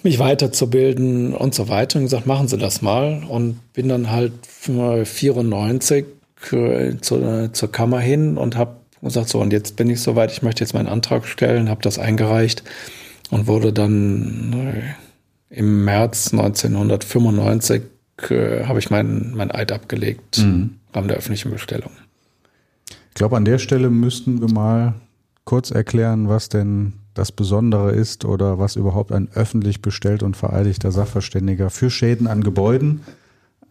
mich 0.04 0.20
weiterzubilden 0.20 1.34
und 1.34 1.56
so 1.56 1.70
weiter. 1.70 1.98
Und 1.98 2.06
gesagt, 2.06 2.28
machen 2.28 2.48
Sie 2.48 2.58
das 2.58 2.84
mal. 2.84 3.24
Und 3.28 3.60
bin 3.74 3.90
dann 3.90 4.12
halt 4.12 4.34
94 4.46 6.06
äh, 6.52 6.98
zur, 7.02 7.52
zur 7.52 7.72
Kammer 7.72 8.00
hin 8.00 8.38
und 8.38 8.56
habe 8.56 8.76
gesagt, 9.02 9.30
so, 9.30 9.40
und 9.40 9.52
jetzt 9.52 9.76
bin 9.76 9.90
ich 9.90 10.02
soweit, 10.02 10.32
ich 10.32 10.44
möchte 10.44 10.64
jetzt 10.64 10.74
meinen 10.74 10.88
Antrag 10.88 11.26
stellen, 11.26 11.70
habe 11.70 11.82
das 11.82 11.98
eingereicht 11.98 12.64
und 13.32 13.48
wurde 13.48 13.74
dann... 13.74 14.96
Im 15.50 15.86
März 15.86 16.34
1995 16.34 17.84
äh, 18.30 18.66
habe 18.66 18.80
ich 18.80 18.90
meinen 18.90 19.34
mein 19.36 19.52
Eid 19.52 19.72
abgelegt 19.72 20.40
mhm. 20.40 20.46
im 20.46 20.80
Rahmen 20.94 21.08
der 21.08 21.18
öffentlichen 21.18 21.52
Bestellung. 21.52 21.92
Ich 22.90 23.14
glaube, 23.14 23.38
an 23.38 23.46
der 23.46 23.58
Stelle 23.58 23.90
müssten 23.90 24.42
wir 24.42 24.52
mal 24.52 24.96
kurz 25.46 25.72
erklären, 25.72 26.28
was 26.28 26.50
denn 26.50 26.94
das 27.14 27.32
Besondere 27.32 27.92
ist 27.92 28.26
oder 28.26 28.60
was 28.60 28.76
überhaupt 28.76 29.12
ein 29.12 29.30
öffentlich 29.34 29.82
bestellt 29.82 30.22
und 30.22 30.38
vereidigter 30.38 30.92
Sachverständiger 30.92 31.70
für 31.70 31.90
Schäden 31.90 32.28
an 32.28 32.44
Gebäuden 32.44 33.02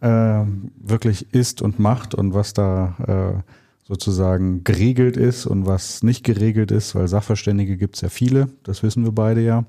äh, 0.01 0.43
wirklich 0.81 1.33
ist 1.33 1.61
und 1.61 1.79
macht 1.79 2.13
und 2.13 2.33
was 2.33 2.53
da 2.53 3.43
äh, 3.45 3.53
sozusagen 3.87 4.65
geregelt 4.65 5.15
ist 5.15 5.45
und 5.45 5.65
was 5.65 6.03
nicht 6.03 6.25
geregelt 6.25 6.71
ist, 6.71 6.93
weil 6.93 7.07
Sachverständige 7.07 7.77
gibt 7.77 7.95
es 7.95 8.01
ja 8.01 8.09
viele, 8.09 8.49
das 8.63 8.83
wissen 8.83 9.05
wir 9.05 9.13
beide 9.13 9.41
ja. 9.41 9.65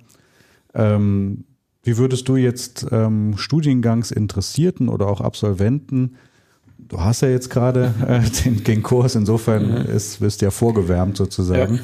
Ähm, 0.75 1.45
wie 1.89 1.97
würdest 1.97 2.29
du 2.29 2.37
jetzt 2.37 2.87
ähm, 2.93 3.39
Studiengangsinteressierten 3.39 4.91
oder 4.91 5.07
auch 5.07 5.23
Absolventen, 5.23 6.17
du 6.77 7.01
hast 7.01 7.23
ja 7.23 7.31
jetzt 7.31 7.49
gerade 7.49 7.95
äh, 8.07 8.21
den, 8.45 8.63
den, 8.63 8.83
Kurs, 8.83 9.15
insofern 9.15 9.71
mhm. 9.71 9.91
ist, 9.91 10.21
wirst 10.21 10.43
ja 10.43 10.51
vorgewärmt 10.51 11.17
sozusagen, 11.17 11.81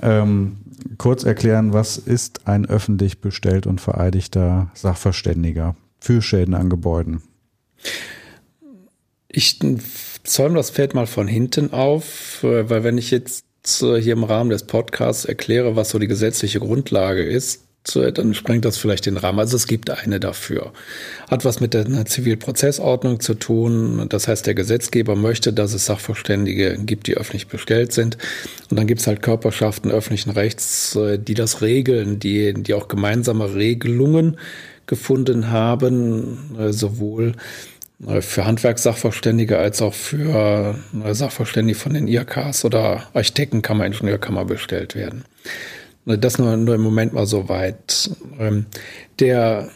ja. 0.00 0.22
ähm, 0.22 0.58
kurz 0.98 1.24
erklären, 1.24 1.72
was 1.72 1.98
ist 1.98 2.46
ein 2.46 2.64
öffentlich 2.64 3.20
bestellt 3.20 3.66
und 3.66 3.80
vereidigter 3.80 4.70
Sachverständiger 4.74 5.74
für 5.98 6.22
Schäden 6.22 6.54
an 6.54 6.70
Gebäuden? 6.70 7.20
Ich 9.26 9.58
zäume 10.22 10.54
das 10.54 10.70
Feld 10.70 10.94
mal 10.94 11.06
von 11.06 11.26
hinten 11.26 11.72
auf, 11.72 12.44
äh, 12.44 12.70
weil 12.70 12.84
wenn 12.84 12.98
ich 12.98 13.10
jetzt 13.10 13.44
äh, 13.82 14.00
hier 14.00 14.12
im 14.12 14.22
Rahmen 14.22 14.50
des 14.50 14.62
Podcasts 14.62 15.24
erkläre, 15.24 15.74
was 15.74 15.90
so 15.90 15.98
die 15.98 16.06
gesetzliche 16.06 16.60
Grundlage 16.60 17.24
ist, 17.24 17.64
dann 17.84 18.34
sprengt 18.34 18.64
das 18.66 18.76
vielleicht 18.76 19.06
den 19.06 19.16
Rahmen. 19.16 19.38
Also 19.38 19.56
es 19.56 19.66
gibt 19.66 19.90
eine 19.90 20.20
dafür. 20.20 20.72
Hat 21.30 21.44
was 21.44 21.60
mit 21.60 21.72
der 21.72 22.04
Zivilprozessordnung 22.04 23.20
zu 23.20 23.34
tun. 23.34 24.06
Das 24.08 24.28
heißt, 24.28 24.46
der 24.46 24.54
Gesetzgeber 24.54 25.16
möchte, 25.16 25.52
dass 25.52 25.72
es 25.72 25.86
Sachverständige 25.86 26.76
gibt, 26.78 27.06
die 27.06 27.16
öffentlich 27.16 27.48
bestellt 27.48 27.92
sind. 27.92 28.18
Und 28.70 28.78
dann 28.78 28.86
gibt 28.86 29.00
es 29.00 29.06
halt 29.06 29.22
Körperschaften 29.22 29.90
öffentlichen 29.90 30.30
Rechts, 30.30 30.94
äh, 30.94 31.18
die 31.18 31.34
das 31.34 31.62
regeln, 31.62 32.18
die, 32.18 32.52
die 32.54 32.74
auch 32.74 32.86
gemeinsame 32.86 33.54
Regelungen 33.54 34.36
gefunden 34.86 35.50
haben, 35.50 36.56
sowohl 36.70 37.34
äh, 38.06 38.20
für 38.22 38.44
Handwerkssachverständige 38.44 39.58
als 39.58 39.82
auch 39.82 39.94
für 39.94 40.76
äh, 41.04 41.14
Sachverständige 41.14 41.78
von 41.78 41.94
den 41.94 42.08
IHKs 42.08 42.64
oder 42.64 43.04
Architektenkammer, 43.12 43.86
Ingenieurkammer 43.86 44.44
bestellt 44.44 44.94
werden. 44.94 45.24
Äh, 46.06 46.18
das 46.18 46.38
nur, 46.38 46.56
nur 46.56 46.74
im 46.74 46.82
Moment 46.82 47.12
mal 47.12 47.26
so 47.26 47.48
weit. 47.48 48.10
Ähm, 48.38 48.66
der, 49.18 49.70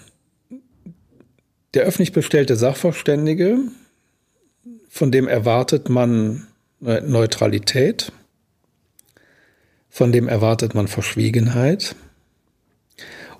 der 1.75 1.85
öffentlich 1.85 2.13
bestellte 2.13 2.57
Sachverständige, 2.57 3.59
von 4.89 5.11
dem 5.11 5.27
erwartet 5.27 5.89
man 5.89 6.47
Neutralität, 6.81 8.13
von 9.89 10.13
dem 10.13 10.29
erwartet 10.29 10.75
man 10.75 10.87
Verschwiegenheit 10.87 11.97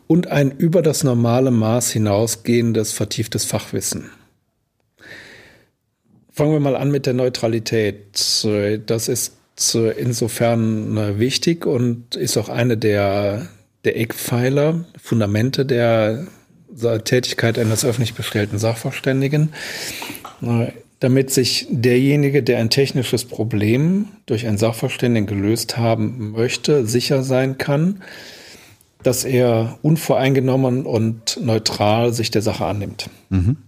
und 0.07 0.29
ein 0.29 0.51
über 0.51 0.83
das 0.83 1.05
normale 1.05 1.51
Maß 1.51 1.91
hinausgehendes 1.91 2.93
vertieftes 2.93 3.45
Fachwissen. 3.45 4.11
Fangen 6.31 6.53
wir 6.53 6.61
mal 6.61 6.77
an 6.77 6.91
mit 6.91 7.07
der 7.07 7.15
Neutralität. 7.15 8.05
Das 8.87 9.09
ist 9.09 9.37
insofern 9.97 10.97
äh, 10.97 11.19
wichtig 11.19 11.67
und 11.67 12.17
ist 12.17 12.37
auch 12.37 12.49
eine 12.49 12.77
der, 12.77 13.47
der 13.85 13.99
Eckpfeiler, 13.99 14.85
Fundamente 15.01 15.65
der 15.65 16.27
Tätigkeit 17.05 17.59
eines 17.59 17.85
öffentlich 17.85 18.15
bestellten 18.15 18.59
Sachverständigen, 18.59 19.53
äh, 20.43 20.73
damit 21.01 21.31
sich 21.31 21.67
derjenige, 21.71 22.43
der 22.43 22.59
ein 22.59 22.71
technisches 22.71 23.25
Problem 23.25 24.09
durch 24.27 24.47
einen 24.47 24.59
Sachverständigen 24.59 25.27
gelöst 25.27 25.77
haben 25.77 26.33
möchte, 26.33 26.87
sicher 26.87 27.23
sein 27.23 27.59
kann, 27.59 28.03
dass 29.03 29.25
er 29.25 29.79
unvoreingenommen 29.83 30.87
und 30.87 31.39
neutral 31.41 32.13
sich 32.13 32.31
der 32.31 32.43
Sache 32.43 32.65
annimmt. 32.65 33.11
Mhm. 33.29 33.59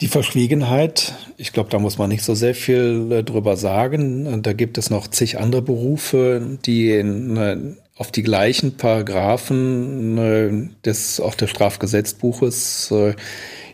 Die 0.00 0.08
Verschwiegenheit, 0.08 1.14
ich 1.36 1.52
glaube, 1.52 1.68
da 1.68 1.78
muss 1.78 1.98
man 1.98 2.08
nicht 2.08 2.24
so 2.24 2.34
sehr 2.34 2.54
viel 2.54 3.12
äh, 3.12 3.22
drüber 3.22 3.58
sagen. 3.58 4.42
Da 4.42 4.54
gibt 4.54 4.78
es 4.78 4.88
noch 4.88 5.08
zig 5.08 5.38
andere 5.38 5.60
Berufe, 5.60 6.58
die 6.64 6.92
in, 6.92 7.36
äh, 7.36 7.58
auf 7.96 8.10
die 8.10 8.22
gleichen 8.22 8.78
Paragraphen 8.78 10.16
äh, 10.16 10.68
des 10.86 11.20
auch 11.20 11.34
des 11.34 11.50
Strafgesetzbuches 11.50 12.94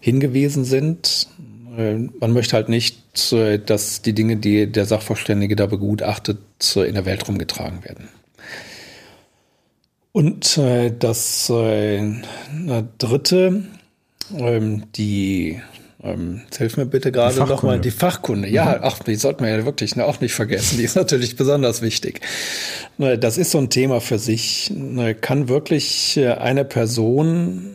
hingewiesen 0.00 0.64
sind. 0.64 1.28
Man 1.76 2.32
möchte 2.32 2.56
halt 2.56 2.70
nicht, 2.70 3.30
dass 3.66 4.00
die 4.00 4.14
Dinge, 4.14 4.38
die 4.38 4.66
der 4.66 4.86
Sachverständige 4.86 5.56
da 5.56 5.66
begutachtet, 5.66 6.38
in 6.74 6.94
der 6.94 7.04
Welt 7.04 7.28
rumgetragen 7.28 7.84
werden. 7.84 8.08
Und 10.12 10.56
das 10.56 11.46
dritte, 12.98 13.64
ähm, 14.38 14.82
die 14.96 15.60
ähm, 16.06 16.42
hilf 16.56 16.76
mir 16.76 16.86
bitte 16.86 17.10
gerade 17.10 17.38
nochmal 17.38 17.80
die 17.80 17.90
Fachkunde. 17.90 18.48
Ja, 18.48 18.76
mhm. 18.76 18.80
ach, 18.82 18.98
die 19.00 19.16
sollte 19.16 19.42
man 19.42 19.50
ja 19.50 19.64
wirklich 19.64 20.00
auch 20.00 20.20
nicht 20.20 20.34
vergessen. 20.34 20.78
Die 20.78 20.84
ist 20.84 20.96
natürlich 20.96 21.36
besonders 21.36 21.82
wichtig. 21.82 22.20
Ne, 22.98 23.18
das 23.18 23.38
ist 23.38 23.50
so 23.50 23.58
ein 23.58 23.70
Thema 23.70 24.00
für 24.00 24.18
sich. 24.18 24.72
Ne, 24.74 25.14
kann 25.14 25.48
wirklich 25.48 26.16
äh, 26.16 26.32
eine 26.32 26.64
Person 26.64 27.70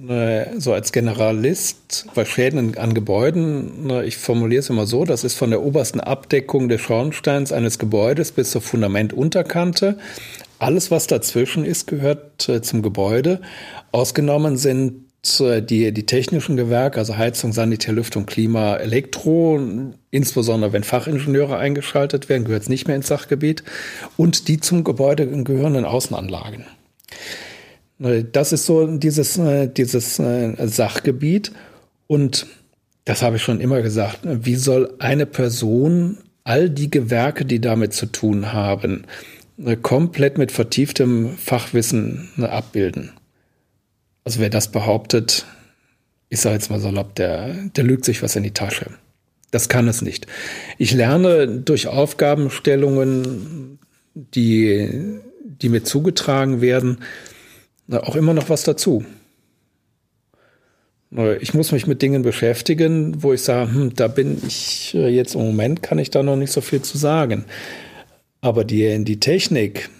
ne, 0.00 0.48
so 0.58 0.72
als 0.72 0.92
Generalist 0.92 2.06
bei 2.14 2.24
Schäden 2.24 2.76
an 2.78 2.94
Gebäuden, 2.94 3.90
ich 4.04 4.16
formuliere 4.16 4.60
es 4.60 4.70
immer 4.70 4.86
so, 4.86 5.04
das 5.04 5.24
ist 5.24 5.34
von 5.34 5.50
der 5.50 5.62
obersten 5.62 6.00
Abdeckung 6.00 6.68
des 6.68 6.80
Schornsteins 6.80 7.52
eines 7.52 7.78
Gebäudes 7.78 8.32
bis 8.32 8.50
zur 8.50 8.60
Fundamentunterkante. 8.60 9.98
Alles, 10.58 10.92
was 10.92 11.08
dazwischen 11.08 11.64
ist, 11.64 11.88
gehört 11.88 12.48
äh, 12.48 12.62
zum 12.62 12.82
Gebäude. 12.82 13.40
Ausgenommen 13.90 14.56
sind 14.56 15.11
die, 15.24 15.92
die 15.92 16.06
technischen 16.06 16.56
Gewerke, 16.56 16.98
also 16.98 17.16
Heizung, 17.16 17.52
Sanitär, 17.52 17.94
Lüftung, 17.94 18.26
Klima, 18.26 18.76
Elektro, 18.76 19.60
insbesondere 20.10 20.72
wenn 20.72 20.82
Fachingenieure 20.82 21.58
eingeschaltet 21.58 22.28
werden, 22.28 22.44
gehört 22.44 22.62
es 22.62 22.68
nicht 22.68 22.88
mehr 22.88 22.96
ins 22.96 23.06
Sachgebiet, 23.06 23.62
und 24.16 24.48
die 24.48 24.58
zum 24.58 24.82
Gebäude 24.82 25.26
gehörenden 25.44 25.84
Außenanlagen. 25.84 26.66
Das 28.32 28.52
ist 28.52 28.66
so 28.66 28.86
dieses, 28.96 29.40
dieses 29.76 30.18
äh, 30.18 30.66
Sachgebiet. 30.66 31.52
Und 32.08 32.46
das 33.04 33.22
habe 33.22 33.36
ich 33.36 33.42
schon 33.42 33.60
immer 33.60 33.80
gesagt. 33.82 34.18
Wie 34.24 34.56
soll 34.56 34.94
eine 34.98 35.26
Person 35.26 36.18
all 36.42 36.68
die 36.68 36.90
Gewerke, 36.90 37.44
die 37.44 37.60
damit 37.60 37.92
zu 37.92 38.06
tun 38.06 38.52
haben, 38.52 39.04
komplett 39.82 40.36
mit 40.36 40.50
vertieftem 40.50 41.36
Fachwissen 41.36 42.28
abbilden? 42.42 43.12
Also 44.24 44.40
wer 44.40 44.50
das 44.50 44.70
behauptet, 44.70 45.46
ich 46.28 46.40
sage 46.40 46.54
jetzt 46.54 46.70
mal 46.70 46.80
salopp, 46.80 47.14
der, 47.14 47.54
der 47.76 47.84
lügt 47.84 48.04
sich 48.04 48.22
was 48.22 48.36
in 48.36 48.42
die 48.42 48.54
Tasche. 48.54 48.86
Das 49.50 49.68
kann 49.68 49.86
es 49.86 50.00
nicht. 50.00 50.26
Ich 50.78 50.92
lerne 50.92 51.46
durch 51.46 51.86
Aufgabenstellungen, 51.86 53.78
die, 54.14 55.20
die 55.44 55.68
mir 55.68 55.84
zugetragen 55.84 56.60
werden, 56.60 56.98
auch 57.90 58.16
immer 58.16 58.32
noch 58.32 58.48
was 58.48 58.62
dazu. 58.62 59.04
Ich 61.40 61.52
muss 61.52 61.72
mich 61.72 61.86
mit 61.86 62.00
Dingen 62.00 62.22
beschäftigen, 62.22 63.22
wo 63.22 63.34
ich 63.34 63.42
sage, 63.42 63.74
hm, 63.74 63.94
da 63.94 64.08
bin 64.08 64.40
ich 64.46 64.94
äh, 64.94 65.08
jetzt 65.08 65.34
im 65.34 65.42
Moment, 65.42 65.82
kann 65.82 65.98
ich 65.98 66.08
da 66.08 66.22
noch 66.22 66.36
nicht 66.36 66.52
so 66.52 66.62
viel 66.62 66.80
zu 66.80 66.96
sagen. 66.96 67.44
Aber 68.40 68.64
die, 68.64 69.04
die 69.04 69.20
Technik, 69.20 69.90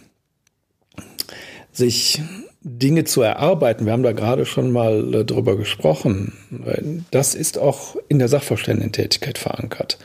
sich 1.70 2.22
Dinge 2.64 3.04
zu 3.04 3.22
erarbeiten, 3.22 3.86
wir 3.86 3.92
haben 3.92 4.02
da 4.02 4.12
gerade 4.12 4.46
schon 4.46 4.70
mal 4.70 5.14
äh, 5.14 5.24
drüber 5.24 5.56
gesprochen, 5.56 6.32
das 7.10 7.34
ist 7.34 7.58
auch 7.58 7.96
in 8.08 8.18
der 8.18 8.28
Sachverständigentätigkeit 8.28 9.38
verankert. 9.38 9.98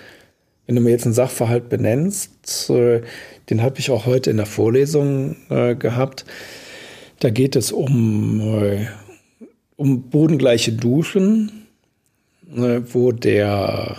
Wenn 0.66 0.76
du 0.76 0.82
mir 0.82 0.90
jetzt 0.90 1.06
einen 1.06 1.14
Sachverhalt 1.14 1.70
benennst, 1.70 2.70
äh, 2.70 3.02
den 3.50 3.62
habe 3.62 3.80
ich 3.80 3.92
auch 3.92 4.06
heute 4.06 4.32
in 4.32 4.38
der 4.38 4.48
Vorlesung 4.48 5.36
äh, 5.50 5.76
gehabt, 5.76 6.26
da 7.20 7.30
geht 7.30 7.56
es 7.56 7.72
um, 7.72 8.88
um 9.76 10.02
bodengleiche 10.04 10.72
Duschen, 10.72 11.68
wo 12.46 13.12
der 13.12 13.98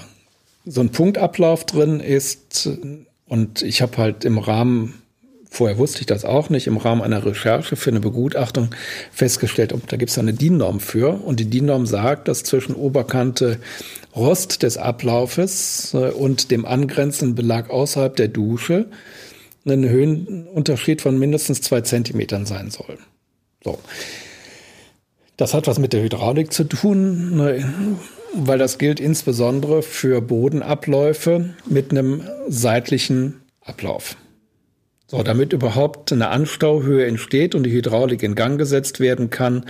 so 0.65 0.81
ein 0.81 0.91
Punktablauf 0.91 1.65
drin 1.65 1.99
ist. 1.99 2.71
Und 3.27 3.63
ich 3.63 3.83
habe 3.83 3.97
halt 3.97 4.25
im 4.25 4.39
Rahmen 4.39 5.03
vorher 5.51 5.79
wusste 5.79 6.01
ich 6.01 6.07
das 6.07 6.25
auch 6.25 6.51
nicht, 6.51 6.67
im 6.67 6.77
Rahmen 6.77 7.03
einer 7.03 7.25
Recherche 7.25 7.77
für 7.77 7.91
eine 7.91 8.01
Begutachtung 8.01 8.71
festgestellt, 9.13 9.75
da 9.89 9.97
gibt 9.97 10.11
es 10.11 10.19
eine 10.19 10.35
DIN-Norm 10.35 10.81
für. 10.81 11.25
Und 11.25 11.41
die 11.41 11.51
DIN-Norm 11.51 11.87
sagt, 11.87 12.29
dass 12.29 12.43
zwischen 12.43 12.75
Oberkante 12.75 13.59
Rost 14.15 14.63
des 14.63 14.77
Ablaufes 14.77 15.95
äh, 15.95 16.11
und 16.11 16.51
dem 16.51 16.65
angrenzenden 16.65 17.35
Belag 17.35 17.71
außerhalb 17.71 18.15
der 18.17 18.29
Dusche 18.29 18.87
ein 19.67 19.89
Höhenunterschied 19.89 21.03
von 21.03 21.19
mindestens 21.19 21.61
zwei 21.61 21.83
Zentimetern 21.83 22.47
sein 22.47 22.71
soll. 22.71 22.99
So. 23.63 23.79
Das 25.37 25.55
hat 25.55 25.67
was 25.67 25.79
mit 25.79 25.93
der 25.93 26.03
Hydraulik 26.03 26.53
zu 26.53 26.65
tun, 26.65 27.37
ne, 27.37 27.73
weil 28.35 28.59
das 28.59 28.79
gilt 28.79 28.99
insbesondere 28.99 29.83
für 29.83 30.21
Bodenabläufe 30.21 31.55
mit 31.67 31.91
einem 31.91 32.23
seitlichen 32.49 33.41
Ablauf. 33.61 34.17
So, 35.11 35.23
damit 35.23 35.55
überhaupt 35.55 36.13
eine 36.13 36.29
Anstauhöhe 36.29 37.07
entsteht 37.07 37.55
und 37.55 37.63
die 37.63 37.73
Hydraulik 37.73 38.23
in 38.23 38.35
Gang 38.35 38.59
gesetzt 38.59 39.01
werden 39.01 39.31
kann, 39.31 39.65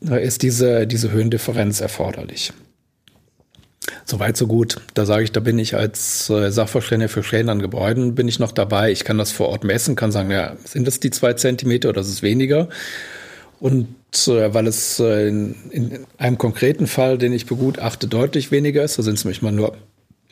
ist 0.00 0.42
diese, 0.42 0.86
diese 0.86 1.12
Höhendifferenz 1.12 1.82
erforderlich. 1.82 2.54
Soweit 4.06 4.38
so 4.38 4.46
gut. 4.46 4.80
Da 4.94 5.04
sage 5.04 5.24
ich, 5.24 5.32
da 5.32 5.40
bin 5.40 5.58
ich 5.58 5.76
als 5.76 6.30
äh, 6.30 6.50
Sachverständiger 6.50 7.10
für 7.10 7.22
Schäden 7.22 7.50
an 7.50 7.60
Gebäuden 7.60 8.14
bin 8.14 8.28
ich 8.28 8.38
noch 8.38 8.52
dabei. 8.52 8.90
Ich 8.90 9.04
kann 9.04 9.18
das 9.18 9.30
vor 9.30 9.48
Ort 9.50 9.62
messen, 9.62 9.94
kann 9.94 10.10
sagen, 10.10 10.30
ja, 10.30 10.56
sind 10.64 10.86
das 10.86 11.00
die 11.00 11.10
zwei 11.10 11.34
Zentimeter 11.34 11.90
oder 11.90 12.00
ist 12.00 12.08
es 12.08 12.22
weniger? 12.22 12.70
Und 13.60 13.88
äh, 14.26 14.54
weil 14.54 14.66
es 14.66 15.00
äh, 15.00 15.28
in, 15.28 15.54
in, 15.70 16.06
einem 16.16 16.38
konkreten 16.38 16.86
Fall, 16.86 17.18
den 17.18 17.34
ich 17.34 17.44
begutachte, 17.44 18.06
deutlich 18.06 18.50
weniger 18.50 18.82
ist, 18.82 18.98
da 18.98 19.02
sind 19.02 19.18
es 19.18 19.24
nämlich 19.24 19.42
mal 19.42 19.52
nur 19.52 19.76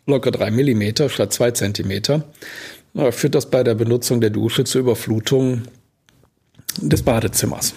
locker 0.07 0.31
drei 0.31 0.51
Millimeter 0.51 1.11
statt 1.11 1.33
zwei 1.33 1.51
Zentimeter, 1.51 2.25
äh, 2.97 3.13
führt 3.13 3.35
das 3.35 3.51
bei 3.51 3.63
der 3.63 3.75
Benutzung 3.75 4.21
der 4.21 4.31
Dusche 4.31 4.65
zur 4.65 4.81
Überflutung 4.83 5.63
des 6.81 7.03
Badezimmers. 7.03 7.75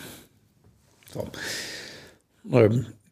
So. 1.13 1.27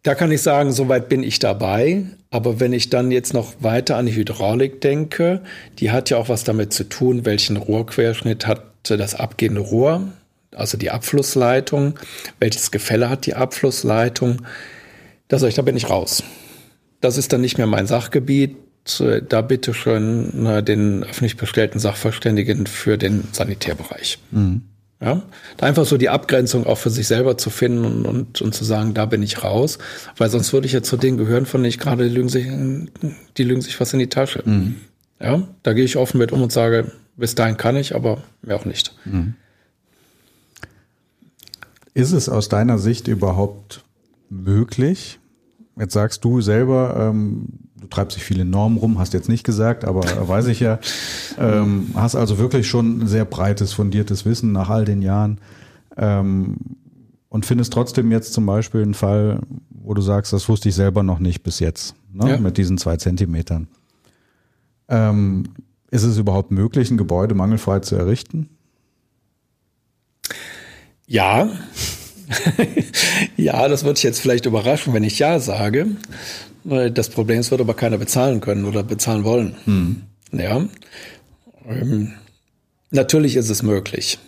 Da 0.04 0.16
kann 0.16 0.32
ich 0.32 0.42
sagen, 0.42 0.72
soweit 0.72 1.10
bin 1.10 1.24
ich 1.24 1.40
dabei. 1.40 2.06
Aber 2.30 2.60
wenn 2.60 2.74
ich 2.74 2.90
dann 2.90 3.12
jetzt 3.12 3.34
noch 3.34 3.54
weiter 3.60 3.96
an 3.96 4.06
die 4.06 4.16
Hydraulik 4.16 4.82
denke, 4.82 5.42
die 5.80 5.92
hat 5.92 6.10
ja 6.10 6.18
auch 6.18 6.30
was 6.30 6.44
damit 6.44 6.74
zu 6.74 6.84
tun, 6.84 7.26
welchen 7.26 7.58
Rohrquerschnitt 7.58 8.48
hat 8.48 8.64
das 8.84 9.16
abgehende 9.16 9.62
Rohr, 9.62 10.02
also 10.56 10.78
die 10.78 10.92
Abflussleitung, 10.92 12.00
welches 12.40 12.72
Gefälle 12.72 13.10
hat 13.10 13.26
die 13.26 13.36
Abflussleitung. 13.36 14.44
Da 15.28 15.40
sage 15.40 15.50
ich, 15.50 15.56
da 15.56 15.62
bin 15.62 15.78
ich 15.78 15.90
raus. 15.90 16.24
Das 17.02 17.18
ist 17.18 17.32
dann 17.32 17.42
nicht 17.42 17.58
mehr 17.58 17.68
mein 17.68 17.88
Sachgebiet. 17.88 18.56
Da 19.30 19.42
bitte 19.42 19.74
schön 19.74 20.46
den 20.66 21.04
öffentlich 21.04 21.38
bestellten 21.38 21.80
Sachverständigen 21.80 22.68
für 22.68 22.98
den 22.98 23.28
Sanitärbereich. 23.32 24.20
Mhm. 24.32 24.62
Ja, 25.00 25.22
da 25.58 25.68
einfach 25.68 25.86
so 25.86 25.98
die 25.98 26.10
Abgrenzung 26.10 26.66
auch 26.66 26.80
für 26.80 26.90
sich 26.90 27.06
selber 27.06 27.38
zu 27.38 27.52
finden 27.52 27.86
und, 27.86 28.06
und, 28.06 28.42
und 28.42 28.56
zu 28.56 28.64
sagen, 28.64 28.96
da 28.96 29.06
bin 29.06 29.22
ich 29.22 29.44
raus, 29.44 29.78
weil 30.18 30.30
sonst 30.32 30.54
würde 30.54 30.66
ich 30.66 30.74
ja 30.74 30.82
zu 30.82 30.98
denen 30.98 31.18
gehören, 31.18 31.46
von 31.46 31.62
denen 31.62 31.70
ich 31.70 31.78
gerade, 31.78 32.10
die 32.10 32.16
lügen 32.16 32.30
sich, 32.30 32.48
die 33.38 33.44
lügen 33.44 33.62
sich 33.62 33.80
was 33.80 33.94
in 33.94 34.00
die 34.00 34.10
Tasche. 34.10 34.42
Mhm. 34.44 34.78
Ja, 35.22 35.48
da 35.62 35.74
gehe 35.74 35.84
ich 35.84 35.98
offen 35.98 36.18
mit 36.18 36.32
um 36.32 36.42
und 36.42 36.52
sage, 36.52 36.92
bis 37.16 37.36
dahin 37.36 37.58
kann 37.58 37.76
ich, 37.76 37.94
aber 37.94 38.24
mehr 38.42 38.56
auch 38.56 38.66
nicht. 38.66 38.96
Mhm. 39.06 39.36
Ist 41.94 42.12
es 42.12 42.28
aus 42.28 42.50
deiner 42.50 42.80
Sicht 42.80 43.08
überhaupt 43.08 43.84
möglich? 44.30 45.20
Jetzt 45.76 45.94
sagst 45.94 46.24
du 46.24 46.42
selber, 46.42 47.12
ähm, 47.12 47.50
du 47.88 47.96
treibst 47.96 48.18
dich 48.18 48.24
viele 48.24 48.46
Normen 48.46 48.78
rum, 48.78 49.00
hast 49.00 49.14
jetzt 49.14 49.30
nicht 49.30 49.44
gesagt, 49.44 49.86
aber 49.86 50.02
weiß 50.28 50.48
ich 50.48 50.60
ja, 50.60 50.80
ähm, 51.40 51.88
hast 51.96 52.16
also 52.16 52.38
wirklich 52.38 52.68
schon 52.68 53.00
ein 53.00 53.08
sehr 53.08 53.26
breites, 53.26 53.74
fundiertes 53.74 54.26
Wissen 54.26 54.52
nach 54.52 54.70
all 54.70 54.86
den 54.86 55.02
Jahren 55.02 55.40
ähm, 55.96 56.58
und 57.30 57.46
findest 57.46 57.74
trotzdem 57.74 58.12
jetzt 58.12 58.34
zum 58.34 58.46
Beispiel 58.46 58.82
einen 58.82 58.94
Fall, 58.94 59.40
wo 59.70 59.94
du 59.94 60.02
sagst, 60.02 60.34
das 60.34 60.50
wusste 60.50 60.70
ich 60.70 60.76
selber 60.76 61.04
noch 61.04 61.20
nicht 61.20 61.44
bis 61.44 61.60
jetzt, 61.60 61.96
ne, 62.12 62.32
ja. 62.32 62.38
mit 62.38 62.58
diesen 62.58 62.78
zwei 62.78 62.98
Zentimetern. 62.98 63.68
Ähm, 64.90 65.44
ist 65.90 66.04
es 66.04 66.18
überhaupt 66.18 66.52
möglich, 66.52 66.92
ein 66.92 66.98
Gebäude 66.98 67.36
mangelfrei 67.36 67.80
zu 67.80 67.96
errichten? 67.96 68.50
Ja. 71.06 71.50
ja, 73.38 73.68
das 73.70 73.86
würde 73.86 73.98
ich 73.98 74.04
jetzt 74.04 74.20
vielleicht 74.20 74.46
überraschen, 74.46 74.94
wenn 74.94 75.04
ich 75.04 75.20
ja 75.20 75.40
sage. 75.40 75.88
Das 76.68 77.10
Problem 77.10 77.40
ist, 77.40 77.50
wird 77.50 77.62
aber 77.62 77.76
keiner 77.76 77.98
bezahlen 77.98 78.42
können 78.42 78.66
oder 78.66 78.84
bezahlen 78.84 79.24
wollen. 79.24 79.56
Hm. 79.64 80.02
Ja. 80.34 80.66
Ähm, 81.66 82.14
natürlich 82.92 83.38
ist 83.38 83.50
es 83.50 83.64
möglich. 83.64 84.20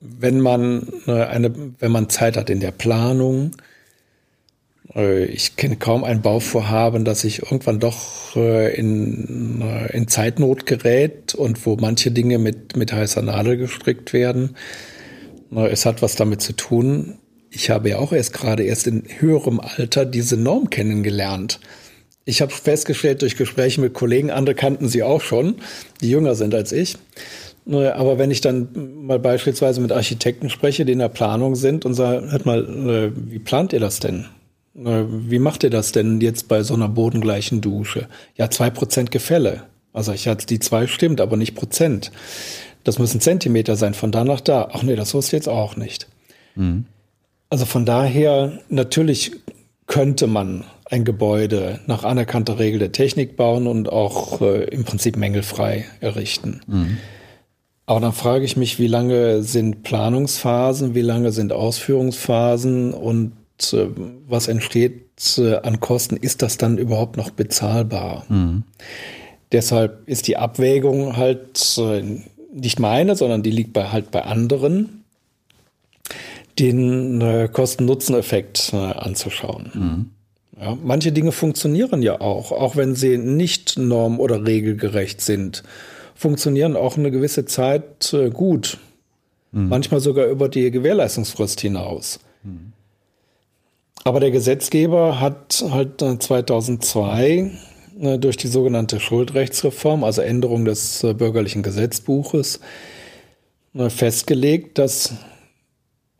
Wenn 0.00 0.40
man 0.40 0.86
äh, 1.06 1.24
eine, 1.24 1.50
wenn 1.78 1.92
man 1.92 2.10
Zeit 2.10 2.36
hat 2.36 2.50
in 2.50 2.60
der 2.60 2.72
Planung, 2.72 3.52
äh, 4.94 5.24
ich 5.24 5.56
kenne 5.56 5.76
kaum 5.76 6.04
ein 6.04 6.20
Bauvorhaben, 6.20 7.06
das 7.06 7.22
sich 7.22 7.42
irgendwann 7.42 7.80
doch 7.80 8.36
äh, 8.36 8.74
in, 8.74 9.64
in 9.94 10.08
Zeitnot 10.08 10.66
gerät 10.66 11.34
und 11.34 11.64
wo 11.64 11.76
manche 11.76 12.10
Dinge 12.10 12.38
mit, 12.38 12.76
mit 12.76 12.92
heißer 12.92 13.22
Nadel 13.22 13.56
gestrickt 13.56 14.12
werden. 14.12 14.56
Es 15.50 15.86
hat 15.86 16.02
was 16.02 16.16
damit 16.16 16.42
zu 16.42 16.52
tun, 16.52 17.18
ich 17.54 17.70
habe 17.70 17.90
ja 17.90 17.98
auch 17.98 18.12
erst 18.12 18.32
gerade 18.32 18.64
erst 18.64 18.86
in 18.86 19.04
höherem 19.18 19.60
Alter 19.60 20.04
diese 20.04 20.36
Norm 20.36 20.70
kennengelernt. 20.70 21.60
Ich 22.24 22.40
habe 22.42 22.52
festgestellt 22.52 23.22
durch 23.22 23.36
Gespräche 23.36 23.80
mit 23.80 23.94
Kollegen, 23.94 24.30
andere 24.30 24.54
kannten 24.54 24.88
sie 24.88 25.02
auch 25.02 25.20
schon, 25.20 25.56
die 26.00 26.10
jünger 26.10 26.34
sind 26.34 26.54
als 26.54 26.72
ich. 26.72 26.96
Aber 27.66 28.18
wenn 28.18 28.30
ich 28.30 28.40
dann 28.40 28.68
mal 29.06 29.18
beispielsweise 29.18 29.80
mit 29.80 29.92
Architekten 29.92 30.50
spreche, 30.50 30.84
die 30.84 30.92
in 30.92 30.98
der 30.98 31.08
Planung 31.08 31.54
sind 31.54 31.84
und 31.84 31.94
sage, 31.94 32.30
hört 32.30 32.44
mal, 32.44 32.64
äh, 32.64 33.12
wie 33.14 33.38
plant 33.38 33.72
ihr 33.72 33.80
das 33.80 34.00
denn? 34.00 34.26
Wie 34.74 35.38
macht 35.38 35.62
ihr 35.62 35.70
das 35.70 35.92
denn 35.92 36.20
jetzt 36.20 36.48
bei 36.48 36.62
so 36.62 36.74
einer 36.74 36.88
bodengleichen 36.88 37.60
Dusche? 37.60 38.08
Ja, 38.36 38.50
zwei 38.50 38.70
Prozent 38.70 39.12
Gefälle. 39.12 39.62
Also 39.92 40.12
ich 40.12 40.26
hatte 40.26 40.46
die 40.46 40.58
zwei 40.58 40.88
stimmt, 40.88 41.20
aber 41.20 41.36
nicht 41.36 41.54
Prozent. 41.54 42.10
Das 42.82 42.98
müssen 42.98 43.20
Zentimeter 43.20 43.76
sein, 43.76 43.94
von 43.94 44.10
da 44.10 44.24
nach 44.24 44.40
da. 44.40 44.68
Ach 44.72 44.82
nee, 44.82 44.96
das 44.96 45.14
wusste 45.14 45.36
ich 45.36 45.40
jetzt 45.40 45.48
auch 45.48 45.76
nicht. 45.76 46.08
Mhm. 46.56 46.86
Also 47.54 47.66
von 47.66 47.86
daher, 47.86 48.58
natürlich 48.68 49.30
könnte 49.86 50.26
man 50.26 50.64
ein 50.86 51.04
Gebäude 51.04 51.78
nach 51.86 52.02
anerkannter 52.02 52.58
Regel 52.58 52.80
der 52.80 52.90
Technik 52.90 53.36
bauen 53.36 53.68
und 53.68 53.88
auch 53.88 54.40
äh, 54.40 54.64
im 54.64 54.82
Prinzip 54.82 55.16
mängelfrei 55.16 55.84
errichten. 56.00 56.62
Mhm. 56.66 56.98
Aber 57.86 58.00
dann 58.00 58.12
frage 58.12 58.44
ich 58.44 58.56
mich, 58.56 58.80
wie 58.80 58.88
lange 58.88 59.44
sind 59.44 59.84
Planungsphasen, 59.84 60.96
wie 60.96 61.02
lange 61.02 61.30
sind 61.30 61.52
Ausführungsphasen 61.52 62.92
und 62.92 63.34
äh, 63.72 63.86
was 64.26 64.48
entsteht 64.48 65.38
äh, 65.38 65.54
an 65.58 65.78
Kosten? 65.78 66.16
Ist 66.16 66.42
das 66.42 66.58
dann 66.58 66.76
überhaupt 66.76 67.16
noch 67.16 67.30
bezahlbar? 67.30 68.24
Mhm. 68.28 68.64
Deshalb 69.52 70.08
ist 70.08 70.26
die 70.26 70.38
Abwägung 70.38 71.16
halt 71.16 71.78
äh, 71.78 72.02
nicht 72.52 72.80
meine, 72.80 73.14
sondern 73.14 73.44
die 73.44 73.52
liegt 73.52 73.72
bei, 73.72 73.92
halt 73.92 74.10
bei 74.10 74.24
anderen 74.24 75.03
den 76.58 77.20
äh, 77.20 77.48
Kosten-Nutzen-Effekt 77.52 78.72
äh, 78.72 78.76
anzuschauen. 78.76 79.70
Mhm. 79.74 80.10
Ja, 80.60 80.78
manche 80.82 81.12
Dinge 81.12 81.32
funktionieren 81.32 82.02
ja 82.02 82.20
auch, 82.20 82.52
auch 82.52 82.76
wenn 82.76 82.94
sie 82.94 83.18
nicht 83.18 83.76
norm- 83.76 84.20
oder 84.20 84.46
regelgerecht 84.46 85.20
sind, 85.20 85.64
funktionieren 86.14 86.76
auch 86.76 86.96
eine 86.96 87.10
gewisse 87.10 87.44
Zeit 87.44 88.12
äh, 88.12 88.30
gut. 88.30 88.78
Mhm. 89.52 89.68
Manchmal 89.68 90.00
sogar 90.00 90.26
über 90.26 90.48
die 90.48 90.70
Gewährleistungsfrist 90.70 91.60
hinaus. 91.60 92.20
Mhm. 92.44 92.72
Aber 94.04 94.20
der 94.20 94.30
Gesetzgeber 94.30 95.20
hat 95.20 95.64
halt 95.70 96.00
2002 96.00 97.50
äh, 98.00 98.18
durch 98.18 98.36
die 98.36 98.48
sogenannte 98.48 99.00
Schuldrechtsreform, 99.00 100.04
also 100.04 100.20
Änderung 100.20 100.64
des 100.64 101.02
äh, 101.02 101.14
bürgerlichen 101.14 101.62
Gesetzbuches, 101.62 102.60
äh, 103.74 103.88
festgelegt, 103.88 104.78
dass 104.78 105.14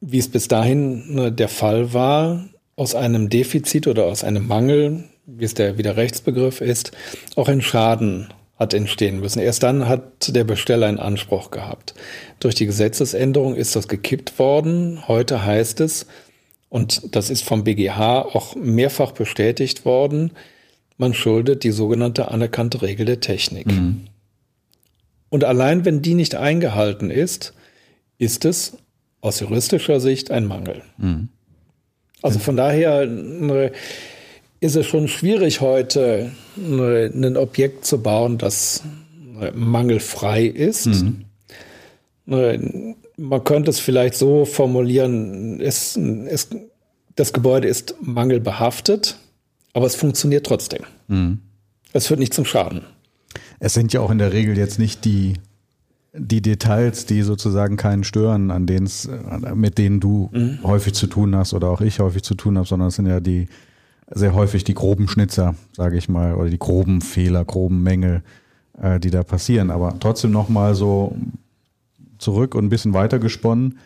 wie 0.06 0.18
es 0.18 0.28
bis 0.28 0.48
dahin 0.48 1.14
ne, 1.14 1.32
der 1.32 1.48
Fall 1.48 1.92
war, 1.92 2.44
aus 2.76 2.94
einem 2.94 3.28
Defizit 3.28 3.86
oder 3.86 4.04
aus 4.04 4.24
einem 4.24 4.46
Mangel, 4.46 5.04
wie 5.26 5.44
es 5.44 5.54
der 5.54 5.78
wieder 5.78 5.96
Rechtsbegriff 5.96 6.60
ist, 6.60 6.92
auch 7.36 7.48
ein 7.48 7.62
Schaden 7.62 8.28
hat 8.56 8.74
entstehen 8.74 9.20
müssen. 9.20 9.40
Erst 9.40 9.62
dann 9.62 9.88
hat 9.88 10.34
der 10.34 10.44
Besteller 10.44 10.86
einen 10.86 10.98
Anspruch 10.98 11.50
gehabt. 11.50 11.94
Durch 12.40 12.54
die 12.54 12.66
Gesetzesänderung 12.66 13.54
ist 13.54 13.74
das 13.74 13.88
gekippt 13.88 14.38
worden. 14.38 15.08
Heute 15.08 15.44
heißt 15.44 15.80
es, 15.80 16.06
und 16.68 17.14
das 17.14 17.30
ist 17.30 17.42
vom 17.42 17.64
BGH 17.64 18.22
auch 18.22 18.54
mehrfach 18.56 19.12
bestätigt 19.12 19.84
worden, 19.84 20.32
man 20.96 21.14
schuldet 21.14 21.64
die 21.64 21.72
sogenannte 21.72 22.30
anerkannte 22.30 22.82
Regel 22.82 23.06
der 23.06 23.20
Technik. 23.20 23.66
Mhm. 23.66 24.06
Und 25.28 25.42
allein 25.42 25.84
wenn 25.84 26.02
die 26.02 26.14
nicht 26.14 26.36
eingehalten 26.36 27.10
ist, 27.10 27.54
ist 28.18 28.44
es 28.44 28.76
aus 29.24 29.40
juristischer 29.40 30.00
Sicht 30.00 30.30
ein 30.30 30.44
Mangel. 30.44 30.82
Mhm. 30.98 31.28
Also 32.20 32.38
von 32.38 32.56
daher 32.56 33.06
ne, 33.06 33.72
ist 34.60 34.76
es 34.76 34.86
schon 34.86 35.08
schwierig 35.08 35.62
heute 35.62 36.30
ne, 36.56 37.10
ein 37.12 37.36
Objekt 37.38 37.86
zu 37.86 38.02
bauen, 38.02 38.36
das 38.36 38.82
ne, 39.16 39.50
mangelfrei 39.54 40.44
ist. 40.44 40.86
Mhm. 40.86 41.24
Man 42.26 43.44
könnte 43.44 43.70
es 43.70 43.80
vielleicht 43.80 44.14
so 44.14 44.44
formulieren, 44.44 45.60
es, 45.60 45.96
es, 45.96 46.48
das 47.16 47.32
Gebäude 47.32 47.68
ist 47.68 47.94
mangelbehaftet, 48.00 49.16
aber 49.72 49.86
es 49.86 49.94
funktioniert 49.94 50.44
trotzdem. 50.44 50.82
Mhm. 51.08 51.40
Es 51.94 52.08
führt 52.08 52.20
nicht 52.20 52.34
zum 52.34 52.44
Schaden. 52.44 52.82
Es 53.58 53.72
sind 53.72 53.92
ja 53.94 54.00
auch 54.00 54.10
in 54.10 54.18
der 54.18 54.34
Regel 54.34 54.58
jetzt 54.58 54.78
nicht 54.78 55.06
die 55.06 55.34
die 56.16 56.42
Details, 56.42 57.06
die 57.06 57.22
sozusagen 57.22 57.76
keinen 57.76 58.04
stören, 58.04 58.50
an 58.50 58.66
denen 58.66 58.88
mit 59.54 59.78
denen 59.78 60.00
du 60.00 60.30
mhm. 60.32 60.60
häufig 60.62 60.94
zu 60.94 61.08
tun 61.08 61.34
hast 61.34 61.54
oder 61.54 61.68
auch 61.68 61.80
ich 61.80 61.98
häufig 61.98 62.22
zu 62.22 62.34
tun 62.34 62.56
habe, 62.56 62.68
sondern 62.68 62.88
es 62.88 62.96
sind 62.96 63.06
ja 63.06 63.20
die 63.20 63.48
sehr 64.10 64.34
häufig 64.34 64.64
die 64.64 64.74
groben 64.74 65.08
Schnitzer, 65.08 65.54
sage 65.72 65.96
ich 65.96 66.08
mal, 66.08 66.34
oder 66.34 66.50
die 66.50 66.58
groben 66.58 67.00
Fehler, 67.00 67.44
groben 67.44 67.82
Mängel, 67.82 68.22
äh, 68.80 69.00
die 69.00 69.10
da 69.10 69.22
passieren. 69.24 69.70
Aber 69.70 69.96
trotzdem 69.98 70.30
nochmal 70.30 70.74
so 70.74 71.16
zurück 72.18 72.54
und 72.54 72.64
ein 72.64 72.70
bisschen 72.70 72.94
weiter 72.94 73.18
gesponnen, 73.18 73.78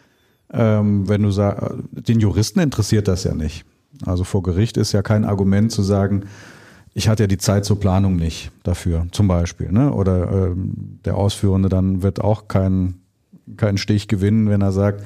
ähm, 0.53 1.09
wenn 1.09 1.23
du 1.23 1.31
sagst, 1.31 1.65
den 1.93 2.21
Juristen 2.21 2.61
interessiert 2.61 3.09
das 3.09 3.25
ja 3.25 3.35
nicht. 3.35 3.65
Also 4.05 4.25
vor 4.25 4.43
Gericht 4.43 4.77
ist 4.77 4.93
ja 4.93 5.03
kein 5.03 5.25
Argument 5.25 5.73
zu 5.73 5.83
sagen, 5.83 6.25
ich 6.99 7.09
hatte 7.09 7.23
ja 7.23 7.27
die 7.29 7.39
Zeit 7.39 7.65
zur 7.65 7.79
Planung 7.79 8.17
nicht 8.17 8.51
dafür, 8.65 9.07
zum 9.13 9.29
Beispiel. 9.29 9.71
Ne? 9.71 9.93
Oder 9.93 10.31
ähm, 10.31 10.99
der 11.05 11.17
Ausführende 11.17 11.69
dann 11.69 12.03
wird 12.03 12.21
auch 12.21 12.49
keinen 12.49 13.03
keinen 13.57 13.79
Stich 13.79 14.09
gewinnen, 14.09 14.51
wenn 14.51 14.61
er 14.61 14.73
sagt, 14.73 15.05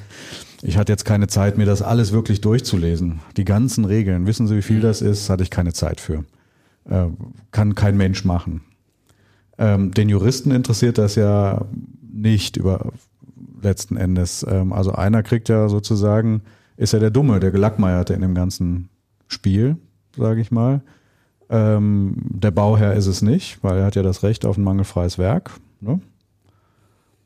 ich 0.63 0.79
hatte 0.79 0.91
jetzt 0.91 1.05
keine 1.05 1.29
Zeit, 1.29 1.59
mir 1.59 1.67
das 1.67 1.83
alles 1.83 2.11
wirklich 2.11 2.41
durchzulesen. 2.41 3.21
Die 3.37 3.45
ganzen 3.45 3.85
Regeln, 3.85 4.27
wissen 4.27 4.49
Sie, 4.49 4.57
wie 4.57 4.63
viel 4.63 4.81
das 4.81 5.03
ist, 5.03 5.29
hatte 5.29 5.43
ich 5.43 5.51
keine 5.51 5.75
Zeit 5.75 6.01
für. 6.01 6.25
Äh, 6.89 7.09
kann 7.51 7.75
kein 7.75 7.97
Mensch 7.97 8.25
machen. 8.25 8.63
Ähm, 9.59 9.93
den 9.93 10.09
Juristen 10.09 10.51
interessiert 10.51 10.97
das 10.97 11.15
ja 11.15 11.67
nicht 12.11 12.57
über 12.57 12.93
letzten 13.61 13.97
Endes. 13.97 14.47
Ähm, 14.49 14.73
also 14.73 14.93
einer 14.93 15.23
kriegt 15.23 15.51
ja 15.51 15.69
sozusagen, 15.69 16.43
ist 16.79 16.95
ja 16.95 16.99
der 16.99 17.11
Dumme, 17.11 17.39
der 17.39 17.51
Gelackmeierte 17.51 18.15
in 18.15 18.23
dem 18.23 18.35
ganzen 18.35 18.89
Spiel, 19.29 19.77
sage 20.17 20.41
ich 20.41 20.51
mal. 20.51 20.81
Ähm, 21.53 22.15
der 22.31 22.51
Bauherr 22.51 22.95
ist 22.95 23.07
es 23.07 23.21
nicht, 23.21 23.63
weil 23.63 23.77
er 23.77 23.85
hat 23.85 23.95
ja 23.95 24.03
das 24.03 24.23
Recht 24.23 24.47
auf 24.47 24.57
ein 24.57 24.65
mangelfreies 24.65 25.19
Werk, 25.19 25.51
ne? 25.83 26.01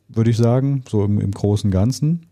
würde 0.09 0.31
ich 0.31 0.37
sagen, 0.37 0.83
so 0.89 1.05
im, 1.05 1.20
im 1.20 1.31
großen 1.31 1.70
Ganzen. 1.70 2.27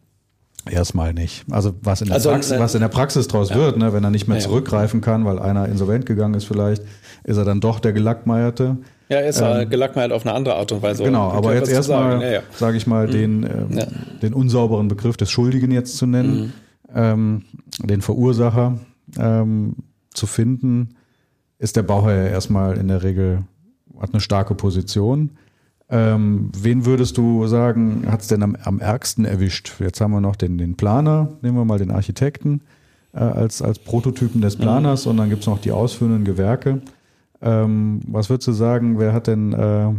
Erstmal 0.69 1.15
nicht. 1.15 1.45
Also 1.51 1.75
was 1.83 2.01
in 2.01 2.09
der, 2.09 2.17
also, 2.17 2.31
Praxis, 2.31 2.53
äh, 2.53 2.59
was 2.59 2.75
in 2.75 2.81
der 2.81 2.89
Praxis 2.89 3.29
draus 3.29 3.51
ja. 3.51 3.57
wird, 3.57 3.77
ne, 3.77 3.93
wenn 3.93 4.03
er 4.03 4.11
nicht 4.11 4.27
mehr 4.27 4.39
ja, 4.39 4.43
zurückgreifen 4.43 5.03
kann, 5.03 5.25
weil 5.25 5.39
einer 5.39 5.69
insolvent 5.69 6.05
gegangen 6.05 6.35
ist 6.35 6.47
vielleicht, 6.47 6.83
ist 7.23 7.37
er 7.37 7.45
dann 7.45 7.61
doch 7.61 7.79
der 7.79 7.93
Gelackmeierte. 7.93 8.79
Ja, 9.09 9.19
er 9.19 9.29
ist 9.29 9.41
ähm, 9.41 9.71
gelackmeiert 9.71 10.11
auf 10.11 10.27
eine 10.27 10.35
andere 10.35 10.57
Art 10.57 10.73
und 10.73 10.83
Weise. 10.83 11.05
Genau, 11.05 11.31
aber 11.31 11.55
jetzt 11.55 11.71
erstmal, 11.71 12.21
ja, 12.23 12.41
sage 12.57 12.77
ich 12.77 12.89
mal, 12.89 13.07
mhm. 13.07 13.13
den, 13.13 13.43
ähm, 13.45 13.79
den 14.21 14.35
unsauberen 14.35 14.89
Begriff 14.89 15.17
des 15.17 15.31
Schuldigen 15.31 15.71
jetzt 15.71 15.97
zu 15.97 16.07
nennen, 16.07 16.41
mhm. 16.41 16.53
ähm, 16.93 17.43
den 17.79 18.01
Verursacher 18.01 18.79
ähm, 19.17 19.77
zu 20.13 20.27
finden 20.27 20.97
ist 21.59 21.77
der 21.77 21.83
Bauherr 21.83 22.25
ja 22.25 22.31
erstmal 22.31 22.77
in 22.77 22.89
der 22.89 23.03
Regel, 23.03 23.45
hat 24.01 24.13
eine 24.13 24.21
starke 24.21 24.55
Position. 24.55 25.31
Ähm, 25.89 26.51
wen 26.57 26.87
würdest 26.87 27.19
du 27.19 27.47
sagen, 27.47 28.05
hat 28.11 28.23
es 28.23 28.29
denn 28.29 28.43
am, 28.43 28.57
am 28.63 28.81
ärgsten 28.81 29.25
erwischt? 29.25 29.73
Jetzt 29.81 30.01
haben 30.01 30.13
wir 30.13 30.21
noch 30.21 30.37
den, 30.37 30.59
den 30.59 30.77
Planer, 30.77 31.29
nehmen 31.43 31.57
wir 31.57 31.65
mal 31.65 31.79
den 31.79 31.91
Architekten 31.91 32.63
äh, 33.13 33.19
als, 33.19 33.63
als 33.63 33.79
Prototypen 33.79 34.41
des 34.41 34.57
Planers 34.57 35.05
mhm. 35.05 35.11
und 35.11 35.17
dann 35.19 35.31
gibt 35.31 35.43
es 35.43 35.47
noch 35.47 35.61
die 35.61 35.73
ausführenden 35.73 36.25
Gewerke. 36.25 36.81
Ähm, 37.43 38.01
was 38.07 38.31
würdest 38.31 38.49
du 38.49 38.53
sagen, 38.53 38.99
wer 38.99 39.13
hat 39.13 39.27
denn 39.27 39.53
äh, 39.53 39.93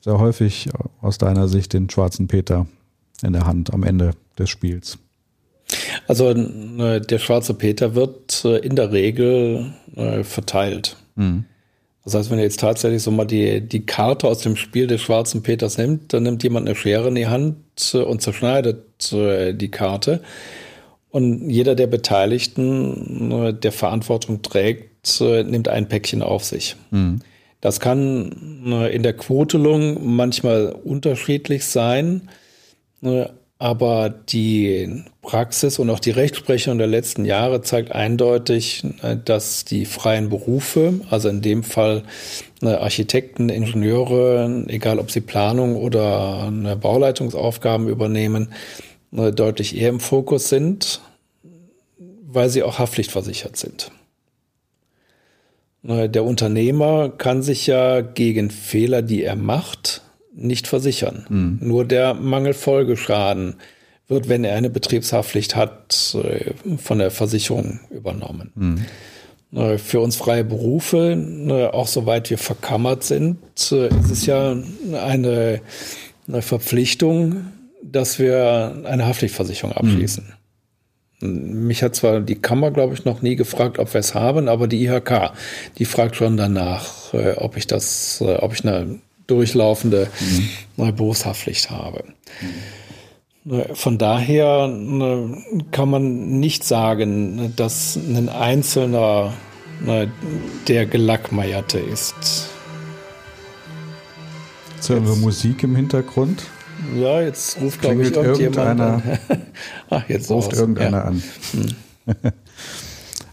sehr 0.00 0.18
häufig 0.18 0.68
aus 1.00 1.18
deiner 1.18 1.48
Sicht 1.48 1.72
den 1.72 1.88
schwarzen 1.88 2.26
Peter 2.26 2.66
in 3.22 3.32
der 3.32 3.46
Hand 3.46 3.72
am 3.72 3.84
Ende 3.84 4.10
des 4.38 4.50
Spiels? 4.50 4.98
Also 6.06 6.30
äh, 6.30 7.00
der 7.00 7.18
schwarze 7.18 7.54
Peter 7.54 7.94
wird 7.94 8.44
äh, 8.44 8.58
in 8.58 8.76
der 8.76 8.92
Regel 8.92 9.72
äh, 9.96 10.22
verteilt. 10.22 10.96
Mhm. 11.16 11.44
Das 12.04 12.14
heißt, 12.14 12.30
wenn 12.30 12.38
ihr 12.38 12.44
jetzt 12.44 12.60
tatsächlich 12.60 13.02
so 13.02 13.10
mal 13.10 13.24
die, 13.24 13.62
die 13.62 13.86
Karte 13.86 14.28
aus 14.28 14.40
dem 14.40 14.56
Spiel 14.56 14.86
des 14.86 15.00
schwarzen 15.00 15.42
Peters 15.42 15.78
nimmt, 15.78 16.12
dann 16.12 16.24
nimmt 16.24 16.42
jemand 16.42 16.66
eine 16.66 16.76
Schere 16.76 17.08
in 17.08 17.14
die 17.14 17.28
Hand 17.28 17.94
und 17.94 18.20
zerschneidet 18.20 19.10
die 19.10 19.70
Karte. 19.70 20.20
Und 21.08 21.48
jeder 21.48 21.74
der 21.74 21.86
Beteiligten, 21.86 23.58
der 23.58 23.72
Verantwortung 23.72 24.42
trägt, 24.42 25.18
nimmt 25.18 25.68
ein 25.68 25.88
Päckchen 25.88 26.20
auf 26.20 26.44
sich. 26.44 26.76
Mhm. 26.90 27.20
Das 27.62 27.80
kann 27.80 28.66
in 28.92 29.02
der 29.02 29.14
Quotelung 29.14 30.14
manchmal 30.14 30.76
unterschiedlich 30.84 31.64
sein. 31.64 32.28
Aber 33.58 34.10
die 34.10 35.04
Praxis 35.22 35.78
und 35.78 35.88
auch 35.88 36.00
die 36.00 36.10
Rechtsprechung 36.10 36.76
der 36.76 36.88
letzten 36.88 37.24
Jahre 37.24 37.62
zeigt 37.62 37.92
eindeutig, 37.92 38.84
äh, 39.02 39.16
dass 39.22 39.64
die 39.64 39.86
freien 39.86 40.28
Berufe, 40.28 41.00
also 41.08 41.28
in 41.28 41.40
dem 41.40 41.62
Fall 41.62 42.02
äh, 42.62 42.68
Architekten, 42.68 43.48
Ingenieure, 43.48 44.64
egal 44.68 44.98
ob 44.98 45.10
sie 45.10 45.20
Planung 45.20 45.76
oder 45.76 46.50
Bauleitungsaufgaben 46.80 47.88
übernehmen, 47.88 48.52
deutlich 49.12 49.76
eher 49.76 49.90
im 49.90 50.00
Fokus 50.00 50.48
sind, 50.48 51.00
weil 52.26 52.48
sie 52.50 52.64
auch 52.64 52.80
haftpflichtversichert 52.80 53.56
sind. 53.56 53.92
Der 55.84 56.24
Unternehmer 56.24 57.10
kann 57.10 57.42
sich 57.42 57.66
ja 57.66 58.00
gegen 58.00 58.50
Fehler, 58.50 59.02
die 59.02 59.22
er 59.22 59.36
macht, 59.36 60.02
nicht 60.34 60.66
versichern. 60.66 61.26
Mhm. 61.28 61.58
Nur 61.60 61.84
der 61.84 62.14
Mangelfolgeschaden 62.14 63.56
wird, 64.08 64.28
wenn 64.28 64.44
er 64.44 64.56
eine 64.56 64.70
Betriebshaftpflicht 64.70 65.56
hat, 65.56 66.16
äh, 66.22 66.52
von 66.76 66.98
der 66.98 67.10
Versicherung 67.10 67.80
übernommen. 67.90 68.52
Mhm. 68.54 69.78
Für 69.78 70.00
uns 70.00 70.16
freie 70.16 70.42
Berufe, 70.42 71.14
ne, 71.16 71.72
auch 71.72 71.86
soweit 71.86 72.28
wir 72.28 72.38
verkammert 72.38 73.04
sind, 73.04 73.38
äh, 73.70 73.86
ist 73.86 74.10
es 74.10 74.26
ja 74.26 74.50
eine, 74.50 75.60
eine 76.26 76.42
Verpflichtung, 76.42 77.52
dass 77.80 78.18
wir 78.18 78.82
eine 78.84 79.06
Haftpflichtversicherung 79.06 79.70
mhm. 79.70 79.76
abschließen. 79.76 80.24
Mhm. 81.20 81.66
Mich 81.68 81.84
hat 81.84 81.94
zwar 81.94 82.20
die 82.20 82.34
Kammer, 82.34 82.72
glaube 82.72 82.94
ich, 82.94 83.04
noch 83.04 83.22
nie 83.22 83.36
gefragt, 83.36 83.78
ob 83.78 83.94
wir 83.94 84.00
es 84.00 84.14
haben, 84.14 84.48
aber 84.48 84.66
die 84.66 84.84
IHK, 84.84 85.30
die 85.78 85.84
fragt 85.84 86.16
schon 86.16 86.36
danach, 86.36 87.14
ob 87.36 87.56
ich 87.56 87.66
das, 87.66 88.20
ob 88.20 88.52
ich 88.52 88.62
eine 88.66 88.98
durchlaufende 89.26 90.08
mhm. 90.76 90.96
Berufshaftpflicht 90.96 91.70
habe. 91.70 92.04
Von 93.74 93.98
daher 93.98 94.70
kann 95.70 95.90
man 95.90 96.40
nicht 96.40 96.64
sagen, 96.64 97.52
dass 97.56 97.96
ein 97.96 98.30
Einzelner 98.30 99.34
ne, 99.84 100.10
der 100.66 100.86
Gelackmeierte 100.86 101.78
ist. 101.78 102.48
Jetzt 104.76 104.88
hören 104.88 105.06
wir 105.06 105.16
Musik 105.16 105.62
im 105.62 105.76
Hintergrund. 105.76 106.44
Ja, 106.94 107.20
jetzt 107.20 107.60
ruft, 107.60 107.80
glaube 107.80 108.02
ich, 108.02 108.14
irgendjemand 108.14 108.80
an. 108.80 109.02
Ach, 109.90 110.02
jetzt 110.08 110.30
ruft 110.30 110.52
irgendeiner 110.52 110.98
ja. 110.98 111.04
an. 111.04 111.22
Hm. 111.52 111.76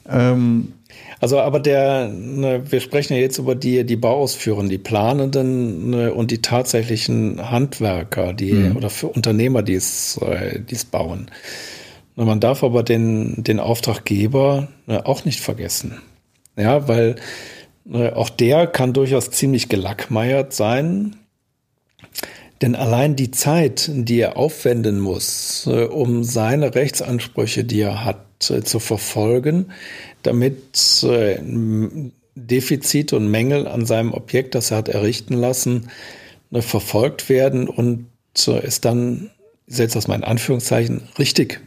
ähm, 0.09 0.73
also, 1.21 1.39
aber 1.39 1.59
der, 1.59 2.07
ne, 2.07 2.63
wir 2.69 2.81
sprechen 2.81 3.13
ja 3.13 3.19
jetzt 3.19 3.37
über 3.37 3.53
die, 3.53 3.85
die 3.85 3.95
Bauausführer, 3.95 4.63
die 4.63 4.79
Planenden 4.79 5.91
ne, 5.91 6.13
und 6.13 6.31
die 6.31 6.41
tatsächlichen 6.41 7.51
Handwerker, 7.51 8.33
die 8.33 8.53
mhm. 8.53 8.75
oder 8.75 8.89
für 8.89 9.07
Unternehmer, 9.07 9.61
die 9.61 9.75
es, 9.75 10.17
äh, 10.17 10.59
die 10.59 10.73
es 10.73 10.83
bauen. 10.83 11.29
Und 12.15 12.25
man 12.25 12.39
darf 12.39 12.63
aber 12.63 12.81
den, 12.81 13.43
den 13.43 13.59
Auftraggeber 13.59 14.67
ne, 14.87 15.05
auch 15.05 15.23
nicht 15.23 15.41
vergessen. 15.41 16.01
Ja, 16.57 16.87
weil 16.87 17.17
ne, 17.85 18.15
auch 18.15 18.29
der 18.29 18.65
kann 18.65 18.93
durchaus 18.93 19.29
ziemlich 19.29 19.69
gelackmeiert 19.69 20.53
sein. 20.53 21.17
Denn 22.63 22.75
allein 22.75 23.15
die 23.15 23.29
Zeit, 23.29 23.91
die 23.93 24.19
er 24.19 24.37
aufwenden 24.37 24.99
muss, 24.99 25.67
äh, 25.67 25.85
um 25.85 26.23
seine 26.23 26.73
Rechtsansprüche, 26.73 27.63
die 27.63 27.81
er 27.81 28.05
hat, 28.05 28.49
äh, 28.49 28.63
zu 28.63 28.79
verfolgen, 28.79 29.71
damit 30.23 31.03
äh, 31.03 31.39
Defizite 32.35 33.15
und 33.15 33.29
Mängel 33.29 33.67
an 33.67 33.85
seinem 33.85 34.13
Objekt, 34.13 34.55
das 34.55 34.71
er 34.71 34.77
hat 34.77 34.89
errichten 34.89 35.33
lassen, 35.33 35.89
äh, 36.51 36.61
verfolgt 36.61 37.29
werden 37.29 37.67
und 37.67 38.07
äh, 38.47 38.59
es 38.59 38.81
dann, 38.81 39.31
das 39.67 40.07
mal 40.07 40.15
in 40.15 40.23
Anführungszeichen, 40.23 41.03
richtig 41.19 41.61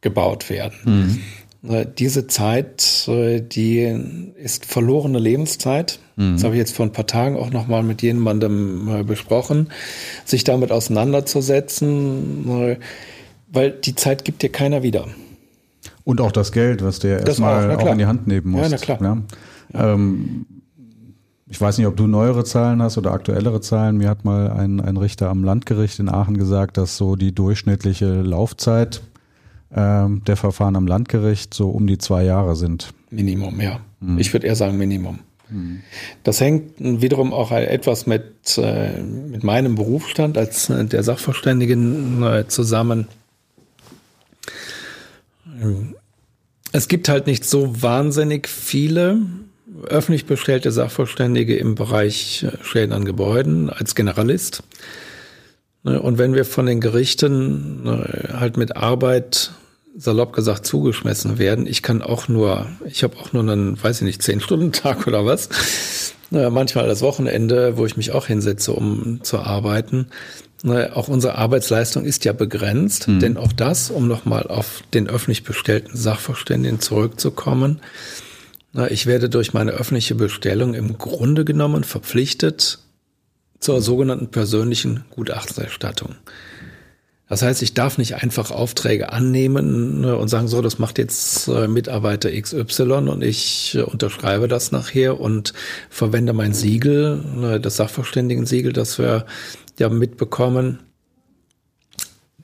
gebaut 0.00 0.50
werden. 0.50 0.74
Mhm. 0.84 1.20
Äh, 1.68 1.86
diese 1.98 2.26
Zeit, 2.26 3.06
äh, 3.08 3.40
die 3.40 4.32
ist 4.36 4.66
verlorene 4.66 5.18
Lebenszeit. 5.18 5.98
Mhm. 6.16 6.34
Das 6.34 6.44
habe 6.44 6.54
ich 6.54 6.58
jetzt 6.58 6.74
vor 6.74 6.86
ein 6.86 6.92
paar 6.92 7.06
Tagen 7.06 7.36
auch 7.36 7.50
nochmal 7.50 7.82
mit 7.82 8.02
jemandem 8.02 8.88
äh, 8.88 9.02
besprochen, 9.02 9.70
sich 10.24 10.44
damit 10.44 10.70
auseinanderzusetzen, 10.70 12.78
weil 13.50 13.70
die 13.70 13.94
Zeit 13.94 14.24
gibt 14.24 14.42
dir 14.42 14.50
keiner 14.50 14.82
wieder. 14.82 15.08
Und 16.08 16.22
auch 16.22 16.32
das 16.32 16.52
Geld, 16.52 16.82
was 16.82 17.00
der 17.00 17.26
erstmal 17.26 17.70
auch, 17.70 17.82
auch, 17.82 17.92
in 17.92 17.98
die 17.98 18.06
Hand 18.06 18.26
nehmen 18.26 18.52
muss. 18.52 18.62
Ja, 18.62 18.68
na 18.70 18.76
klar. 18.78 18.98
Ja. 19.74 19.92
Ähm, 19.92 20.46
ich 21.46 21.60
weiß 21.60 21.76
nicht, 21.76 21.86
ob 21.86 21.98
du 21.98 22.06
neuere 22.06 22.44
Zahlen 22.44 22.80
hast 22.80 22.96
oder 22.96 23.12
aktuellere 23.12 23.60
Zahlen. 23.60 23.98
Mir 23.98 24.08
hat 24.08 24.24
mal 24.24 24.50
ein, 24.50 24.80
ein 24.80 24.96
Richter 24.96 25.28
am 25.28 25.44
Landgericht 25.44 25.98
in 25.98 26.08
Aachen 26.08 26.38
gesagt, 26.38 26.78
dass 26.78 26.96
so 26.96 27.14
die 27.14 27.34
durchschnittliche 27.34 28.22
Laufzeit 28.22 29.02
ähm, 29.70 30.22
der 30.26 30.38
Verfahren 30.38 30.76
am 30.76 30.86
Landgericht 30.86 31.52
so 31.52 31.68
um 31.68 31.86
die 31.86 31.98
zwei 31.98 32.24
Jahre 32.24 32.56
sind. 32.56 32.94
Minimum, 33.10 33.60
ja. 33.60 33.80
Hm. 34.00 34.18
Ich 34.18 34.32
würde 34.32 34.46
eher 34.46 34.56
sagen 34.56 34.78
Minimum. 34.78 35.18
Hm. 35.50 35.80
Das 36.22 36.40
hängt 36.40 36.72
wiederum 36.78 37.34
auch 37.34 37.52
etwas 37.52 38.06
mit, 38.06 38.56
äh, 38.56 39.02
mit 39.02 39.44
meinem 39.44 39.74
Berufsstand 39.74 40.38
als 40.38 40.70
äh, 40.70 40.86
der 40.86 41.02
Sachverständigen 41.02 42.22
äh, 42.22 42.48
zusammen. 42.48 43.08
Es 46.72 46.88
gibt 46.88 47.08
halt 47.08 47.26
nicht 47.26 47.44
so 47.44 47.82
wahnsinnig 47.82 48.48
viele 48.48 49.18
öffentlich 49.86 50.26
bestellte 50.26 50.72
Sachverständige 50.72 51.56
im 51.56 51.74
Bereich 51.74 52.44
äh, 52.44 52.64
Schäden 52.64 52.92
an 52.92 53.04
Gebäuden 53.04 53.70
als 53.70 53.94
Generalist. 53.94 54.62
Ne, 55.84 56.00
und 56.02 56.18
wenn 56.18 56.34
wir 56.34 56.44
von 56.44 56.66
den 56.66 56.80
Gerichten 56.80 57.84
ne, 57.84 58.30
halt 58.34 58.56
mit 58.56 58.76
Arbeit 58.76 59.52
salopp 59.98 60.32
gesagt 60.32 60.64
zugeschmissen 60.64 61.38
werden. 61.38 61.66
Ich 61.66 61.82
kann 61.82 62.02
auch 62.02 62.28
nur, 62.28 62.66
ich 62.86 63.02
habe 63.02 63.16
auch 63.16 63.32
nur 63.32 63.42
einen, 63.42 63.82
weiß 63.82 63.96
ich 63.96 64.04
nicht, 64.04 64.22
zehn 64.22 64.40
Stunden 64.40 64.70
Tag 64.72 65.06
oder 65.08 65.26
was. 65.26 65.48
Naja, 66.30 66.50
manchmal 66.50 66.86
das 66.86 67.02
Wochenende, 67.02 67.76
wo 67.76 67.84
ich 67.84 67.96
mich 67.96 68.12
auch 68.12 68.26
hinsetze, 68.26 68.72
um 68.72 69.20
zu 69.22 69.38
arbeiten. 69.38 70.06
Naja, 70.62 70.94
auch 70.94 71.08
unsere 71.08 71.36
Arbeitsleistung 71.36 72.04
ist 72.04 72.24
ja 72.24 72.32
begrenzt, 72.32 73.06
mhm. 73.06 73.20
denn 73.20 73.36
auch 73.36 73.52
das, 73.52 73.90
um 73.90 74.08
nochmal 74.08 74.48
auf 74.48 74.82
den 74.92 75.08
öffentlich 75.08 75.44
bestellten 75.44 75.96
Sachverständigen 75.96 76.80
zurückzukommen, 76.80 77.80
na, 78.72 78.90
ich 78.90 79.06
werde 79.06 79.30
durch 79.30 79.54
meine 79.54 79.70
öffentliche 79.72 80.14
Bestellung 80.14 80.74
im 80.74 80.98
Grunde 80.98 81.44
genommen 81.44 81.84
verpflichtet 81.84 82.80
zur 83.60 83.80
sogenannten 83.80 84.28
persönlichen 84.28 85.04
Gutachterstattung. 85.10 86.16
Das 87.28 87.42
heißt, 87.42 87.62
ich 87.62 87.74
darf 87.74 87.98
nicht 87.98 88.14
einfach 88.14 88.50
Aufträge 88.50 89.12
annehmen 89.12 90.00
ne, 90.00 90.16
und 90.16 90.28
sagen, 90.28 90.48
so, 90.48 90.62
das 90.62 90.78
macht 90.78 90.98
jetzt 90.98 91.46
äh, 91.48 91.68
Mitarbeiter 91.68 92.30
XY 92.30 93.08
und 93.08 93.22
ich 93.22 93.74
äh, 93.74 93.82
unterschreibe 93.82 94.48
das 94.48 94.72
nachher 94.72 95.20
und 95.20 95.52
verwende 95.90 96.32
mein 96.32 96.54
Siegel, 96.54 97.22
ne, 97.36 97.60
das 97.60 97.76
Sachverständigen-Siegel, 97.76 98.72
das 98.72 98.98
wir 98.98 99.26
ja 99.78 99.88
mitbekommen. 99.88 100.80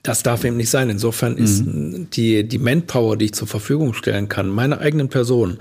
Das 0.03 0.23
darf 0.23 0.45
eben 0.45 0.59
nicht 0.59 0.71
sein. 0.71 0.91
Insofern 0.91 1.37
ist 1.37 1.65
mhm. 1.65 2.09
die, 2.11 2.47
die 2.47 2.59
Manpower, 2.59 3.17
die 3.17 3.27
ich 3.27 3.35
zur 3.35 3.49
Verfügung 3.49 3.95
stellen 3.95 4.29
kann, 4.29 4.49
meiner 4.49 4.81
eigenen 4.81 5.09
Person, 5.09 5.59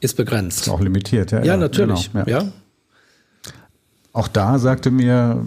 ist 0.00 0.16
begrenzt. 0.16 0.62
Ist 0.62 0.68
auch 0.68 0.80
limitiert, 0.80 1.32
ja. 1.32 1.38
Ja, 1.38 1.44
ja 1.44 1.56
natürlich, 1.56 2.12
genau, 2.12 2.26
ja. 2.26 2.42
ja. 2.42 2.52
Auch 4.12 4.28
da 4.28 4.58
sagte 4.58 4.90
mir, 4.90 5.44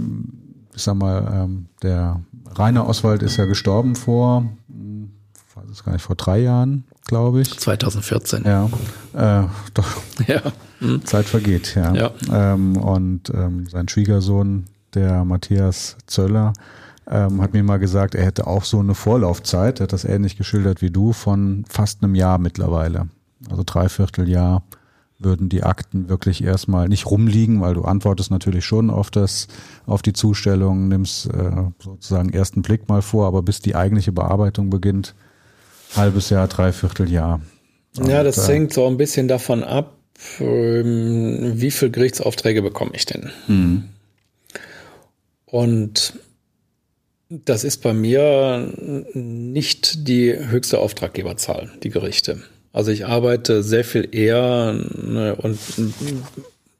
ich 0.76 0.82
sag 0.82 0.96
mal, 0.96 1.44
ähm, 1.44 1.66
der 1.84 2.22
Rainer 2.56 2.88
Oswald 2.88 3.22
ist 3.24 3.38
ja 3.38 3.46
gestorben 3.46 3.96
vor, 3.96 4.50
ich 4.70 5.56
weiß 5.56 5.70
es 5.70 5.84
gar 5.84 5.94
nicht, 5.94 6.02
vor 6.02 6.16
drei 6.16 6.40
Jahren, 6.40 6.86
glaube 7.06 7.42
ich. 7.42 7.58
2014. 7.58 8.44
Ja, 8.46 8.70
äh, 9.14 9.48
doch. 9.74 9.88
Ja. 10.28 10.42
Hm. 10.80 11.06
Zeit 11.06 11.26
vergeht, 11.26 11.76
ja. 11.76 11.94
ja. 11.94 12.12
Ähm, 12.32 12.78
und 12.78 13.30
ähm, 13.30 13.68
sein 13.68 13.88
Schwiegersohn, 13.88 14.66
der 14.94 15.24
Matthias 15.26 15.98
Zöller, 16.08 16.54
ähm, 17.10 17.42
hat 17.42 17.54
mir 17.54 17.64
mal 17.64 17.78
gesagt, 17.78 18.16
er 18.16 18.26
hätte 18.26 18.48
auch 18.48 18.64
so 18.64 18.80
eine 18.80 18.96
Vorlaufzeit, 18.96 19.80
er 19.80 19.84
hat 19.84 19.94
das 19.94 20.06
ähnlich 20.06 20.38
geschildert 20.38 20.82
wie 20.82 20.92
du, 20.92 21.14
von 21.14 21.66
fast 21.68 22.04
einem 22.04 22.16
Jahr 22.16 22.38
mittlerweile. 22.38 23.08
Also 23.50 23.64
dreiviertel 23.66 24.30
Jahr 24.30 24.64
würden 25.24 25.50
die 25.50 25.64
Akten 25.64 26.10
wirklich 26.10 26.44
erstmal 26.44 26.88
nicht 26.88 27.06
rumliegen, 27.06 27.62
weil 27.62 27.74
du 27.74 27.84
antwortest 27.84 28.32
natürlich 28.32 28.66
schon 28.66 28.90
auf 28.90 29.12
das, 29.12 29.48
auf 29.86 30.02
die 30.02 30.14
Zustellung, 30.14 30.88
nimmst 30.88 31.28
äh, 31.28 31.52
sozusagen 31.80 32.30
ersten 32.30 32.62
Blick 32.62 32.90
mal 32.90 33.02
vor, 33.02 33.28
aber 33.28 33.42
bis 33.44 33.60
die 33.60 33.76
eigentliche 33.76 34.12
Bearbeitung 34.12 34.70
beginnt, 34.70 35.14
halbes 35.96 36.30
Jahr, 36.30 36.48
dreiviertel 36.48 37.10
Jahr. 37.10 37.42
Und, 37.98 38.08
ja, 38.08 38.24
das 38.24 38.48
äh, 38.50 38.54
hängt 38.54 38.74
so 38.74 38.88
ein 38.88 38.98
bisschen 38.98 39.28
davon 39.28 39.64
ab, 39.64 39.98
ähm, 40.40 41.54
wie 41.56 41.72
viel 41.72 41.92
Gerichtsaufträge 41.92 42.62
bekomme 42.62 42.92
ich 42.94 43.06
denn? 43.06 43.30
Mhm. 43.48 43.84
Und 45.52 46.14
das 47.30 47.66
ist 47.66 47.84
bei 47.84 47.94
mir 47.94 48.72
nicht 49.14 50.08
die 50.08 50.34
höchste 50.34 50.80
Auftraggeberzahl, 50.80 51.70
die 51.84 51.90
Gerichte. 51.90 52.42
Also 52.72 52.92
ich 52.92 53.06
arbeite 53.06 53.62
sehr 53.62 53.84
viel 53.84 54.08
eher 54.16 54.74
ne, 54.74 55.36
und 55.36 55.60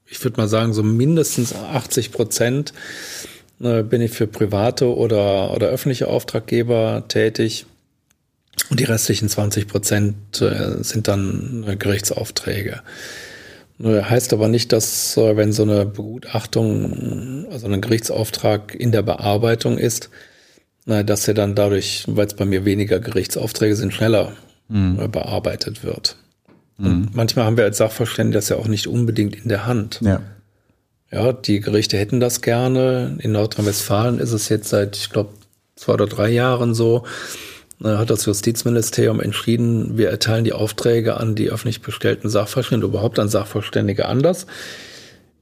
ich 0.06 0.24
würde 0.24 0.38
mal 0.38 0.48
sagen, 0.48 0.74
so 0.74 0.84
mindestens 0.84 1.54
80 1.54 2.14
Prozent 2.14 2.74
ne, 3.60 3.84
bin 3.84 4.02
ich 4.02 4.12
für 4.12 4.28
private 4.28 4.96
oder, 4.96 5.54
oder 5.54 5.68
öffentliche 5.68 6.08
Auftraggeber 6.08 7.04
tätig. 7.10 7.66
Und 8.70 8.80
die 8.80 8.86
restlichen 8.86 9.28
20 9.28 9.68
Prozent 9.68 10.42
äh, 10.42 10.82
sind 10.82 11.10
dann 11.10 11.66
äh, 11.68 11.76
Gerichtsaufträge. 11.76 12.82
Ne, 13.84 14.08
heißt 14.08 14.32
aber 14.34 14.48
nicht, 14.48 14.72
dass 14.72 15.18
äh, 15.18 15.36
wenn 15.36 15.52
so 15.54 15.64
eine 15.64 15.88
Begutachtung, 15.88 17.48
also 17.50 17.68
ein 17.68 17.82
Gerichtsauftrag 17.82 18.76
in 18.76 18.92
der 18.92 19.02
Bearbeitung 19.02 19.80
ist, 19.80 20.10
dass 20.86 21.28
er 21.28 21.34
dann 21.34 21.56
dadurch, 21.56 22.06
weil 22.08 22.28
es 22.28 22.34
bei 22.34 22.46
mir 22.46 22.66
weniger 22.66 23.00
Gerichtsaufträge 23.00 23.76
sind, 23.76 23.94
schneller 23.94 24.34
mhm. 24.68 25.12
bearbeitet 25.12 25.84
wird. 25.84 26.18
Mhm. 26.78 27.10
manchmal 27.14 27.46
haben 27.46 27.58
wir 27.58 27.64
als 27.66 27.78
Sachverständige 27.78 28.40
das 28.40 28.50
ja 28.50 28.56
auch 28.56 28.68
nicht 28.68 28.88
unbedingt 28.88 29.36
in 29.36 29.50
der 29.50 29.68
Hand. 29.68 30.00
Ja. 30.02 30.22
Ja, 31.12 31.34
die 31.34 31.60
Gerichte 31.60 31.98
hätten 31.98 32.20
das 32.20 32.42
gerne. 32.42 33.18
In 33.20 33.34
Nordrhein-Westfalen 33.34 34.18
ist 34.20 34.32
es 34.32 34.50
jetzt 34.50 34.70
seit, 34.70 34.96
ich 34.96 35.10
glaube, 35.10 35.34
zwei 35.76 35.94
oder 35.94 36.08
drei 36.08 36.30
Jahren 36.30 36.74
so. 36.74 37.04
Da 37.84 37.98
hat 37.98 38.12
das 38.12 38.26
Justizministerium 38.26 39.20
entschieden, 39.20 39.98
wir 39.98 40.10
erteilen 40.10 40.44
die 40.44 40.54
Aufträge 40.54 41.18
an 41.18 41.34
die 41.34 41.50
öffentlich 41.50 41.82
bestellten 41.82 42.30
Sachverständigen, 42.30 42.92
überhaupt 42.92 43.18
an 43.18 43.28
Sachverständige 43.28 44.08
anders. 44.08 44.46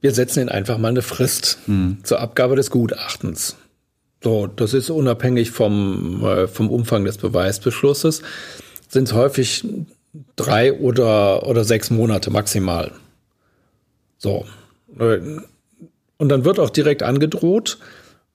Wir 0.00 0.12
setzen 0.12 0.40
ihnen 0.40 0.48
einfach 0.48 0.78
mal 0.78 0.88
eine 0.88 1.02
Frist 1.02 1.58
mhm. 1.66 1.98
zur 2.02 2.20
Abgabe 2.20 2.56
des 2.56 2.70
Gutachtens. 2.70 3.56
So, 4.24 4.46
das 4.46 4.72
ist 4.72 4.88
unabhängig 4.88 5.50
vom, 5.50 6.24
äh, 6.24 6.48
vom 6.48 6.70
Umfang 6.70 7.04
des 7.04 7.18
Beweisbeschlusses 7.18 8.22
sind 8.88 9.08
es 9.08 9.14
häufig 9.14 9.64
drei 10.36 10.72
oder, 10.72 11.46
oder 11.46 11.64
sechs 11.64 11.90
Monate 11.90 12.30
maximal. 12.30 12.92
So. 14.18 14.46
Und 14.96 16.28
dann 16.28 16.44
wird 16.44 16.58
auch 16.58 16.70
direkt 16.70 17.02
angedroht, 17.02 17.78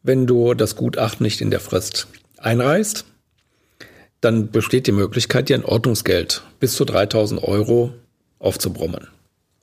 wenn 0.02 0.28
du 0.28 0.54
das 0.54 0.76
Gutachten 0.76 1.24
nicht 1.24 1.42
in 1.42 1.52
der 1.52 1.60
Frist 1.60 2.08
einreißt, 2.38 3.06
dann 4.22 4.52
besteht 4.52 4.88
die 4.88 4.92
Möglichkeit, 4.92 5.50
dir 5.50 5.58
ein 5.58 5.66
Ordnungsgeld 5.66 6.44
bis 6.60 6.76
zu 6.76 6.86
3000 6.86 7.44
Euro 7.44 7.94
aufzubrummen. 8.40 9.08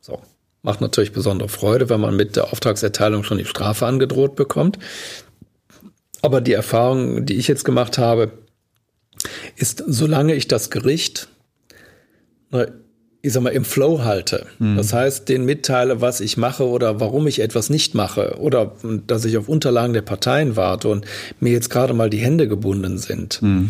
So. 0.01 0.21
Macht 0.63 0.81
natürlich 0.81 1.13
besondere 1.13 1.49
Freude, 1.49 1.89
wenn 1.89 2.01
man 2.01 2.15
mit 2.15 2.37
der 2.37 2.53
Auftragserteilung 2.53 3.25
schon 3.25 3.39
die 3.39 3.45
Strafe 3.45 3.87
angedroht 3.87 4.37
bekommt. 4.37 4.79
Aber 6.21 6.41
die 6.41 6.53
Erfahrung, 6.53 7.27
die 7.27 7.35
ich 7.35 7.49
jetzt 7.49 7.65
gemacht 7.65 7.99
habe, 7.99 8.31
ist, 9.57 9.83
solange 9.87 10.35
ich 10.35 10.47
das 10.47 10.71
Gericht, 10.71 11.29
ich 13.23 13.33
sag 13.33 13.43
mal, 13.43 13.51
im 13.51 13.65
Flow 13.65 14.05
halte. 14.05 14.47
Mhm. 14.59 14.77
Das 14.77 14.93
heißt, 14.93 15.29
den 15.29 15.45
mitteile, 15.45 16.01
was 16.01 16.21
ich 16.21 16.37
mache 16.37 16.67
oder 16.69 17.01
warum 17.01 17.27
ich 17.27 17.41
etwas 17.41 17.71
nicht 17.71 17.95
mache 17.95 18.37
oder 18.39 18.77
dass 19.07 19.25
ich 19.25 19.37
auf 19.39 19.49
Unterlagen 19.49 19.95
der 19.95 20.03
Parteien 20.03 20.57
warte 20.57 20.89
und 20.89 21.05
mir 21.41 21.53
jetzt 21.53 21.71
gerade 21.71 21.95
mal 21.95 22.11
die 22.11 22.19
Hände 22.19 22.47
gebunden 22.47 22.99
sind, 22.99 23.43
mhm. 23.43 23.69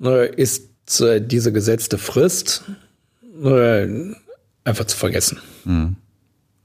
Ist 0.00 1.00
äh, 1.00 1.20
diese 1.20 1.52
gesetzte 1.52 1.98
Frist 1.98 2.64
einfach 4.64 4.84
zu 4.86 4.96
vergessen. 4.96 5.38
Mhm. 5.64 5.96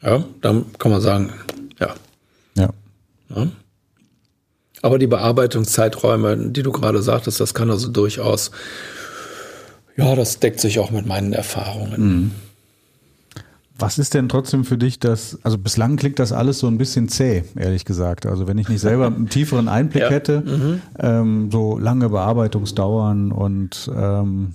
Ja, 0.01 0.23
dann 0.41 0.65
kann 0.77 0.91
man 0.91 1.01
sagen, 1.01 1.33
ja. 1.79 1.95
Ja. 2.55 2.69
ja. 3.29 3.47
Aber 4.81 4.99
die 4.99 5.07
Bearbeitungszeiträume, 5.07 6.49
die 6.49 6.63
du 6.63 6.71
gerade 6.71 7.01
sagtest, 7.01 7.39
das 7.39 7.53
kann 7.53 7.69
also 7.69 7.89
durchaus, 7.89 8.51
ja, 9.95 10.15
das 10.15 10.39
deckt 10.39 10.59
sich 10.59 10.79
auch 10.79 10.91
mit 10.91 11.05
meinen 11.05 11.31
Erfahrungen. 11.31 12.01
Mhm. 12.01 12.31
Was 13.77 13.97
ist 13.97 14.13
denn 14.13 14.29
trotzdem 14.29 14.65
für 14.65 14.77
dich 14.77 14.99
das, 14.99 15.39
also 15.43 15.57
bislang 15.57 15.95
klingt 15.95 16.19
das 16.19 16.31
alles 16.31 16.59
so 16.59 16.67
ein 16.67 16.77
bisschen 16.77 17.09
zäh, 17.09 17.43
ehrlich 17.55 17.85
gesagt. 17.85 18.25
Also 18.25 18.47
wenn 18.47 18.57
ich 18.59 18.69
nicht 18.69 18.81
selber 18.81 19.07
einen 19.07 19.29
tieferen 19.29 19.67
Einblick 19.67 20.03
ja. 20.03 20.09
hätte, 20.09 20.41
mhm. 20.41 20.81
ähm, 20.99 21.51
so 21.51 21.79
lange 21.79 22.09
Bearbeitungsdauern 22.09 23.31
und 23.31 23.89
ähm, 23.95 24.53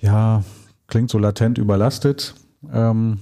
ja, 0.00 0.42
klingt 0.88 1.10
so 1.10 1.18
latent 1.18 1.56
überlastet. 1.58 2.34
Ähm, 2.72 3.20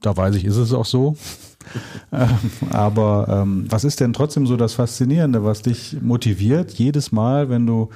da 0.00 0.16
weiß 0.16 0.34
ich, 0.34 0.44
ist 0.44 0.56
es 0.56 0.72
auch 0.72 0.86
so. 0.86 1.16
Ähm, 2.10 2.28
aber 2.70 3.28
ähm, 3.28 3.66
was 3.68 3.84
ist 3.84 4.00
denn 4.00 4.12
trotzdem 4.12 4.44
so 4.46 4.56
das 4.56 4.72
Faszinierende, 4.72 5.44
was 5.44 5.62
dich 5.62 5.98
motiviert, 6.00 6.72
jedes 6.72 7.12
Mal, 7.12 7.48
wenn 7.48 7.64
du 7.64 7.90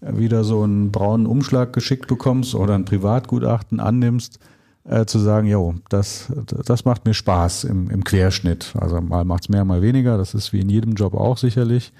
wieder 0.00 0.42
so 0.42 0.62
einen 0.62 0.90
braunen 0.90 1.26
Umschlag 1.26 1.72
geschickt 1.72 2.08
bekommst 2.08 2.56
oder 2.56 2.74
ein 2.74 2.84
Privatgutachten 2.84 3.78
annimmst, 3.78 4.40
äh, 4.84 5.04
zu 5.06 5.18
sagen, 5.18 5.46
jo, 5.46 5.74
das, 5.88 6.32
das 6.46 6.84
macht 6.84 7.04
mir 7.04 7.14
Spaß 7.14 7.64
im, 7.64 7.90
im 7.90 8.04
Querschnitt. 8.04 8.74
Also 8.78 9.00
mal 9.00 9.24
macht's 9.24 9.48
mehr, 9.48 9.64
mal 9.64 9.82
weniger, 9.82 10.18
das 10.18 10.34
ist 10.34 10.52
wie 10.52 10.60
in 10.60 10.68
jedem 10.68 10.94
Job 10.94 11.14
auch 11.14 11.38
sicherlich. 11.38 11.92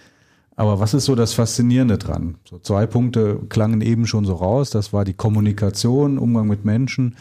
Aber 0.54 0.80
was 0.80 0.92
ist 0.94 1.06
so 1.06 1.14
das 1.14 1.32
Faszinierende 1.32 1.98
dran? 1.98 2.36
So 2.48 2.58
zwei 2.58 2.86
Punkte 2.86 3.40
klangen 3.48 3.80
eben 3.80 4.06
schon 4.06 4.24
so 4.24 4.34
raus. 4.34 4.70
Das 4.70 4.92
war 4.92 5.04
die 5.04 5.14
Kommunikation, 5.14 6.18
Umgang 6.18 6.46
mit 6.46 6.64
Menschen 6.64 7.16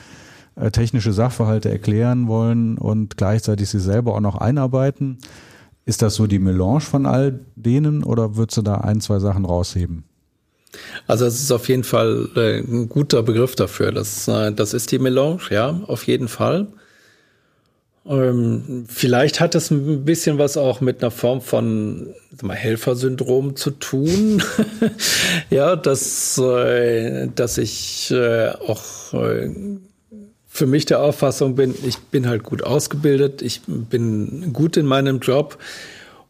äh, 0.56 0.72
technische 0.72 1.14
Sachverhalte 1.14 1.70
erklären 1.70 2.28
wollen 2.28 2.78
und 2.78 3.18
gleichzeitig 3.18 3.70
sie 3.70 3.80
selber 3.80 4.16
auch 4.16 4.20
noch 4.20 4.36
einarbeiten. 4.36 5.18
Ist 5.86 6.02
das 6.02 6.16
so 6.16 6.28
die 6.28 6.40
Melange 6.40 6.82
von 6.82 7.06
all 7.06 7.40
denen 7.56 8.04
oder 8.04 8.36
würdest 8.36 8.58
du 8.58 8.62
da 8.62 8.76
ein, 8.76 9.02
zwei 9.02 9.20
Sachen 9.20 9.46
rausheben? 9.46 10.04
Also 11.08 11.26
es 11.26 11.42
ist 11.42 11.52
auf 11.52 11.68
jeden 11.68 11.84
Fall 11.84 12.30
äh, 12.36 12.60
ein 12.60 12.90
guter 12.90 13.24
Begriff 13.24 13.56
dafür. 13.56 13.92
Das, 13.92 14.28
äh, 14.28 14.52
das 14.52 14.74
ist 14.74 14.92
die 14.92 15.00
Melange, 15.00 15.42
ja, 15.50 15.80
auf 15.88 16.08
jeden 16.08 16.28
Fall. 16.28 16.68
Ähm, 18.06 18.86
vielleicht 18.88 19.40
hat 19.40 19.54
es 19.54 19.70
ein 19.70 20.06
bisschen 20.06 20.38
was 20.40 20.58
auch 20.58 20.82
mit 20.82 21.02
einer 21.02 21.12
Form 21.12 21.42
von 21.42 22.14
Helfersyndrom 22.50 23.56
zu 23.56 23.72
tun. 23.72 24.42
ja, 25.50 25.76
dass, 25.76 26.38
äh, 26.38 27.28
dass 27.36 27.58
ich 27.58 28.14
auch 28.14 29.14
für 30.54 30.66
mich 30.66 30.86
der 30.86 31.02
Auffassung 31.02 31.56
bin, 31.56 31.74
ich 31.86 31.98
bin 31.98 32.28
halt 32.28 32.44
gut 32.44 32.64
ausgebildet, 32.64 33.42
ich 33.42 33.62
bin 33.66 34.52
gut 34.52 34.76
in 34.76 34.86
meinem 34.86 35.20
Job 35.20 35.58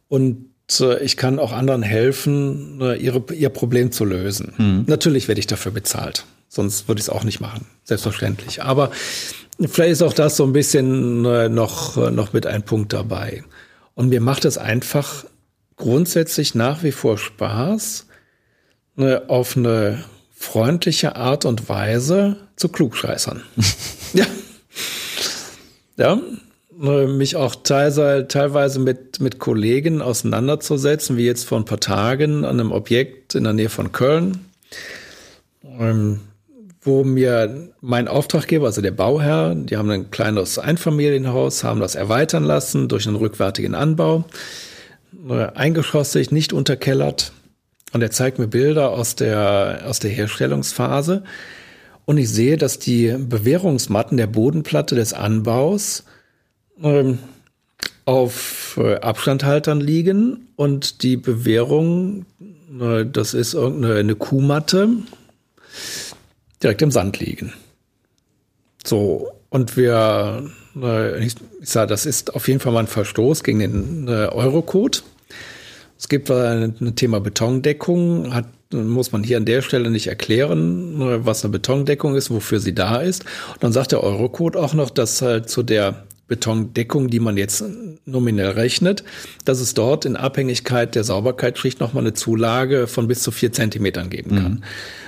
und 0.09 0.50
ich 0.79 1.17
kann 1.17 1.39
auch 1.39 1.51
anderen 1.51 1.83
helfen, 1.83 2.79
äh, 2.81 2.95
ihre, 2.95 3.23
ihr 3.33 3.49
Problem 3.49 3.91
zu 3.91 4.05
lösen. 4.05 4.53
Mhm. 4.57 4.83
Natürlich 4.87 5.27
werde 5.27 5.39
ich 5.39 5.47
dafür 5.47 5.71
bezahlt. 5.71 6.25
Sonst 6.47 6.87
würde 6.87 6.99
ich 6.99 7.05
es 7.05 7.09
auch 7.09 7.23
nicht 7.23 7.39
machen. 7.39 7.65
Selbstverständlich. 7.83 8.61
Aber 8.63 8.91
vielleicht 9.59 9.91
ist 9.91 10.01
auch 10.01 10.13
das 10.13 10.37
so 10.37 10.43
ein 10.43 10.53
bisschen 10.53 11.25
äh, 11.25 11.49
noch, 11.49 11.97
noch 12.11 12.33
mit 12.33 12.45
ein 12.45 12.63
Punkt 12.63 12.93
dabei. 12.93 13.43
Und 13.95 14.09
mir 14.09 14.21
macht 14.21 14.45
es 14.45 14.57
einfach 14.57 15.25
grundsätzlich 15.75 16.55
nach 16.55 16.83
wie 16.83 16.91
vor 16.91 17.17
Spaß, 17.17 18.07
auf 19.27 19.57
eine 19.57 20.03
freundliche 20.41 21.15
Art 21.15 21.45
und 21.45 21.69
Weise 21.69 22.37
zu 22.55 22.69
klugscheißern. 22.69 23.41
ja. 24.13 24.25
Ja, 25.97 26.19
mich 26.81 27.35
auch 27.35 27.55
teilweise, 27.55 28.27
teilweise 28.27 28.79
mit, 28.79 29.19
mit 29.19 29.37
Kollegen 29.37 30.01
auseinanderzusetzen, 30.01 31.15
wie 31.15 31.25
jetzt 31.25 31.45
vor 31.45 31.59
ein 31.59 31.65
paar 31.65 31.79
Tagen 31.79 32.43
an 32.43 32.59
einem 32.59 32.71
Objekt 32.71 33.35
in 33.35 33.43
der 33.43 33.53
Nähe 33.53 33.69
von 33.69 33.91
Köln, 33.91 34.45
ähm, 35.79 36.21
wo 36.81 37.03
mir 37.03 37.69
mein 37.81 38.07
Auftraggeber, 38.07 38.65
also 38.65 38.81
der 38.81 38.91
Bauherr, 38.91 39.53
die 39.53 39.77
haben 39.77 39.91
ein 39.91 40.09
kleines 40.09 40.57
Einfamilienhaus, 40.57 41.63
haben 41.63 41.79
das 41.79 41.93
erweitern 41.93 42.43
lassen 42.43 42.87
durch 42.87 43.05
einen 43.05 43.17
rückwärtigen 43.17 43.75
Anbau, 43.75 44.25
äh, 45.29 45.47
eingeschossig, 45.53 46.31
nicht 46.31 46.51
unterkellert. 46.51 47.31
Und 47.93 48.01
er 48.01 48.09
zeigt 48.09 48.39
mir 48.39 48.47
Bilder 48.47 48.89
aus 48.89 49.15
der, 49.15 49.83
aus 49.85 49.99
der 49.99 50.09
Herstellungsphase. 50.09 51.23
Und 52.05 52.17
ich 52.17 52.29
sehe, 52.29 52.57
dass 52.57 52.79
die 52.79 53.15
Bewährungsmatten 53.19 54.17
der 54.17 54.27
Bodenplatte 54.27 54.95
des 54.95 55.13
Anbaus 55.13 56.05
ähm, 56.83 57.19
auf 58.05 58.77
äh, 58.81 58.95
Abstandhaltern 58.95 59.79
liegen 59.79 60.47
und 60.55 61.03
die 61.03 61.17
Bewährung, 61.17 62.25
äh, 62.79 63.05
das 63.05 63.33
ist 63.33 63.53
irgendeine 63.53 64.15
Kuhmatte, 64.15 64.89
direkt 66.61 66.81
im 66.81 66.91
Sand 66.91 67.19
liegen. 67.19 67.53
So, 68.85 69.31
und 69.49 69.77
wir, 69.77 70.49
äh, 70.81 71.23
ich, 71.23 71.35
sage, 71.61 71.87
das 71.87 72.05
ist 72.05 72.35
auf 72.35 72.47
jeden 72.47 72.59
Fall 72.59 72.73
mal 72.73 72.79
ein 72.79 72.87
Verstoß 72.87 73.43
gegen 73.43 73.59
den 73.59 74.07
äh, 74.07 74.27
Eurocode. 74.27 75.03
Es 75.99 76.09
gibt 76.09 76.31
ein 76.31 76.95
Thema 76.95 77.19
Betondeckung, 77.19 78.33
hat, 78.33 78.47
muss 78.73 79.11
man 79.11 79.23
hier 79.23 79.37
an 79.37 79.45
der 79.45 79.61
Stelle 79.61 79.91
nicht 79.91 80.07
erklären, 80.07 80.99
äh, 80.99 81.25
was 81.25 81.43
eine 81.43 81.51
Betondeckung 81.51 82.15
ist, 82.15 82.31
wofür 82.31 82.59
sie 82.59 82.73
da 82.73 82.97
ist. 82.97 83.23
Und 83.53 83.63
dann 83.63 83.71
sagt 83.71 83.91
der 83.91 84.03
Eurocode 84.03 84.57
auch 84.57 84.73
noch, 84.73 84.89
dass 84.89 85.21
halt 85.21 85.49
zu 85.49 85.61
der 85.61 86.05
Betondeckung, 86.31 87.09
die 87.09 87.19
man 87.19 87.35
jetzt 87.35 87.61
nominell 88.05 88.51
rechnet, 88.51 89.03
dass 89.43 89.59
es 89.59 89.73
dort 89.73 90.05
in 90.05 90.15
Abhängigkeit 90.15 90.95
der 90.95 91.03
Sauberkeitsschicht 91.03 91.81
nochmal 91.81 92.03
eine 92.03 92.13
Zulage 92.13 92.87
von 92.87 93.09
bis 93.09 93.21
zu 93.21 93.31
vier 93.31 93.51
Zentimetern 93.51 94.09
geben 94.09 94.29
kann. 94.37 94.51
Mhm. 94.53 94.63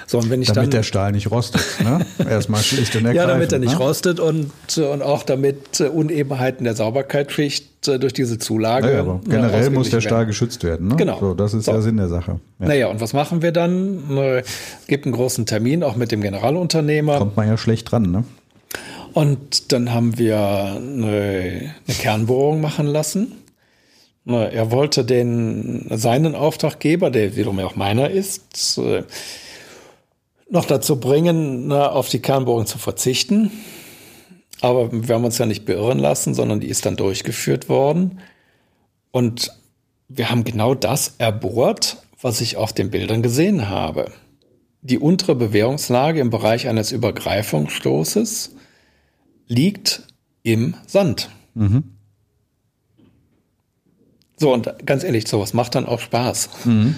So, 0.05 0.19
und 0.19 0.29
wenn 0.29 0.41
ich 0.41 0.49
damit 0.49 0.63
dann, 0.63 0.71
der 0.71 0.83
Stahl 0.83 1.13
nicht 1.13 1.31
rostet. 1.31 1.61
Ne? 1.81 2.05
Erstmal 2.29 2.61
schlicht 2.61 2.97
und 2.97 3.05
ergreifend. 3.05 3.15
Ja, 3.15 3.33
damit 3.33 3.53
er 3.53 3.59
nicht 3.59 3.71
ne? 3.71 3.77
rostet 3.77 4.19
und, 4.19 4.51
und 4.77 5.01
auch 5.01 5.23
damit 5.23 5.79
Unebenheiten 5.79 6.65
der 6.65 6.75
Sauberkeitsschicht 6.75 7.87
äh, 7.87 7.99
durch 7.99 8.11
diese 8.11 8.37
Zulage. 8.37 8.87
Naja, 8.87 8.99
aber 8.99 9.21
generell 9.25 9.69
muss 9.69 9.91
der 9.91 10.01
Stahl 10.01 10.19
werden. 10.19 10.27
geschützt 10.27 10.65
werden. 10.65 10.89
Ne? 10.89 10.97
Genau. 10.97 11.21
So, 11.21 11.33
das 11.33 11.53
ist 11.53 11.63
so. 11.65 11.71
der 11.71 11.81
Sinn 11.81 11.95
der 11.95 12.09
Sache. 12.09 12.41
Ja. 12.59 12.67
Naja, 12.67 12.87
und 12.87 12.99
was 12.99 13.13
machen 13.13 13.41
wir 13.41 13.53
dann? 13.53 14.17
Es 14.17 14.87
gibt 14.87 15.05
einen 15.05 15.13
großen 15.13 15.45
Termin 15.45 15.83
auch 15.83 15.95
mit 15.95 16.11
dem 16.11 16.19
Generalunternehmer. 16.19 17.17
Kommt 17.17 17.37
man 17.37 17.47
ja 17.47 17.57
schlecht 17.57 17.89
dran, 17.89 18.11
ne? 18.11 18.25
Und 19.13 19.71
dann 19.71 19.93
haben 19.93 20.17
wir 20.17 20.37
eine, 20.37 21.75
eine 21.87 21.95
Kernbohrung 21.99 22.61
machen 22.61 22.87
lassen. 22.87 23.33
Er 24.25 24.71
wollte 24.71 25.03
den, 25.03 25.85
seinen 25.91 26.33
Auftraggeber, 26.33 27.11
der 27.11 27.35
wiederum 27.35 27.59
auch 27.59 27.75
meiner 27.75 28.09
ist, 28.09 28.77
äh, 28.77 29.03
noch 30.49 30.65
dazu 30.65 30.99
bringen, 30.99 31.71
auf 31.71 32.09
die 32.09 32.19
Kernbohrung 32.19 32.65
zu 32.65 32.77
verzichten. 32.77 33.51
Aber 34.61 34.89
wir 34.91 35.15
haben 35.15 35.25
uns 35.25 35.37
ja 35.39 35.45
nicht 35.45 35.65
beirren 35.65 35.99
lassen, 35.99 36.33
sondern 36.33 36.59
die 36.59 36.69
ist 36.69 36.85
dann 36.85 36.95
durchgeführt 36.95 37.67
worden. 37.69 38.19
Und 39.11 39.51
wir 40.07 40.29
haben 40.29 40.43
genau 40.43 40.73
das 40.73 41.15
erbohrt, 41.17 41.97
was 42.21 42.39
ich 42.39 42.55
auf 42.55 42.71
den 42.71 42.89
Bildern 42.91 43.21
gesehen 43.23 43.67
habe. 43.67 44.11
Die 44.81 44.99
untere 44.99 45.35
Bewährungslage 45.35 46.19
im 46.21 46.29
Bereich 46.29 46.67
eines 46.67 46.91
Übergreifungsstoßes 46.91 48.55
liegt 49.53 50.03
im 50.43 50.75
Sand. 50.87 51.29
Mhm. 51.53 51.83
So, 54.37 54.53
und 54.53 54.85
ganz 54.85 55.03
ehrlich, 55.03 55.27
sowas 55.27 55.53
macht 55.53 55.75
dann 55.75 55.85
auch 55.85 55.99
Spaß. 55.99 56.49
Mhm. 56.65 56.95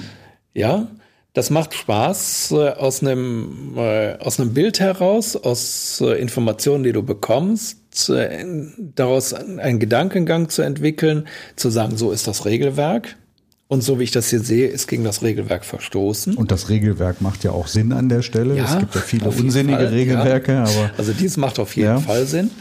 Ja, 0.53 0.87
das 1.33 1.49
macht 1.49 1.73
Spaß 1.73 2.51
äh, 2.51 2.69
aus 2.69 3.01
einem 3.01 3.73
äh, 3.75 4.17
aus 4.19 4.39
einem 4.39 4.53
Bild 4.53 4.79
heraus, 4.79 5.35
aus 5.35 5.99
äh, 6.01 6.13
Informationen, 6.13 6.85
die 6.85 6.93
du 6.93 7.03
bekommst, 7.03 8.09
äh, 8.09 8.45
daraus 8.77 9.33
einen 9.33 9.79
Gedankengang 9.79 10.47
zu 10.47 10.61
entwickeln, 10.61 11.27
zu 11.57 11.69
sagen, 11.69 11.97
so 11.97 12.11
ist 12.11 12.25
das 12.27 12.45
Regelwerk. 12.45 13.17
Und 13.67 13.81
so 13.83 13.99
wie 13.99 14.03
ich 14.03 14.11
das 14.11 14.29
hier 14.29 14.41
sehe, 14.41 14.67
ist 14.67 14.87
gegen 14.87 15.03
das 15.03 15.23
Regelwerk 15.23 15.65
verstoßen. 15.65 16.35
Und 16.35 16.51
das 16.51 16.69
Regelwerk 16.69 17.21
macht 17.21 17.43
ja 17.43 17.51
auch 17.51 17.65
Sinn 17.65 17.93
an 17.93 18.09
der 18.09 18.21
Stelle. 18.21 18.55
Ja, 18.55 18.65
es 18.65 18.79
gibt 18.79 18.93
ja 18.93 19.01
viele 19.01 19.29
unsinnige 19.29 19.77
Fall, 19.79 19.87
Regelwerke, 19.87 20.51
ja. 20.51 20.63
aber. 20.63 20.91
Also 20.97 21.13
dies 21.13 21.35
macht 21.37 21.57
auf 21.59 21.75
jeden 21.75 21.89
ja. 21.89 21.99
Fall 21.99 22.27
Sinn. 22.27 22.51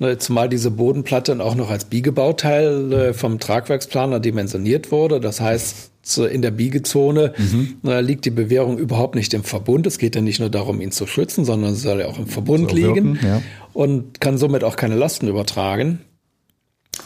Ne, 0.00 0.18
zumal 0.18 0.48
diese 0.48 0.72
Bodenplatte 0.72 1.38
auch 1.40 1.54
noch 1.54 1.70
als 1.70 1.84
Biegebauteil 1.84 2.92
äh, 2.92 3.14
vom 3.14 3.38
Tragwerksplaner 3.38 4.18
dimensioniert 4.18 4.90
wurde. 4.90 5.20
Das 5.20 5.40
heißt, 5.40 5.90
in 6.18 6.42
der 6.42 6.50
Biegezone 6.50 7.34
mhm. 7.36 7.76
liegt 8.00 8.24
die 8.24 8.30
Bewährung 8.30 8.78
überhaupt 8.78 9.14
nicht 9.14 9.34
im 9.34 9.44
Verbund. 9.44 9.86
Es 9.86 9.98
geht 9.98 10.16
ja 10.16 10.22
nicht 10.22 10.40
nur 10.40 10.50
darum, 10.50 10.80
ihn 10.80 10.90
zu 10.90 11.06
schützen, 11.06 11.44
sondern 11.44 11.74
soll 11.74 12.00
ja 12.00 12.06
auch 12.06 12.18
im 12.18 12.26
Verbund 12.26 12.72
liegen 12.72 13.14
wirken, 13.14 13.18
ja. 13.22 13.42
und 13.74 14.20
kann 14.20 14.38
somit 14.38 14.64
auch 14.64 14.76
keine 14.76 14.96
Lasten 14.96 15.28
übertragen. 15.28 16.00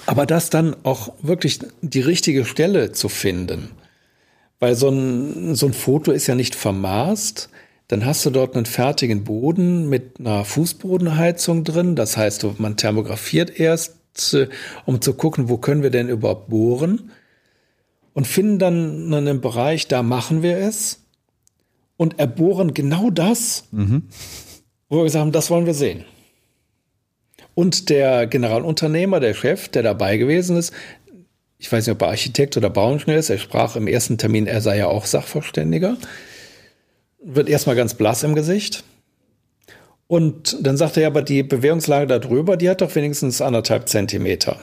Aber 0.07 0.27
das 0.27 0.51
dann 0.51 0.77
auch 0.85 1.13
wirklich 1.23 1.61
die 1.81 2.01
richtige 2.01 2.45
Stelle 2.45 2.93
zu 2.93 3.09
finden, 3.09 3.71
weil 4.61 4.75
so 4.75 4.89
ein, 4.89 5.55
so 5.55 5.67
ein 5.67 5.73
Foto 5.73 6.13
ist 6.13 6.27
ja 6.27 6.35
nicht 6.35 6.55
vermaßt. 6.55 7.49
Dann 7.89 8.07
hast 8.07 8.25
du 8.25 8.31
dort 8.31 8.55
einen 8.55 8.67
fertigen 8.67 9.25
Boden 9.25 9.89
mit 9.89 10.19
einer 10.19 10.45
Fußbodenheizung 10.45 11.65
drin. 11.65 11.97
Das 11.97 12.17
heißt, 12.17 12.47
man 12.59 12.77
thermografiert 12.77 13.59
erst, 13.61 13.95
äh, 14.33 14.49
um 14.87 15.01
zu 15.01 15.15
gucken, 15.15 15.49
wo 15.49 15.59
können 15.59 15.83
wir 15.83 15.91
denn 15.91 16.09
überhaupt 16.09 16.49
bohren. 16.49 17.11
Und 18.15 18.27
finden 18.27 18.59
dann 18.59 19.13
einen 19.13 19.41
Bereich, 19.41 19.89
da 19.89 20.03
machen 20.03 20.43
wir 20.43 20.57
es. 20.57 21.01
Und 21.97 22.19
erbohren 22.19 22.75
genau 22.75 23.11
das, 23.11 23.65
mhm. 23.71 24.05
wo 24.89 24.99
wir 24.99 25.05
gesagt 25.05 25.21
haben, 25.21 25.33
das 25.33 25.51
wollen 25.51 25.67
wir 25.67 25.75
sehen. 25.75 26.05
Und 27.55 27.89
der 27.89 28.27
Generalunternehmer, 28.27 29.21
der 29.21 29.35
Chef, 29.35 29.69
der 29.69 29.83
dabei 29.83 30.17
gewesen 30.17 30.57
ist, 30.57 30.73
ich 31.59 31.71
weiß 31.71 31.87
nicht, 31.87 31.95
ob 31.95 32.03
er 32.03 32.09
Architekt 32.09 32.57
oder 32.57 32.69
Bauingenieur 32.69 33.19
ist, 33.19 33.31
er 33.31 33.39
sprach 33.39 33.77
im 33.77 33.87
ersten 33.87 34.19
Termin, 34.19 34.47
er 34.47 34.61
sei 34.61 34.79
ja 34.79 34.89
auch 34.89 35.07
Sachverständiger, 35.07 35.97
wird 37.23 37.49
erstmal 37.49 37.77
ganz 37.77 37.95
blass 37.95 38.23
im 38.23 38.35
Gesicht. 38.35 38.85
Und 40.07 40.59
dann 40.61 40.77
sagt 40.77 40.97
er 40.97 41.05
ja, 41.05 41.09
aber 41.09 41.23
die 41.23 41.43
Bewegungslage 41.43 42.07
da 42.07 42.19
drüber, 42.19 42.57
die 42.57 42.69
hat 42.69 42.83
doch 42.83 42.95
wenigstens 42.95 43.41
anderthalb 43.41 43.89
Zentimeter. 43.89 44.59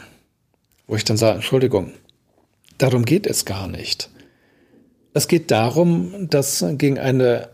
Wo 0.86 0.96
ich 0.96 1.04
dann 1.04 1.18
sage, 1.18 1.36
Entschuldigung, 1.36 1.94
darum 2.78 3.06
geht 3.06 3.26
es 3.26 3.46
gar 3.46 3.68
nicht. 3.68 4.10
Es 5.14 5.28
geht 5.28 5.50
darum, 5.50 6.30
dass 6.30 6.64
gegen 6.78 7.00
eine 7.00 7.50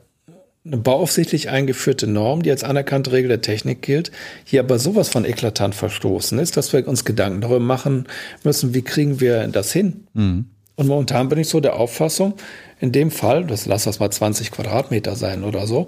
eine 0.67 0.77
bauaufsichtlich 0.77 1.49
eingeführte 1.49 2.07
Norm, 2.07 2.43
die 2.43 2.51
als 2.51 2.63
anerkannte 2.63 3.11
Regel 3.11 3.29
der 3.29 3.41
Technik 3.41 3.81
gilt, 3.81 4.11
hier 4.43 4.59
aber 4.59 4.79
sowas 4.79 5.09
von 5.09 5.25
eklatant 5.25 5.75
verstoßen 5.75 6.37
ist, 6.39 6.57
dass 6.57 6.73
wir 6.73 6.87
uns 6.87 7.05
Gedanken 7.05 7.41
darüber 7.41 7.59
machen 7.59 8.07
müssen, 8.43 8.73
wie 8.73 8.81
kriegen 8.81 9.19
wir 9.19 9.47
das 9.47 9.71
hin? 9.71 10.07
Mhm. 10.13 10.45
Und 10.75 10.87
momentan 10.87 11.29
bin 11.29 11.39
ich 11.39 11.49
so 11.49 11.59
der 11.59 11.75
Auffassung, 11.75 12.35
in 12.79 12.91
dem 12.91 13.09
Fall, 13.09 13.45
das 13.45 13.65
lass 13.65 13.85
das 13.85 13.99
mal 13.99 14.11
20 14.11 14.51
Quadratmeter 14.51 15.15
sein 15.15 15.43
oder 15.43 15.65
so, 15.65 15.87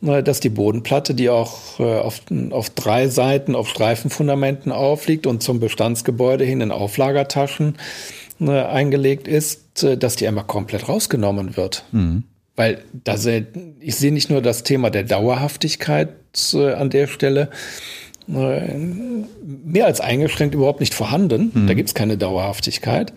dass 0.00 0.40
die 0.40 0.48
Bodenplatte, 0.48 1.14
die 1.14 1.28
auch 1.28 1.78
äh, 1.78 1.98
auf, 1.98 2.22
auf 2.50 2.70
drei 2.70 3.08
Seiten 3.08 3.54
auf 3.54 3.68
Streifenfundamenten 3.68 4.72
aufliegt 4.72 5.26
und 5.26 5.42
zum 5.42 5.60
Bestandsgebäude 5.60 6.44
hin 6.44 6.62
in 6.62 6.72
Auflagertaschen 6.72 7.76
äh, 8.40 8.50
eingelegt 8.50 9.28
ist, 9.28 9.84
äh, 9.84 9.98
dass 9.98 10.16
die 10.16 10.26
einmal 10.26 10.44
komplett 10.46 10.88
rausgenommen 10.88 11.56
wird. 11.56 11.84
Mhm. 11.92 12.24
Weil 12.60 12.84
das, 12.92 13.24
ich 13.24 13.96
sehe 13.96 14.12
nicht 14.12 14.28
nur 14.28 14.42
das 14.42 14.64
Thema 14.64 14.90
der 14.90 15.04
Dauerhaftigkeit 15.04 16.10
äh, 16.52 16.74
an 16.74 16.90
der 16.90 17.06
Stelle, 17.06 17.48
mehr 18.26 19.86
als 19.86 20.02
eingeschränkt 20.02 20.54
überhaupt 20.54 20.80
nicht 20.80 20.92
vorhanden. 20.92 21.52
Mhm. 21.54 21.66
Da 21.68 21.72
gibt 21.72 21.88
es 21.88 21.94
keine 21.94 22.18
Dauerhaftigkeit. 22.18 23.14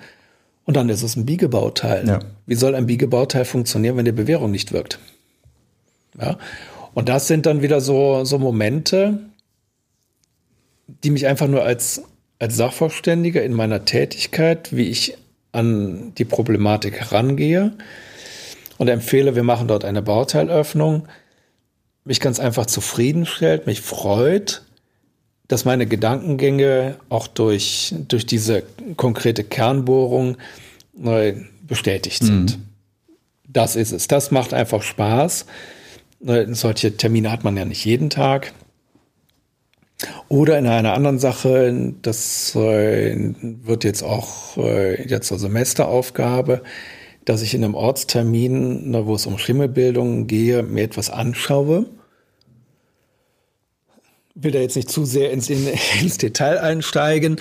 Und 0.64 0.78
dann 0.78 0.88
ist 0.88 1.04
es 1.04 1.18
ein 1.18 1.26
Biegebauteil. 1.26 2.08
Ja. 2.08 2.20
Wie 2.46 2.56
soll 2.56 2.74
ein 2.74 2.86
Biegebauteil 2.86 3.44
funktionieren, 3.44 3.98
wenn 3.98 4.06
die 4.06 4.14
Bewährung 4.14 4.50
nicht 4.50 4.72
wirkt? 4.72 5.00
Ja. 6.18 6.38
Und 6.94 7.10
das 7.10 7.28
sind 7.28 7.46
dann 7.46 7.62
wieder 7.62 7.82
so, 7.82 8.24
so 8.24 8.40
Momente, 8.40 9.20
die 10.88 11.10
mich 11.10 11.28
einfach 11.28 11.50
nur 11.50 11.64
als, 11.64 12.04
als 12.40 12.56
Sachverständiger 12.56 13.44
in 13.44 13.52
meiner 13.52 13.84
Tätigkeit, 13.84 14.74
wie 14.74 14.88
ich 14.88 15.18
an 15.52 16.14
die 16.18 16.24
Problematik 16.24 17.02
herangehe 17.02 17.74
und 18.78 18.88
empfehle, 18.88 19.36
wir 19.36 19.44
machen 19.44 19.68
dort 19.68 19.86
eine 19.86 20.02
Bauteilöffnung, 20.02 21.08
mich 22.06 22.20
ganz 22.20 22.40
einfach 22.40 22.66
zufriedenstellt, 22.66 23.66
mich 23.66 23.82
freut, 23.82 24.64
dass 25.48 25.66
meine 25.66 25.86
Gedankengänge 25.86 26.96
auch 27.10 27.28
durch, 27.28 27.94
durch 28.08 28.26
diese 28.26 28.64
konkrete 28.98 29.44
Kernbohrung 29.44 30.38
äh, 31.04 31.34
bestätigt 31.68 32.24
sind. 32.24 32.58
Mhm. 32.58 32.64
Das 33.48 33.76
ist 33.76 33.92
es. 33.92 34.08
Das 34.08 34.32
macht 34.32 34.54
einfach 34.54 34.82
Spaß. 34.82 35.46
Äh, 36.26 36.46
solche 36.54 36.98
Termine 36.98 37.32
hat 37.32 37.44
man 37.44 37.56
ja 37.56 37.66
nicht 37.66 37.86
jeden 37.86 38.10
Tag. 38.10 38.54
Oder 40.28 40.58
in 40.58 40.68
einer 40.68 40.94
anderen 40.94 41.20
Sache, 41.20 41.94
das 42.02 42.56
äh, 42.56 43.34
wird 43.42 43.84
jetzt 43.84 44.04
auch 44.04 44.58
äh, 44.58 45.08
jetzt 45.08 45.28
zur 45.28 45.40
Semesteraufgabe, 45.40 46.64
dass 47.26 47.42
ich 47.42 47.54
in 47.54 47.64
einem 47.64 47.76
Ortstermin, 47.76 48.94
wo 49.06 49.16
es 49.16 49.26
um 49.26 49.38
Schimmelbildung 49.38 50.28
gehe, 50.28 50.64
mir 50.64 50.84
etwas 50.84 51.10
anschaue. 51.10 51.86
Will 54.36 54.52
da 54.52 54.60
jetzt 54.60 54.76
nicht 54.76 54.90
zu 54.90 55.06
sehr 55.06 55.32
ins, 55.32 55.50
in, 55.50 55.68
ins 56.02 56.18
Detail 56.18 56.60
einsteigen, 56.60 57.40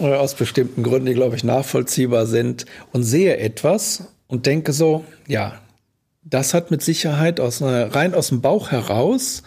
äh, 0.00 0.14
aus 0.14 0.34
bestimmten 0.34 0.82
Gründen, 0.82 1.06
die, 1.06 1.14
glaube 1.14 1.36
ich, 1.36 1.44
nachvollziehbar 1.44 2.26
sind, 2.26 2.66
und 2.92 3.04
sehe 3.04 3.36
etwas 3.38 4.08
und 4.26 4.46
denke 4.46 4.72
so, 4.72 5.04
ja, 5.26 5.60
das 6.22 6.54
hat 6.54 6.70
mit 6.70 6.82
Sicherheit 6.82 7.38
aus 7.38 7.62
rein 7.62 8.12
aus 8.12 8.28
dem 8.28 8.40
Bauch 8.40 8.72
heraus 8.72 9.42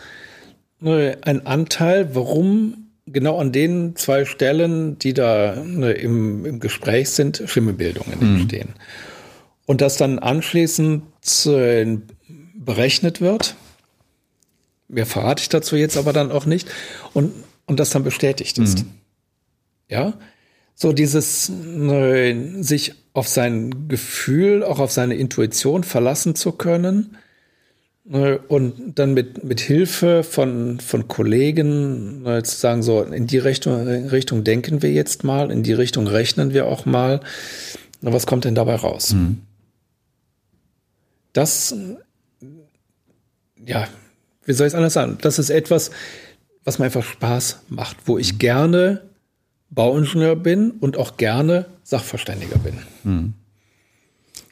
Ne, 0.82 1.17
ein 1.22 1.45
Anteil, 1.45 2.15
warum 2.15 2.91
genau 3.05 3.38
an 3.38 3.51
den 3.51 3.97
zwei 3.97 4.24
Stellen, 4.24 4.97
die 4.97 5.13
da 5.13 5.55
ne, 5.55 5.91
im, 5.91 6.45
im 6.45 6.59
Gespräch 6.61 7.09
sind, 7.09 7.43
Schimmelbildungen 7.45 8.20
mhm. 8.20 8.47
Und 9.70 9.82
das 9.82 9.97
dann 9.97 10.17
anschließend 10.17 11.03
äh, 11.45 11.97
berechnet 12.55 13.22
wird. 13.22 13.53
Mehr 14.88 15.05
verrate 15.05 15.43
ich 15.43 15.49
dazu 15.49 15.76
jetzt 15.76 15.95
aber 15.95 16.11
dann 16.11 16.32
auch 16.32 16.47
nicht. 16.47 16.67
Und, 17.13 17.32
und 17.67 17.80
das 17.80 17.91
dann 17.91 18.03
bestätigt 18.03 18.57
ist. 18.57 18.80
Mhm. 18.80 18.89
Ja. 19.88 20.13
So 20.74 20.91
dieses 20.91 21.49
äh, 21.49 22.63
sich 22.63 22.95
auf 23.13 23.28
sein 23.28 23.88
Gefühl, 23.88 24.63
auch 24.63 24.80
auf 24.80 24.91
seine 24.91 25.13
Intuition 25.13 25.84
verlassen 25.84 26.34
zu 26.34 26.53
können 26.53 27.15
Ne, 28.05 28.39
und 28.47 28.97
dann 28.97 29.13
mit, 29.13 29.43
mit 29.43 29.59
Hilfe 29.59 30.24
von, 30.24 30.80
von 30.80 31.07
Kollegen 31.07 32.24
ne, 32.24 32.41
zu 32.41 32.57
sagen, 32.57 32.82
so 32.82 33.03
in 33.03 33.28
die 33.28 33.38
Richtung, 33.38 33.88
Richtung 33.88 34.43
denken 34.43 34.82
wir 34.82 34.91
jetzt 34.91 35.24
mal, 35.24 35.51
in 35.51 35.61
die 35.61 35.74
Richtung 35.74 36.07
rechnen 36.07 36.51
wir 36.51 36.65
auch 36.65 36.88
mal. 36.88 37.20
Na, 38.01 38.11
was 38.11 38.26
kommt 38.26 38.45
denn 38.45 38.55
dabei 38.55 38.74
raus? 38.74 39.13
Mhm. 39.13 39.41
Das, 41.40 41.74
ja, 43.66 43.88
wie 44.44 44.52
soll 44.52 44.68
ich 44.68 44.74
es 44.74 44.76
anders 44.76 44.92
sagen? 44.92 45.18
Das 45.22 45.40
ist 45.40 45.50
etwas, 45.50 45.90
was 46.66 46.80
mir 46.80 46.86
einfach 46.86 47.02
Spaß 47.02 47.62
macht, 47.70 47.96
wo 48.08 48.18
ich 48.18 48.40
gerne 48.40 49.04
Bauingenieur 49.70 50.36
bin 50.36 50.72
und 50.72 50.98
auch 50.98 51.16
gerne 51.16 51.68
Sachverständiger 51.84 52.58
bin. 52.58 52.80
Mhm. 53.06 53.34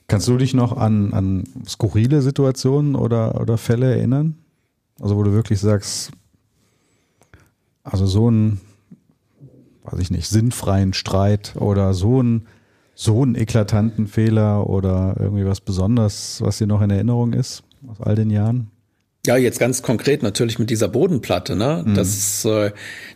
Kannst 0.08 0.30
du 0.30 0.38
dich 0.38 0.54
noch 0.54 0.78
an, 0.78 1.12
an 1.12 1.44
skurrile 1.68 2.22
Situationen 2.22 2.96
oder, 2.96 3.42
oder 3.42 3.58
Fälle 3.58 3.94
erinnern? 3.94 4.38
Also 5.02 5.18
wo 5.18 5.24
du 5.24 5.34
wirklich 5.34 5.60
sagst, 5.60 6.12
also 7.84 8.06
so 8.06 8.28
einen, 8.28 8.62
weiß 9.84 10.00
ich 10.00 10.10
nicht, 10.10 10.30
sinnfreien 10.30 10.94
Streit 10.94 11.58
oder 11.58 11.94
so 11.94 12.22
einen, 12.22 12.48
so 13.00 13.22
einen 13.22 13.36
eklatanten 13.36 14.08
Fehler 14.08 14.68
oder 14.68 15.16
irgendwie 15.20 15.45
was 15.45 15.62
Besonderes, 15.62 16.41
was 16.41 16.58
dir 16.58 16.66
noch 16.66 16.82
in 16.82 16.89
Erinnerung 16.89 17.34
ist 17.34 17.62
aus 17.88 18.02
all 18.02 18.16
den 18.16 18.32
Jahren? 18.32 18.72
Ja, 19.28 19.38
jetzt 19.38 19.60
ganz 19.60 19.84
konkret 19.84 20.24
natürlich 20.24 20.58
mit 20.58 20.72
dieser 20.72 20.88
Bodenplatte. 20.88 21.56
Ne? 21.56 21.84
Mhm. 21.86 21.93
Das, 21.93 22.43
äh, 22.45 22.72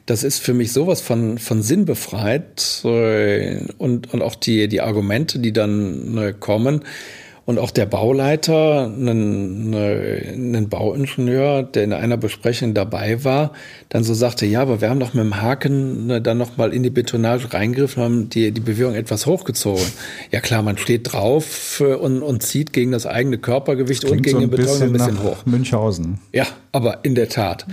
das 0.05 0.23
ist 0.23 0.37
für 0.37 0.53
mich 0.53 0.71
sowas 0.71 1.01
von, 1.01 1.39
von 1.39 1.63
Sinn 1.63 1.85
befreit 1.85 2.81
äh, 2.83 3.63
und, 3.79 4.13
und 4.13 4.21
auch 4.21 4.35
die, 4.35 4.67
die 4.67 4.81
Argumente, 4.81 5.39
die 5.39 5.51
dann 5.51 6.15
äh, 6.15 6.33
kommen. 6.39 6.81
Und 7.43 7.57
auch 7.57 7.71
der 7.71 7.87
Bauleiter, 7.87 8.85
ein, 8.85 9.73
ein 9.73 10.69
Bauingenieur, 10.69 11.63
der 11.63 11.83
in 11.83 11.91
einer 11.91 12.17
Besprechung 12.17 12.75
dabei 12.75 13.23
war, 13.23 13.53
dann 13.89 14.03
so 14.03 14.13
sagte, 14.13 14.45
ja, 14.45 14.61
aber 14.61 14.79
wir 14.79 14.89
haben 14.89 14.99
doch 14.99 15.15
mit 15.15 15.23
dem 15.23 15.41
Haken 15.41 16.05
ne, 16.05 16.21
dann 16.21 16.37
noch 16.37 16.57
mal 16.57 16.71
in 16.71 16.83
die 16.83 16.91
Betonage 16.91 17.51
reingegriffen, 17.51 18.03
haben 18.03 18.29
die, 18.29 18.51
die 18.51 18.61
Bewegung 18.61 18.93
etwas 18.93 19.25
hochgezogen. 19.25 19.85
Ja 20.31 20.39
klar, 20.39 20.61
man 20.61 20.77
steht 20.77 21.11
drauf 21.11 21.81
äh, 21.81 21.95
und, 21.95 22.21
und 22.21 22.43
zieht 22.43 22.73
gegen 22.73 22.91
das 22.91 23.07
eigene 23.07 23.39
Körpergewicht 23.39 24.05
und 24.05 24.21
gegen 24.21 24.37
so 24.37 24.39
den 24.39 24.49
Beton 24.51 24.81
ein 24.81 24.93
bisschen 24.93 25.23
hoch. 25.23 25.45
Münchhausen. 25.45 26.19
Ja, 26.31 26.45
aber 26.71 26.99
in 27.03 27.15
der 27.15 27.27
Tat. 27.27 27.65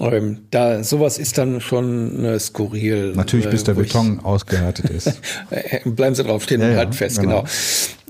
Ähm, 0.00 0.40
da 0.50 0.84
sowas 0.84 1.18
ist 1.18 1.38
dann 1.38 1.60
schon 1.60 2.24
äh, 2.24 2.38
skurril. 2.38 3.12
Natürlich, 3.16 3.50
bis 3.50 3.62
äh, 3.62 3.66
der 3.66 3.74
Beton 3.74 4.20
ausgehärtet 4.20 4.90
ist. 4.90 5.20
Bleiben 5.84 6.14
Sie 6.14 6.22
drauf 6.22 6.44
stehen 6.44 6.60
ja, 6.60 6.70
und 6.70 6.76
halten 6.76 6.92
fest, 6.92 7.20
genau. 7.20 7.44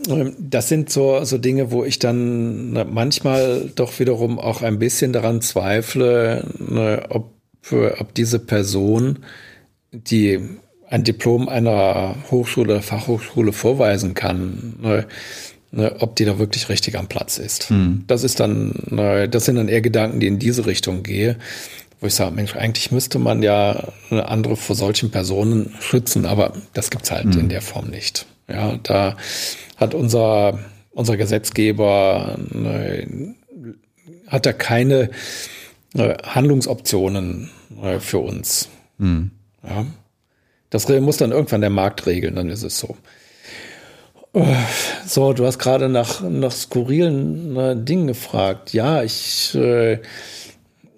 genau. 0.04 0.20
Ähm, 0.20 0.36
das 0.38 0.68
sind 0.68 0.90
so, 0.90 1.24
so 1.24 1.38
Dinge, 1.38 1.70
wo 1.70 1.84
ich 1.84 1.98
dann 1.98 2.72
manchmal 2.92 3.70
doch 3.74 3.98
wiederum 3.98 4.38
auch 4.38 4.62
ein 4.62 4.78
bisschen 4.78 5.12
daran 5.12 5.40
zweifle, 5.40 6.44
na, 6.58 7.06
ob, 7.08 7.32
ob 7.70 8.14
diese 8.14 8.38
Person, 8.38 9.20
die 9.92 10.40
ein 10.88 11.04
Diplom 11.04 11.48
einer 11.48 12.16
Hochschule 12.30 12.74
oder 12.74 12.82
Fachhochschule 12.82 13.52
vorweisen 13.52 14.14
kann, 14.14 14.74
na, 14.80 15.04
ne, 15.70 15.96
ob 16.00 16.16
die 16.16 16.24
da 16.24 16.38
wirklich 16.38 16.68
richtig 16.68 16.98
am 16.98 17.08
Platz 17.08 17.38
ist. 17.38 17.70
Mhm. 17.70 18.04
Das 18.06 18.24
ist 18.24 18.40
dann, 18.40 18.74
ne, 18.86 19.28
das 19.28 19.44
sind 19.44 19.56
dann 19.56 19.68
eher 19.68 19.80
Gedanken, 19.80 20.20
die 20.20 20.26
in 20.26 20.38
diese 20.38 20.66
Richtung 20.66 21.02
gehen, 21.02 21.36
wo 22.00 22.06
ich 22.06 22.14
sage, 22.14 22.34
Mensch, 22.34 22.54
eigentlich 22.54 22.92
müsste 22.92 23.18
man 23.18 23.42
ja 23.42 23.88
andere 24.10 24.56
vor 24.56 24.76
solchen 24.76 25.10
Personen 25.10 25.74
schützen, 25.80 26.26
aber 26.26 26.52
das 26.72 26.90
gibt's 26.90 27.10
halt 27.10 27.26
mhm. 27.26 27.40
in 27.40 27.48
der 27.48 27.62
Form 27.62 27.88
nicht. 27.88 28.26
Ja, 28.48 28.78
da 28.82 29.16
hat 29.76 29.94
unser, 29.94 30.58
unser 30.90 31.16
Gesetzgeber 31.16 32.38
ne, 32.50 33.34
hat 34.26 34.46
da 34.46 34.52
keine 34.52 35.10
äh, 35.94 36.14
Handlungsoptionen 36.22 37.50
äh, 37.82 37.98
für 37.98 38.18
uns. 38.18 38.68
Mhm. 38.98 39.32
Ja. 39.62 39.86
Das 40.70 40.88
muss 40.88 41.16
dann 41.16 41.32
irgendwann 41.32 41.62
der 41.62 41.70
Markt 41.70 42.06
regeln, 42.06 42.34
dann 42.34 42.50
ist 42.50 42.62
es 42.62 42.78
so. 42.78 42.96
So, 45.06 45.32
du 45.32 45.46
hast 45.46 45.58
gerade 45.58 45.88
nach, 45.88 46.20
nach 46.20 46.52
skurrilen 46.52 47.56
äh, 47.56 47.76
Dingen 47.76 48.06
gefragt. 48.06 48.72
Ja, 48.72 49.02
ich 49.02 49.54
äh, 49.54 49.98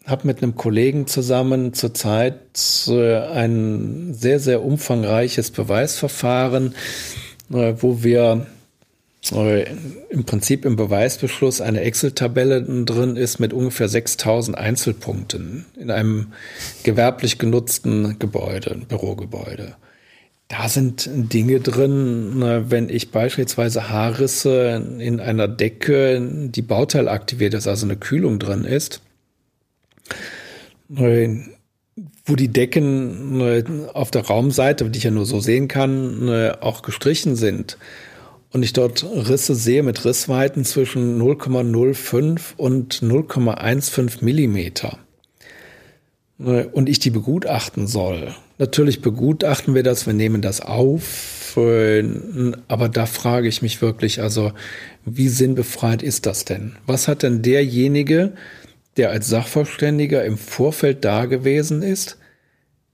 habe 0.06 0.26
mit 0.26 0.42
einem 0.42 0.56
Kollegen 0.56 1.06
zusammen 1.06 1.72
zurzeit 1.72 2.40
äh, 2.88 3.18
ein 3.18 4.12
sehr, 4.14 4.40
sehr 4.40 4.64
umfangreiches 4.64 5.52
Beweisverfahren, 5.52 6.74
äh, 7.52 7.74
wo 7.78 8.02
wir 8.02 8.46
äh, 9.32 9.66
im 10.10 10.24
Prinzip 10.24 10.64
im 10.64 10.76
Beweisbeschluss 10.76 11.60
eine 11.60 11.82
Excel-Tabelle 11.82 12.84
drin 12.84 13.16
ist 13.16 13.38
mit 13.38 13.52
ungefähr 13.52 13.88
6000 13.88 14.58
Einzelpunkten 14.58 15.66
in 15.78 15.90
einem 15.90 16.32
gewerblich 16.82 17.38
genutzten 17.38 18.18
Gebäude, 18.18 18.80
Bürogebäude. 18.88 19.76
Da 20.50 20.68
sind 20.68 21.08
Dinge 21.14 21.60
drin, 21.60 22.42
wenn 22.42 22.88
ich 22.88 23.12
beispielsweise 23.12 23.88
Haarrisse 23.88 24.84
in 24.98 25.20
einer 25.20 25.46
Decke, 25.46 26.20
die 26.20 26.62
Bauteil 26.62 27.08
aktiviert 27.08 27.54
ist, 27.54 27.68
also 27.68 27.86
eine 27.86 27.96
Kühlung 27.96 28.40
drin 28.40 28.64
ist, 28.64 29.00
wo 30.88 32.34
die 32.34 32.48
Decken 32.48 33.88
auf 33.94 34.10
der 34.10 34.26
Raumseite, 34.26 34.90
die 34.90 34.98
ich 34.98 35.04
ja 35.04 35.12
nur 35.12 35.24
so 35.24 35.38
sehen 35.38 35.68
kann, 35.68 36.28
auch 36.60 36.82
gestrichen 36.82 37.36
sind. 37.36 37.78
Und 38.50 38.64
ich 38.64 38.72
dort 38.72 39.04
Risse 39.04 39.54
sehe 39.54 39.84
mit 39.84 40.04
Rissweiten 40.04 40.64
zwischen 40.64 41.22
0,05 41.22 42.56
und 42.56 42.94
0,15 43.04 44.24
Millimeter 44.24 44.98
und 46.40 46.88
ich 46.88 46.98
die 46.98 47.10
begutachten 47.10 47.86
soll, 47.86 48.34
Natürlich 48.58 49.00
begutachten 49.00 49.74
wir 49.74 49.82
das, 49.82 50.06
wir 50.06 50.12
nehmen 50.12 50.42
das 50.42 50.60
auf, 50.60 51.56
aber 51.56 52.88
da 52.90 53.06
frage 53.06 53.48
ich 53.48 53.62
mich 53.62 53.80
wirklich, 53.80 54.20
also 54.20 54.52
wie 55.06 55.28
sinnbefreit 55.28 56.02
ist 56.02 56.26
das 56.26 56.44
denn? 56.44 56.72
Was 56.84 57.08
hat 57.08 57.22
denn 57.22 57.40
derjenige, 57.40 58.34
der 58.96 59.10
als 59.10 59.28
Sachverständiger 59.28 60.24
im 60.24 60.36
Vorfeld 60.36 61.06
da 61.06 61.24
gewesen 61.24 61.82
ist. 61.82 62.18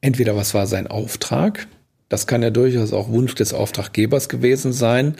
Entweder 0.01 0.36
was 0.36 0.55
war 0.55 0.68
sein 0.68 0.86
Auftrag, 0.86 1.66
das 2.09 2.28
kann 2.28 2.43
ja 2.43 2.51
durchaus 2.51 2.93
auch 2.93 3.09
Wunsch 3.09 3.35
des 3.35 3.52
Auftraggebers 3.52 4.28
gewesen 4.28 4.73
sein, 4.73 5.16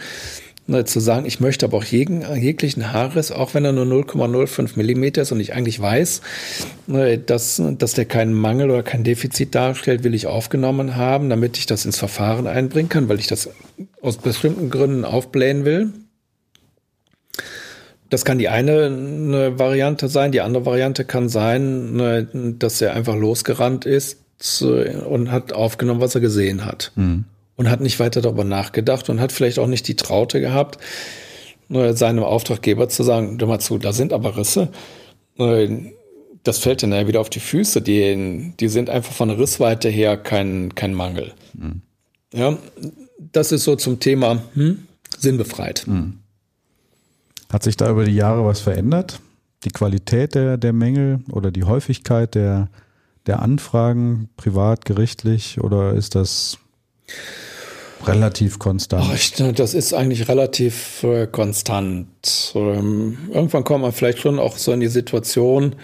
ne, 0.67 0.85
zu 0.85 1.01
sagen, 1.01 1.27
ich 1.27 1.41
möchte 1.41 1.67
aber 1.67 1.79
auch 1.79 1.85
jeden, 1.85 2.23
jeglichen 2.37 2.93
Haarriss, 2.93 3.33
auch 3.33 3.55
wenn 3.55 3.65
er 3.65 3.73
nur 3.73 3.85
0,05 3.85 4.73
Millimeter 4.77 5.23
ist 5.23 5.33
und 5.33 5.41
ich 5.41 5.53
eigentlich 5.55 5.81
weiß, 5.81 6.23
ne, 6.87 7.19
dass, 7.19 7.63
dass 7.79 7.95
der 7.95 8.05
keinen 8.05 8.35
Mangel 8.35 8.71
oder 8.71 8.83
kein 8.83 9.05
Defizit 9.05 9.55
darstellt, 9.55 10.05
will 10.05 10.15
ich 10.15 10.27
aufgenommen 10.27 10.97
haben, 10.97 11.31
damit 11.31 11.57
ich 11.59 11.67
das 11.67 11.85
ins 11.85 11.99
Verfahren 11.99 12.47
einbringen 12.47 12.89
kann, 12.89 13.09
weil 13.09 13.19
ich 13.19 13.27
das 13.27 13.51
aus 14.01 14.19
bestimmten 14.19 14.71
Gründen 14.71 15.05
aufblähen 15.05 15.65
will. 15.65 15.93
Das 18.09 18.25
kann 18.25 18.39
die 18.39 18.49
eine, 18.49 18.87
eine 18.87 19.59
Variante 19.59 20.09
sein. 20.09 20.31
Die 20.31 20.41
andere 20.41 20.65
Variante 20.65 21.05
kann 21.05 21.29
sein, 21.29 21.95
ne, 21.95 22.55
dass 22.59 22.81
er 22.81 22.95
einfach 22.95 23.17
losgerannt 23.17 23.85
ist 23.85 24.21
und 25.09 25.33
hat 25.33 25.53
aufgenommen, 25.53 26.01
was 26.01 26.15
er 26.15 26.21
gesehen 26.21 26.65
hat. 26.65 26.93
Mhm 26.95 27.25
und 27.57 27.71
hat 27.71 27.81
nicht 27.81 27.99
weiter 27.99 28.21
darüber 28.21 28.45
nachgedacht 28.45 29.09
und 29.09 29.21
hat 29.21 29.33
vielleicht 29.33 29.59
auch 29.59 29.67
nicht 29.67 29.89
die 29.89 29.97
Traute 29.97 30.41
gehabt, 30.41 30.79
seinem 31.69 32.23
Auftraggeber 32.23 32.89
zu 32.89 33.03
sagen, 33.03 33.39
hör 33.41 33.49
mal 33.49 33.59
zu, 33.59 33.79
da 33.79 33.93
sind 33.93 34.13
aber 34.13 34.37
Risse. 34.37 34.69
Das 36.45 36.59
fällt 36.59 36.83
dann 36.83 36.93
ja 36.93 37.09
wieder 37.09 37.21
auf 37.21 37.31
die 37.31 37.41
Füße. 37.41 37.83
Die, 37.83 38.53
die 38.61 38.69
sind 38.69 38.89
einfach 38.89 39.13
von 39.13 39.31
Rissweite 39.31 39.89
her 39.89 40.17
kein, 40.17 40.75
kein 40.75 40.95
Mangel. 40.95 41.33
Mhm. 41.55 41.83
Ja, 42.33 42.57
das 43.33 43.51
ist 43.51 43.65
so 43.65 43.75
zum 43.77 43.99
Thema 43.99 44.43
hm, 44.55 44.87
sinnbefreit. 45.19 45.85
Mhm. 45.87 46.21
Hat 47.49 47.63
sich 47.63 47.77
da 47.77 47.91
über 47.91 48.05
die 48.05 48.15
Jahre 48.15 48.45
was 48.45 48.61
verändert? 48.61 49.21
Die 49.65 49.71
Qualität 49.71 50.35
der, 50.35 50.57
der 50.57 50.73
Mängel 50.73 51.21
oder 51.31 51.51
die 51.51 51.65
Häufigkeit 51.65 52.35
der, 52.35 52.69
der 53.27 53.43
Anfragen, 53.43 54.29
privat, 54.37 54.85
gerichtlich, 54.85 55.61
oder 55.61 55.95
ist 55.95 56.15
das 56.15 56.59
relativ 58.07 58.59
konstant. 58.59 59.13
Ich, 59.15 59.33
das 59.33 59.75
ist 59.75 59.95
eigentlich 59.95 60.29
relativ 60.29 61.03
äh, 61.03 61.27
konstant. 61.27 62.09
Ähm, 62.55 63.19
irgendwann 63.33 63.65
kommt 63.65 63.83
man 63.83 63.93
vielleicht 63.93 64.19
schon 64.19 64.39
auch 64.39 64.57
so 64.57 64.73
in 64.73 64.81
die 64.81 64.89
Situation, 64.89 65.77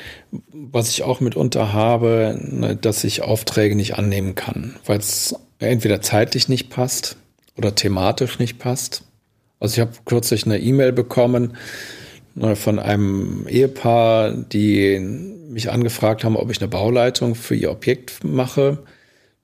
was 0.53 0.90
ich 0.90 1.03
auch 1.03 1.20
mitunter 1.20 1.73
habe, 1.73 2.39
ne, 2.40 2.77
dass 2.77 3.05
ich 3.05 3.23
Aufträge 3.23 3.74
nicht 3.74 3.97
annehmen 3.97 4.35
kann, 4.35 4.77
weil 4.86 4.99
es 4.99 5.35
entweder 5.59 6.01
zeitlich 6.01 6.49
nicht 6.49 6.70
passt 6.70 7.16
oder 7.57 7.74
thematisch 7.74 8.39
nicht 8.39 8.59
passt. 8.59 9.05
Also 9.61 9.74
ich 9.74 9.81
habe 9.81 9.93
kürzlich 10.05 10.44
eine 10.44 10.59
E-Mail 10.59 10.93
bekommen 10.93 11.57
ne, 12.35 12.57
von 12.57 12.78
einem 12.78 13.47
Ehepaar, 13.49 14.32
die 14.32 14.99
mich 14.99 15.70
angefragt 15.70 16.24
haben, 16.24 16.36
ob 16.36 16.51
ich 16.51 16.61
eine 16.61 16.69
Bauleitung 16.69 17.35
für 17.35 17.55
ihr 17.55 17.70
Objekt 17.70 18.24
mache. 18.24 18.78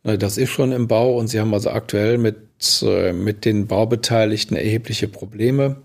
Ne, 0.09 0.17
das 0.17 0.39
ist 0.39 0.49
schon 0.49 0.73
im 0.73 0.89
Bau 0.89 1.19
und 1.19 1.29
sie 1.29 1.39
haben 1.39 1.53
also 1.53 1.69
aktuell 1.69 2.17
mit 2.17 2.37
äh, 2.83 3.13
mit 3.13 3.45
den 3.45 3.67
Baubeteiligten 3.67 4.57
erhebliche 4.57 5.07
Probleme. 5.07 5.77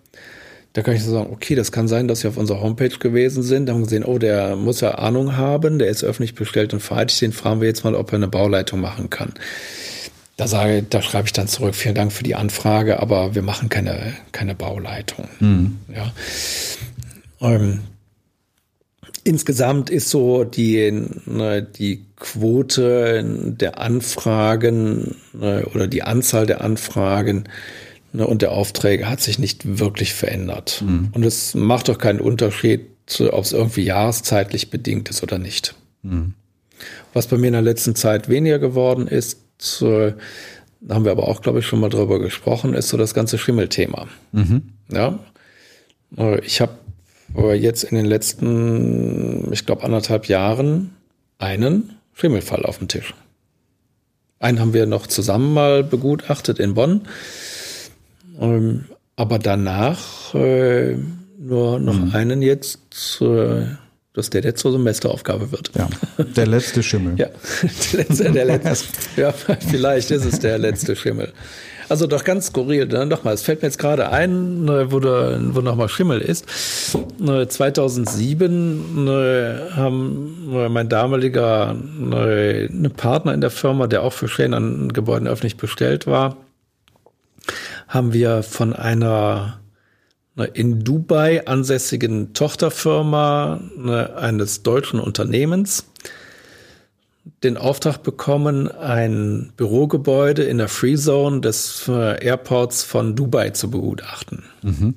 Da 0.72 0.82
kann 0.82 0.96
ich 0.96 1.04
so 1.04 1.12
sagen, 1.12 1.30
okay, 1.30 1.56
das 1.56 1.74
kann 1.74 1.90
sein, 1.90 2.08
dass 2.08 2.22
sie 2.22 2.30
auf 2.30 2.38
unserer 2.38 2.62
Homepage 2.62 2.98
gewesen 2.98 3.44
sind, 3.44 3.66
Da 3.66 3.74
haben 3.74 3.84
gesehen, 3.84 4.06
oh, 4.06 4.18
der 4.18 4.56
muss 4.56 4.80
ja 4.80 4.92
Ahnung 4.92 5.36
haben, 5.36 5.78
der 5.78 5.90
ist 5.90 6.06
öffentlich 6.06 6.36
bestellt 6.36 6.74
und 6.74 6.80
fertig, 6.80 7.20
den 7.20 7.34
fragen 7.34 7.60
wir 7.60 7.68
jetzt 7.68 7.84
mal, 7.84 7.96
ob 7.96 8.14
er 8.14 8.16
eine 8.16 8.30
Bauleitung 8.30 8.80
machen 8.80 9.10
kann. 9.10 9.34
Da 10.38 10.48
sage, 10.48 10.84
da 10.90 11.02
schreibe 11.02 11.26
ich 11.28 11.34
dann 11.34 11.50
zurück, 11.50 11.76
vielen 11.76 11.94
Dank 11.94 12.14
für 12.14 12.24
die 12.24 12.36
Anfrage, 12.36 13.02
aber 13.02 13.36
wir 13.36 13.42
machen 13.42 13.68
keine, 13.68 14.14
keine 14.32 14.56
Bauleitung. 14.56 15.28
Mhm. 15.42 15.80
Ja. 15.94 16.14
Ähm, 17.42 17.82
insgesamt 19.24 19.90
ist 19.90 20.10
so 20.10 20.44
die, 20.44 21.08
ne, 21.26 21.64
die 21.64 22.06
Quote 22.18 23.24
der 23.24 23.80
Anfragen 23.80 25.16
ne, 25.34 25.66
oder 25.74 25.88
die 25.88 26.04
Anzahl 26.04 26.46
der 26.46 26.62
Anfragen 26.62 27.46
ne, 28.12 28.26
und 28.28 28.42
der 28.42 28.52
Aufträge 28.52 29.10
hat 29.10 29.22
sich 29.22 29.40
nicht 29.40 29.80
wirklich 29.80 30.14
verändert. 30.14 30.84
Mhm. 30.86 31.10
Und 31.14 31.24
es 31.24 31.56
macht 31.56 31.90
doch 31.90 31.98
keinen 31.98 32.20
Unterschied, 32.20 32.82
ob 33.20 33.44
es 33.44 33.52
irgendwie 33.52 33.84
jahreszeitlich 33.84 34.70
bedingt 34.70 35.10
ist 35.10 35.24
oder 35.24 35.38
nicht. 35.38 35.76
Mhm. 36.04 36.34
Was 37.14 37.28
bei 37.28 37.38
mir 37.38 37.48
in 37.48 37.54
der 37.54 37.62
letzten 37.62 37.96
Zeit 37.96 38.30
weniger 38.30 38.60
geworden 38.60 39.08
ist, 39.08 39.40
äh, 39.82 40.14
da 40.82 40.96
haben 40.96 41.06
wir 41.06 41.12
aber 41.12 41.28
auch, 41.28 41.42
glaube 41.42 41.60
ich, 41.60 41.66
schon 41.66 41.80
mal 41.80 41.90
drüber 41.90 42.20
gesprochen, 42.20 42.74
ist 42.74 42.90
so 42.90 42.98
das 42.98 43.14
ganze 43.14 43.38
Schimmelthema. 43.38 44.08
Mhm. 44.34 44.64
Ja. 44.92 45.20
Äh, 46.18 46.40
ich 46.42 46.60
habe 46.60 46.78
jetzt 47.54 47.84
in 47.84 47.96
den 47.96 48.06
letzten, 48.06 49.52
ich 49.52 49.66
glaube, 49.66 49.84
anderthalb 49.84 50.28
Jahren 50.28 50.92
einen 51.40 51.98
Schimmelfall 52.14 52.66
auf 52.66 52.78
dem 52.78 52.88
Tisch. 52.88 53.14
Einen 54.40 54.60
haben 54.60 54.74
wir 54.74 54.86
noch 54.86 55.08
zusammen 55.08 55.54
mal 55.54 55.84
begutachtet 55.84 56.60
in 56.60 56.74
Bonn. 56.74 57.02
Ähm, 58.40 58.86
aber 59.16 59.40
danach 59.40 60.34
äh, 60.34 60.98
nur 61.40 61.80
noch 61.80 61.96
mhm. 61.96 62.12
einen 62.14 62.42
jetzt, 62.42 63.22
äh, 63.22 63.66
dass 64.14 64.30
der 64.30 64.44
jetzt 64.44 64.62
zur 64.62 64.74
Semesteraufgabe 64.74 65.52
wird. 65.52 65.72
Ja, 65.76 65.90
der 66.18 66.48
letzte 66.48 66.84
Schimmel. 66.84 67.16
ja, 67.18 67.28
der 67.94 68.00
letzte, 68.00 68.32
der 68.32 68.46
letzte, 68.46 68.88
ja, 69.22 69.32
vielleicht 69.32 70.12
ist 70.12 70.26
es 70.26 70.40
der 70.40 70.58
letzte 70.58 70.96
Schimmel. 70.96 71.32
Also 71.94 72.08
doch 72.08 72.24
ganz 72.24 72.48
skurril. 72.48 72.88
Ne? 72.88 73.06
Nochmal, 73.06 73.36
es 73.36 73.44
fällt 73.44 73.62
mir 73.62 73.68
jetzt 73.68 73.78
gerade 73.78 74.10
ein, 74.10 74.66
ne, 74.66 74.92
wo, 74.92 75.00
da, 75.00 75.38
wo 75.40 75.62
nochmal 75.62 75.90
Schimmel 75.90 76.22
ist. 76.22 76.48
2007 76.90 79.06
ne, 79.06 79.70
haben 79.76 80.74
mein 80.74 80.90
damaliger 80.90 81.76
Partner 82.98 83.36
in 83.36 83.42
der 83.42 83.52
Firma, 83.52 83.86
der 83.86 84.02
auch 84.02 84.14
für 84.14 84.28
Schäden 84.28 84.56
an 84.56 84.92
Gebäuden 84.92 85.28
öffentlich 85.28 85.58
bestellt 85.58 86.08
war, 86.08 86.38
haben 87.88 88.12
wir 88.12 88.42
von 88.42 88.74
einer 88.74 89.60
in 90.56 90.84
Dubai 90.84 91.46
ansässigen 91.46 92.34
Tochterfirma 92.34 93.60
eines 94.16 94.64
deutschen 94.64 95.00
Unternehmens 95.00 95.86
den 97.44 97.58
Auftrag 97.58 98.04
bekommen, 98.04 98.70
ein 98.70 99.54
Bürogebäude 99.58 100.44
in 100.44 100.58
der 100.58 100.68
Free 100.68 100.96
Zone 100.96 101.42
des 101.42 101.88
äh, 101.88 102.24
Airports 102.24 102.84
von 102.84 103.16
Dubai 103.16 103.52
zu 103.52 103.70
begutachten. 103.70 104.44
Mhm. 104.62 104.96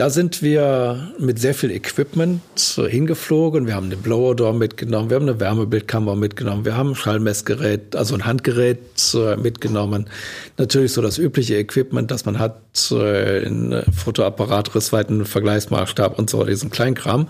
Da 0.00 0.08
sind 0.08 0.40
wir 0.40 1.12
mit 1.18 1.38
sehr 1.38 1.52
viel 1.52 1.70
Equipment 1.70 2.40
hingeflogen. 2.56 3.66
Wir 3.66 3.74
haben 3.74 3.90
den 3.90 4.00
Blower 4.00 4.34
Door 4.34 4.54
mitgenommen, 4.54 5.10
wir 5.10 5.16
haben 5.16 5.28
eine 5.28 5.38
Wärmebildkamera 5.40 6.14
mitgenommen, 6.16 6.64
wir 6.64 6.74
haben 6.74 6.92
ein 6.92 6.94
Schallmessgerät, 6.94 7.94
also 7.94 8.14
ein 8.14 8.24
Handgerät 8.24 8.80
äh, 9.12 9.36
mitgenommen. 9.36 10.08
Natürlich 10.56 10.94
so 10.94 11.02
das 11.02 11.18
übliche 11.18 11.56
Equipment, 11.56 12.10
das 12.10 12.24
man 12.24 12.38
hat, 12.38 12.56
äh, 12.92 13.44
ein 13.44 13.82
Fotoapparat, 13.94 14.74
Rissweiten, 14.74 15.26
Vergleichsmaßstab 15.26 16.18
und 16.18 16.30
so, 16.30 16.44
diesen 16.44 16.70
Kleinkram. 16.70 17.28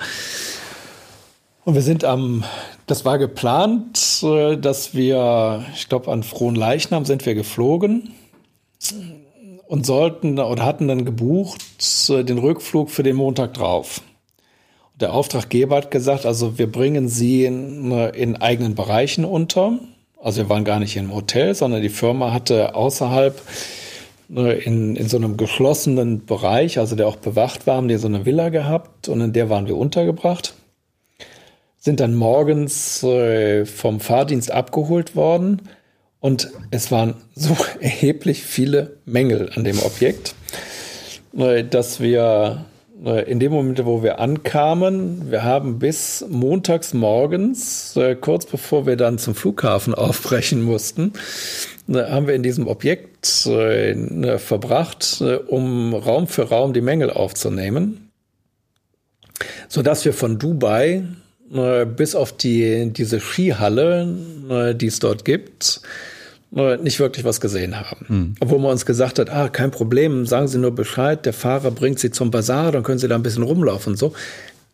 Und 1.64 1.74
wir 1.74 1.82
sind 1.82 2.04
am 2.04 2.44
das 2.90 3.04
war 3.04 3.18
geplant, 3.18 4.20
äh, 4.24 4.56
dass 4.56 4.94
wir, 4.94 5.64
ich 5.76 5.88
glaube, 5.88 6.10
an 6.10 6.24
Frohen 6.24 6.56
Leichnam 6.56 7.04
sind 7.04 7.24
wir 7.24 7.36
geflogen 7.36 8.10
und 9.68 9.86
sollten 9.86 10.40
oder 10.40 10.64
hatten 10.64 10.88
dann 10.88 11.04
gebucht 11.04 11.62
äh, 12.08 12.24
den 12.24 12.38
Rückflug 12.38 12.90
für 12.90 13.04
den 13.04 13.14
Montag 13.14 13.54
drauf. 13.54 14.02
Der 14.98 15.14
Auftraggeber 15.14 15.76
hat 15.76 15.92
gesagt, 15.92 16.26
also 16.26 16.58
wir 16.58 16.70
bringen 16.70 17.08
sie 17.08 17.44
in, 17.44 17.92
äh, 17.92 18.08
in 18.08 18.34
eigenen 18.36 18.74
Bereichen 18.74 19.24
unter. 19.24 19.78
Also 20.20 20.42
wir 20.42 20.48
waren 20.48 20.64
gar 20.64 20.80
nicht 20.80 20.96
im 20.96 21.14
Hotel, 21.14 21.54
sondern 21.54 21.80
die 21.80 21.90
Firma 21.90 22.32
hatte 22.32 22.74
außerhalb 22.74 23.40
in, 24.28 24.96
in 24.96 25.08
so 25.08 25.16
einem 25.16 25.36
geschlossenen 25.36 26.26
Bereich, 26.26 26.78
also 26.78 26.96
der 26.96 27.06
auch 27.06 27.16
bewacht 27.16 27.68
war, 27.68 27.76
haben 27.76 27.86
die 27.86 27.96
so 27.96 28.08
eine 28.08 28.26
Villa 28.26 28.48
gehabt 28.48 29.08
und 29.08 29.20
in 29.20 29.32
der 29.32 29.48
waren 29.48 29.68
wir 29.68 29.76
untergebracht 29.76 30.54
sind 31.80 31.98
dann 31.98 32.14
morgens 32.14 33.02
äh, 33.02 33.64
vom 33.64 34.00
Fahrdienst 34.00 34.52
abgeholt 34.52 35.16
worden. 35.16 35.62
Und 36.20 36.52
es 36.70 36.92
waren 36.92 37.14
so 37.34 37.56
erheblich 37.80 38.44
viele 38.44 38.98
Mängel 39.06 39.50
an 39.54 39.64
dem 39.64 39.80
Objekt, 39.80 40.34
äh, 41.36 41.64
dass 41.64 41.98
wir 41.98 42.66
äh, 43.02 43.30
in 43.30 43.40
dem 43.40 43.52
Moment, 43.52 43.84
wo 43.86 44.02
wir 44.02 44.20
ankamen, 44.20 45.30
wir 45.30 45.42
haben 45.42 45.78
bis 45.78 46.24
montags 46.28 46.92
morgens, 46.92 47.98
kurz 48.20 48.44
bevor 48.44 48.84
wir 48.86 48.96
dann 48.96 49.18
zum 49.18 49.34
Flughafen 49.34 49.94
aufbrechen 49.96 50.62
mussten, 50.62 51.14
haben 51.88 52.26
wir 52.26 52.34
in 52.34 52.42
diesem 52.42 52.68
Objekt 52.68 53.46
äh, 53.46 54.38
verbracht, 54.38 55.24
um 55.48 55.94
Raum 55.94 56.28
für 56.28 56.42
Raum 56.42 56.74
die 56.74 56.82
Mängel 56.82 57.10
aufzunehmen, 57.10 58.10
sodass 59.68 60.04
wir 60.04 60.12
von 60.12 60.38
Dubai 60.38 61.04
bis 61.50 62.14
auf 62.14 62.32
die, 62.36 62.92
diese 62.92 63.20
Skihalle, 63.20 64.08
äh, 64.48 64.74
die 64.74 64.86
es 64.86 65.00
dort 65.00 65.24
gibt, 65.24 65.80
äh, 66.54 66.76
nicht 66.76 67.00
wirklich 67.00 67.24
was 67.24 67.40
gesehen 67.40 67.78
haben. 67.78 68.06
Hm. 68.06 68.34
Obwohl 68.40 68.60
man 68.60 68.70
uns 68.70 68.86
gesagt 68.86 69.18
hat, 69.18 69.30
ah, 69.30 69.48
kein 69.48 69.72
Problem, 69.72 70.26
sagen 70.26 70.46
Sie 70.46 70.58
nur 70.58 70.74
Bescheid, 70.74 71.26
der 71.26 71.32
Fahrer 71.32 71.72
bringt 71.72 71.98
Sie 71.98 72.12
zum 72.12 72.30
Bazar, 72.30 72.70
dann 72.70 72.84
können 72.84 72.98
Sie 72.98 73.08
da 73.08 73.16
ein 73.16 73.24
bisschen 73.24 73.42
rumlaufen 73.42 73.94
und 73.94 73.96
so. 73.96 74.12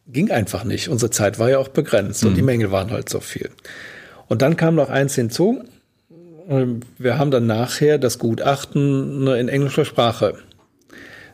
ging 0.06 0.30
einfach 0.30 0.64
nicht. 0.64 0.88
Unsere 0.88 1.10
Zeit 1.10 1.38
war 1.38 1.50
ja 1.50 1.58
auch 1.58 1.68
begrenzt 1.68 2.22
mhm. 2.22 2.28
und 2.28 2.34
die 2.36 2.42
mhm. 2.42 2.46
Mängel 2.46 2.70
waren 2.70 2.90
halt 2.90 3.08
so 3.08 3.20
viel. 3.20 3.50
Und 4.28 4.42
dann 4.42 4.56
kam 4.56 4.74
noch 4.74 4.90
eins 4.90 5.14
hinzu. 5.14 5.64
Ähm, 6.48 6.80
wir 6.98 7.18
haben 7.18 7.30
dann 7.30 7.46
nachher 7.46 7.96
das 7.96 8.18
Gutachten 8.18 9.26
in 9.26 9.48
englischer 9.48 9.86
Sprache 9.86 10.34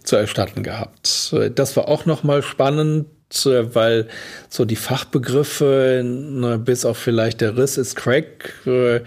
zu 0.04 0.16
erstatten 0.16 0.62
gehabt. 0.62 1.34
Das 1.54 1.76
war 1.76 1.88
auch 1.88 2.06
nochmal 2.06 2.42
spannend, 2.42 3.06
weil 3.34 4.08
so 4.48 4.64
die 4.64 4.76
Fachbegriffe, 4.76 6.02
ne, 6.04 6.58
bis 6.58 6.84
auf 6.84 6.98
vielleicht 6.98 7.40
der 7.40 7.56
Riss 7.56 7.78
ist 7.78 7.96
Crack, 7.96 8.54
äh, 8.66 9.00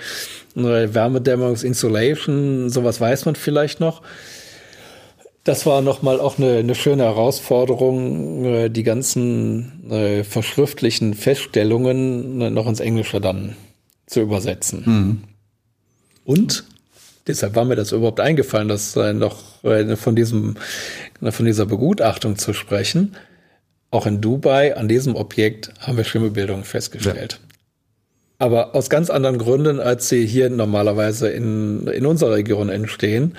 ne, 0.56 0.94
Wärmedämmung, 0.94 1.56
Insulation, 1.56 2.70
sowas 2.70 3.00
weiß 3.00 3.26
man 3.26 3.36
vielleicht 3.36 3.80
noch. 3.80 4.02
Das 5.44 5.68
war 5.68 5.82
nochmal 5.82 6.20
auch 6.20 6.40
eine, 6.40 6.58
eine 6.58 6.74
schöne 6.74 7.04
Herausforderung, 7.04 8.46
äh, 8.46 8.70
die 8.70 8.84
ganzen 8.84 9.92
äh, 9.92 10.24
verschriftlichen 10.24 11.14
Feststellungen 11.14 12.40
ne, 12.40 12.52
noch 12.52 12.68
ins 12.68 12.80
Englische 12.80 13.22
dann 13.22 13.56
zu 14.08 14.22
übersetzen. 14.22 14.84
Mhm. 14.86 15.24
Und 16.26 16.64
deshalb 17.28 17.56
war 17.56 17.66
mir 17.66 17.76
das 17.76 17.92
überhaupt 17.92 18.20
eingefallen, 18.20 18.68
dass 18.68 18.96
äh, 18.96 19.14
noch 19.14 19.64
äh, 19.64 19.96
von 19.96 20.16
diesem, 20.16 20.56
von 21.22 21.46
dieser 21.46 21.68
Begutachtung 21.68 22.38
zu 22.38 22.54
sprechen. 22.54 23.16
Auch 23.96 24.06
in 24.06 24.20
Dubai 24.20 24.76
an 24.76 24.90
diesem 24.90 25.16
Objekt 25.16 25.72
haben 25.80 25.96
wir 25.96 26.04
Schimmelbildungen 26.04 26.66
festgestellt. 26.66 27.40
Ja. 27.40 27.56
Aber 28.40 28.76
aus 28.76 28.90
ganz 28.90 29.10
anderen 29.10 29.38
Gründen, 29.38 29.80
als 29.80 30.10
sie 30.10 30.26
hier 30.26 30.50
normalerweise 30.50 31.30
in, 31.30 31.88
in 31.88 32.06
unserer 32.06 32.34
Region 32.34 32.68
entstehen. 32.68 33.38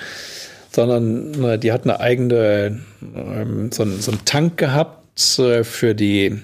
Sondern 0.72 1.60
die 1.60 1.72
hat 1.72 1.82
eine 1.82 2.00
eigene, 2.00 2.80
ähm, 3.14 3.70
so, 3.70 3.84
so 3.84 4.12
einen 4.12 4.24
Tank 4.24 4.56
gehabt 4.56 5.38
äh, 5.38 5.62
für 5.62 5.94
die, 5.94 6.40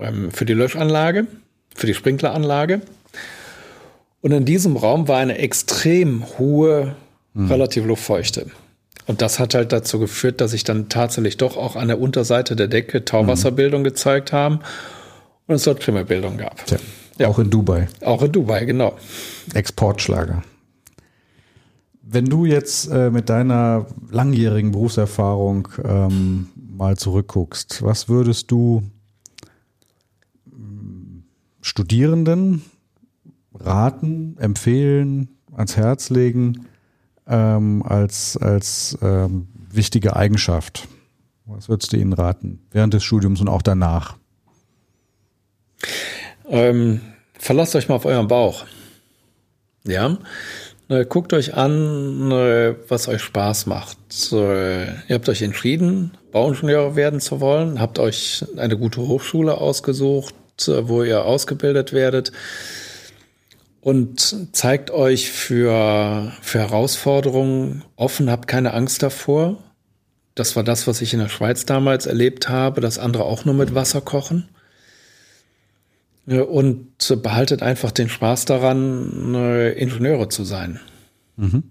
ähm, 0.00 0.30
für 0.30 0.46
die 0.46 0.54
Löschanlage, 0.54 1.26
für 1.74 1.86
die 1.86 1.92
Sprinkleranlage. 1.92 2.80
Und 4.22 4.32
in 4.32 4.46
diesem 4.46 4.78
Raum 4.78 5.08
war 5.08 5.18
eine 5.18 5.36
extrem 5.36 6.24
hohe 6.38 6.96
mhm. 7.34 7.52
relativ 7.52 7.84
Luftfeuchte. 7.84 8.46
Und 9.06 9.20
das 9.20 9.38
hat 9.38 9.54
halt 9.54 9.72
dazu 9.72 9.98
geführt, 9.98 10.40
dass 10.40 10.52
sich 10.52 10.64
dann 10.64 10.88
tatsächlich 10.88 11.36
doch 11.36 11.56
auch 11.56 11.76
an 11.76 11.88
der 11.88 12.00
Unterseite 12.00 12.54
der 12.56 12.68
Decke 12.68 13.04
Tauwasserbildung 13.04 13.80
mhm. 13.80 13.84
gezeigt 13.84 14.32
haben 14.32 14.60
und 15.46 15.56
es 15.56 15.64
dort 15.64 15.82
Schimmelbildung 15.82 16.36
gab. 16.36 16.64
Tja, 16.66 16.78
ja. 17.18 17.28
Auch 17.28 17.38
in 17.38 17.50
Dubai. 17.50 17.88
Auch 18.04 18.22
in 18.22 18.32
Dubai, 18.32 18.64
genau. 18.64 18.96
Exportschlager. 19.54 20.42
Wenn 22.02 22.26
du 22.26 22.44
jetzt 22.44 22.90
äh, 22.90 23.10
mit 23.10 23.28
deiner 23.28 23.86
langjährigen 24.10 24.72
Berufserfahrung 24.72 25.68
ähm, 25.84 26.48
mal 26.54 26.96
zurückguckst, 26.96 27.82
was 27.82 28.08
würdest 28.08 28.50
du 28.50 28.82
mm, 30.46 31.22
Studierenden 31.60 32.62
raten, 33.54 34.36
empfehlen, 34.38 35.28
ans 35.52 35.76
Herz 35.76 36.10
legen 36.10 36.66
ähm, 37.26 37.82
als, 37.82 38.36
als 38.36 38.98
ähm, 39.02 39.48
wichtige 39.70 40.16
Eigenschaft? 40.16 40.88
Was 41.46 41.68
würdest 41.68 41.92
du 41.92 41.96
ihnen 41.96 42.12
raten, 42.12 42.60
während 42.70 42.94
des 42.94 43.04
Studiums 43.04 43.40
und 43.40 43.48
auch 43.48 43.62
danach? 43.62 44.16
Ähm, 46.48 47.00
verlasst 47.38 47.74
euch 47.74 47.88
mal 47.88 47.96
auf 47.96 48.04
euren 48.04 48.28
Bauch. 48.28 48.64
Ja. 49.86 50.18
Äh, 50.88 51.04
guckt 51.04 51.32
euch 51.32 51.54
an, 51.54 52.30
äh, 52.30 52.74
was 52.88 53.08
euch 53.08 53.22
Spaß 53.22 53.66
macht. 53.66 53.98
Ihr 54.30 55.02
habt 55.10 55.28
euch 55.28 55.42
entschieden, 55.42 56.12
Bauingenieur 56.32 56.96
werden 56.96 57.20
zu 57.20 57.40
wollen, 57.40 57.80
habt 57.80 57.98
euch 57.98 58.44
eine 58.56 58.76
gute 58.78 59.00
Hochschule 59.00 59.58
ausgesucht, 59.58 60.34
wo 60.66 61.02
ihr 61.02 61.24
ausgebildet 61.24 61.92
werdet 61.92 62.32
und 63.82 64.54
zeigt 64.54 64.92
euch 64.92 65.28
für, 65.30 66.32
für 66.40 66.60
Herausforderungen 66.60 67.82
offen, 67.96 68.30
habt 68.30 68.46
keine 68.46 68.74
Angst 68.74 69.02
davor. 69.02 69.58
Das 70.36 70.54
war 70.54 70.62
das, 70.62 70.86
was 70.86 71.02
ich 71.02 71.12
in 71.12 71.18
der 71.18 71.28
Schweiz 71.28 71.66
damals 71.66 72.06
erlebt 72.06 72.48
habe, 72.48 72.80
dass 72.80 73.00
andere 73.00 73.24
auch 73.24 73.44
nur 73.44 73.56
mit 73.56 73.74
Wasser 73.74 74.00
kochen. 74.00 74.48
Und 76.26 76.86
behaltet 77.22 77.62
einfach 77.62 77.90
den 77.90 78.08
Spaß 78.08 78.44
daran, 78.44 79.34
Ingenieure 79.76 80.28
zu 80.28 80.44
sein. 80.44 80.78
Mhm. 81.36 81.64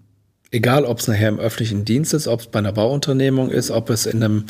Egal, 0.52 0.84
ob 0.84 1.00
es 1.00 1.08
nachher 1.08 1.30
im 1.30 1.40
öffentlichen 1.40 1.86
Dienst 1.86 2.14
ist, 2.14 2.28
ob 2.28 2.42
es 2.42 2.48
bei 2.48 2.60
einer 2.60 2.74
Bauunternehmung 2.74 3.50
ist, 3.50 3.72
ob 3.72 3.90
es 3.90 4.06
in 4.06 4.22
einem 4.22 4.46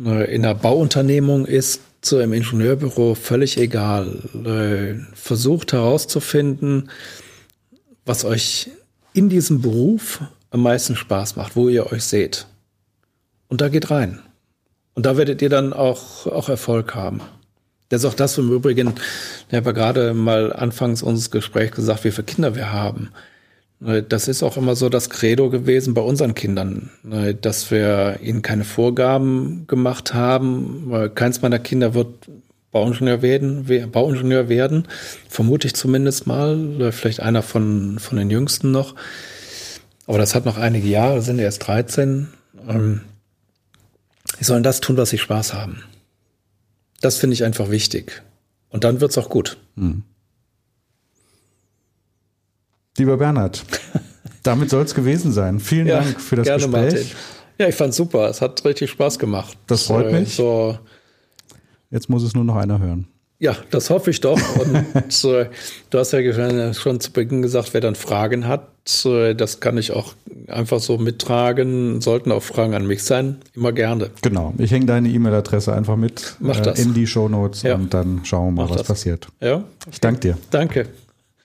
in 0.00 0.44
einer 0.44 0.56
Bauunternehmung 0.56 1.46
ist, 1.46 1.80
so 2.06 2.20
im 2.20 2.32
Ingenieurbüro 2.32 3.14
völlig 3.14 3.58
egal. 3.58 4.22
Äh, 4.44 5.00
versucht 5.14 5.72
herauszufinden, 5.72 6.90
was 8.04 8.24
euch 8.24 8.70
in 9.12 9.28
diesem 9.28 9.62
Beruf 9.62 10.20
am 10.50 10.62
meisten 10.62 10.96
Spaß 10.96 11.36
macht, 11.36 11.56
wo 11.56 11.68
ihr 11.68 11.92
euch 11.92 12.04
seht. 12.04 12.46
Und 13.48 13.60
da 13.60 13.68
geht 13.68 13.90
rein. 13.90 14.20
Und 14.94 15.06
da 15.06 15.16
werdet 15.16 15.42
ihr 15.42 15.50
dann 15.50 15.72
auch, 15.72 16.26
auch 16.26 16.48
Erfolg 16.48 16.94
haben. 16.94 17.20
Das 17.88 18.02
ist 18.02 18.10
auch 18.10 18.14
das 18.14 18.36
im 18.38 18.52
Übrigen, 18.52 18.94
ich 19.48 19.54
habe 19.54 19.66
ja 19.66 19.72
gerade 19.72 20.14
mal 20.14 20.52
anfangs 20.52 21.02
unseres 21.02 21.30
Gesprächs 21.30 21.76
gesagt, 21.76 22.04
wie 22.04 22.10
viele 22.10 22.24
Kinder 22.24 22.56
wir 22.56 22.72
haben. 22.72 23.10
Äh, 23.84 24.02
das 24.02 24.28
ist 24.28 24.42
auch 24.42 24.56
immer 24.56 24.76
so 24.76 24.88
das 24.88 25.10
Credo 25.10 25.50
gewesen 25.50 25.94
bei 25.94 26.02
unseren 26.02 26.34
Kindern, 26.34 26.90
äh, 27.10 27.34
dass 27.34 27.70
wir 27.70 28.20
ihnen 28.22 28.42
keine 28.42 28.64
Vorgaben 28.64 29.66
gemacht 29.66 30.14
haben. 30.14 31.10
Keins 31.14 31.42
meiner 31.42 31.58
Kinder 31.58 31.94
wird 31.94 32.28
Bauingenieur 32.72 33.22
werden, 33.22 33.90
Bauingenieur 33.90 34.50
werden, 34.50 34.86
vermute 35.28 35.66
ich 35.66 35.74
zumindest 35.74 36.26
mal. 36.26 36.92
Vielleicht 36.92 37.20
einer 37.20 37.42
von, 37.42 37.98
von 37.98 38.18
den 38.18 38.28
Jüngsten 38.28 38.70
noch. 38.70 38.94
Aber 40.06 40.18
das 40.18 40.34
hat 40.34 40.44
noch 40.44 40.58
einige 40.58 40.86
Jahre, 40.86 41.22
sind 41.22 41.38
erst 41.38 41.66
13. 41.66 42.28
Ähm, 42.68 43.00
sie 44.38 44.44
sollen 44.44 44.62
das 44.62 44.80
tun, 44.80 44.96
was 44.96 45.10
sie 45.10 45.18
Spaß 45.18 45.54
haben. 45.54 45.82
Das 47.00 47.16
finde 47.16 47.34
ich 47.34 47.44
einfach 47.44 47.70
wichtig. 47.70 48.22
Und 48.68 48.84
dann 48.84 49.00
wird's 49.00 49.18
auch 49.18 49.30
gut. 49.30 49.56
Mhm. 49.76 50.02
Lieber 52.96 53.16
Bernhard, 53.16 53.64
damit 54.42 54.70
soll 54.70 54.84
es 54.84 54.94
gewesen 54.94 55.32
sein. 55.32 55.60
Vielen 55.60 55.86
ja, 55.86 56.00
Dank 56.00 56.20
für 56.20 56.36
das 56.36 56.46
gerne, 56.46 56.62
Gespräch. 56.64 56.92
Martin. 56.92 57.06
Ja, 57.58 57.68
ich 57.68 57.74
fand 57.74 57.94
super. 57.94 58.28
Es 58.28 58.40
hat 58.40 58.64
richtig 58.64 58.90
Spaß 58.90 59.18
gemacht. 59.18 59.56
Das 59.66 59.84
freut 59.84 60.12
mich. 60.12 60.34
So, 60.34 60.78
Jetzt 61.90 62.08
muss 62.08 62.22
es 62.22 62.34
nur 62.34 62.44
noch 62.44 62.56
einer 62.56 62.78
hören. 62.78 63.06
Ja, 63.38 63.54
das 63.70 63.90
hoffe 63.90 64.10
ich 64.10 64.20
doch. 64.20 64.40
Und 64.58 64.74
äh, 65.24 65.46
du 65.90 65.98
hast 65.98 66.12
ja 66.12 66.74
schon 66.74 67.00
zu 67.00 67.12
Beginn 67.12 67.42
gesagt, 67.42 67.74
wer 67.74 67.82
dann 67.82 67.94
Fragen 67.94 68.48
hat, 68.48 68.68
äh, 69.04 69.34
das 69.34 69.60
kann 69.60 69.76
ich 69.76 69.92
auch 69.92 70.14
einfach 70.48 70.80
so 70.80 70.96
mittragen. 70.96 72.00
Sollten 72.00 72.32
auch 72.32 72.42
Fragen 72.42 72.74
an 72.74 72.86
mich 72.86 73.02
sein, 73.02 73.36
immer 73.54 73.72
gerne. 73.72 74.10
Genau. 74.22 74.54
Ich 74.56 74.70
hänge 74.70 74.86
deine 74.86 75.08
E-Mail-Adresse 75.10 75.74
einfach 75.74 75.96
mit 75.96 76.36
Mach 76.40 76.60
das. 76.60 76.78
Äh, 76.78 76.82
in 76.82 76.94
die 76.94 77.06
Show 77.06 77.28
Notes 77.28 77.62
ja. 77.62 77.74
und 77.74 77.92
dann 77.92 78.20
schauen 78.24 78.46
wir 78.46 78.52
mal, 78.52 78.62
Mach 78.64 78.70
was 78.70 78.78
das. 78.78 78.86
passiert. 78.86 79.28
Ja. 79.40 79.64
Ich 79.90 80.00
danke 80.00 80.20
dir. 80.20 80.38
Danke. 80.50 80.86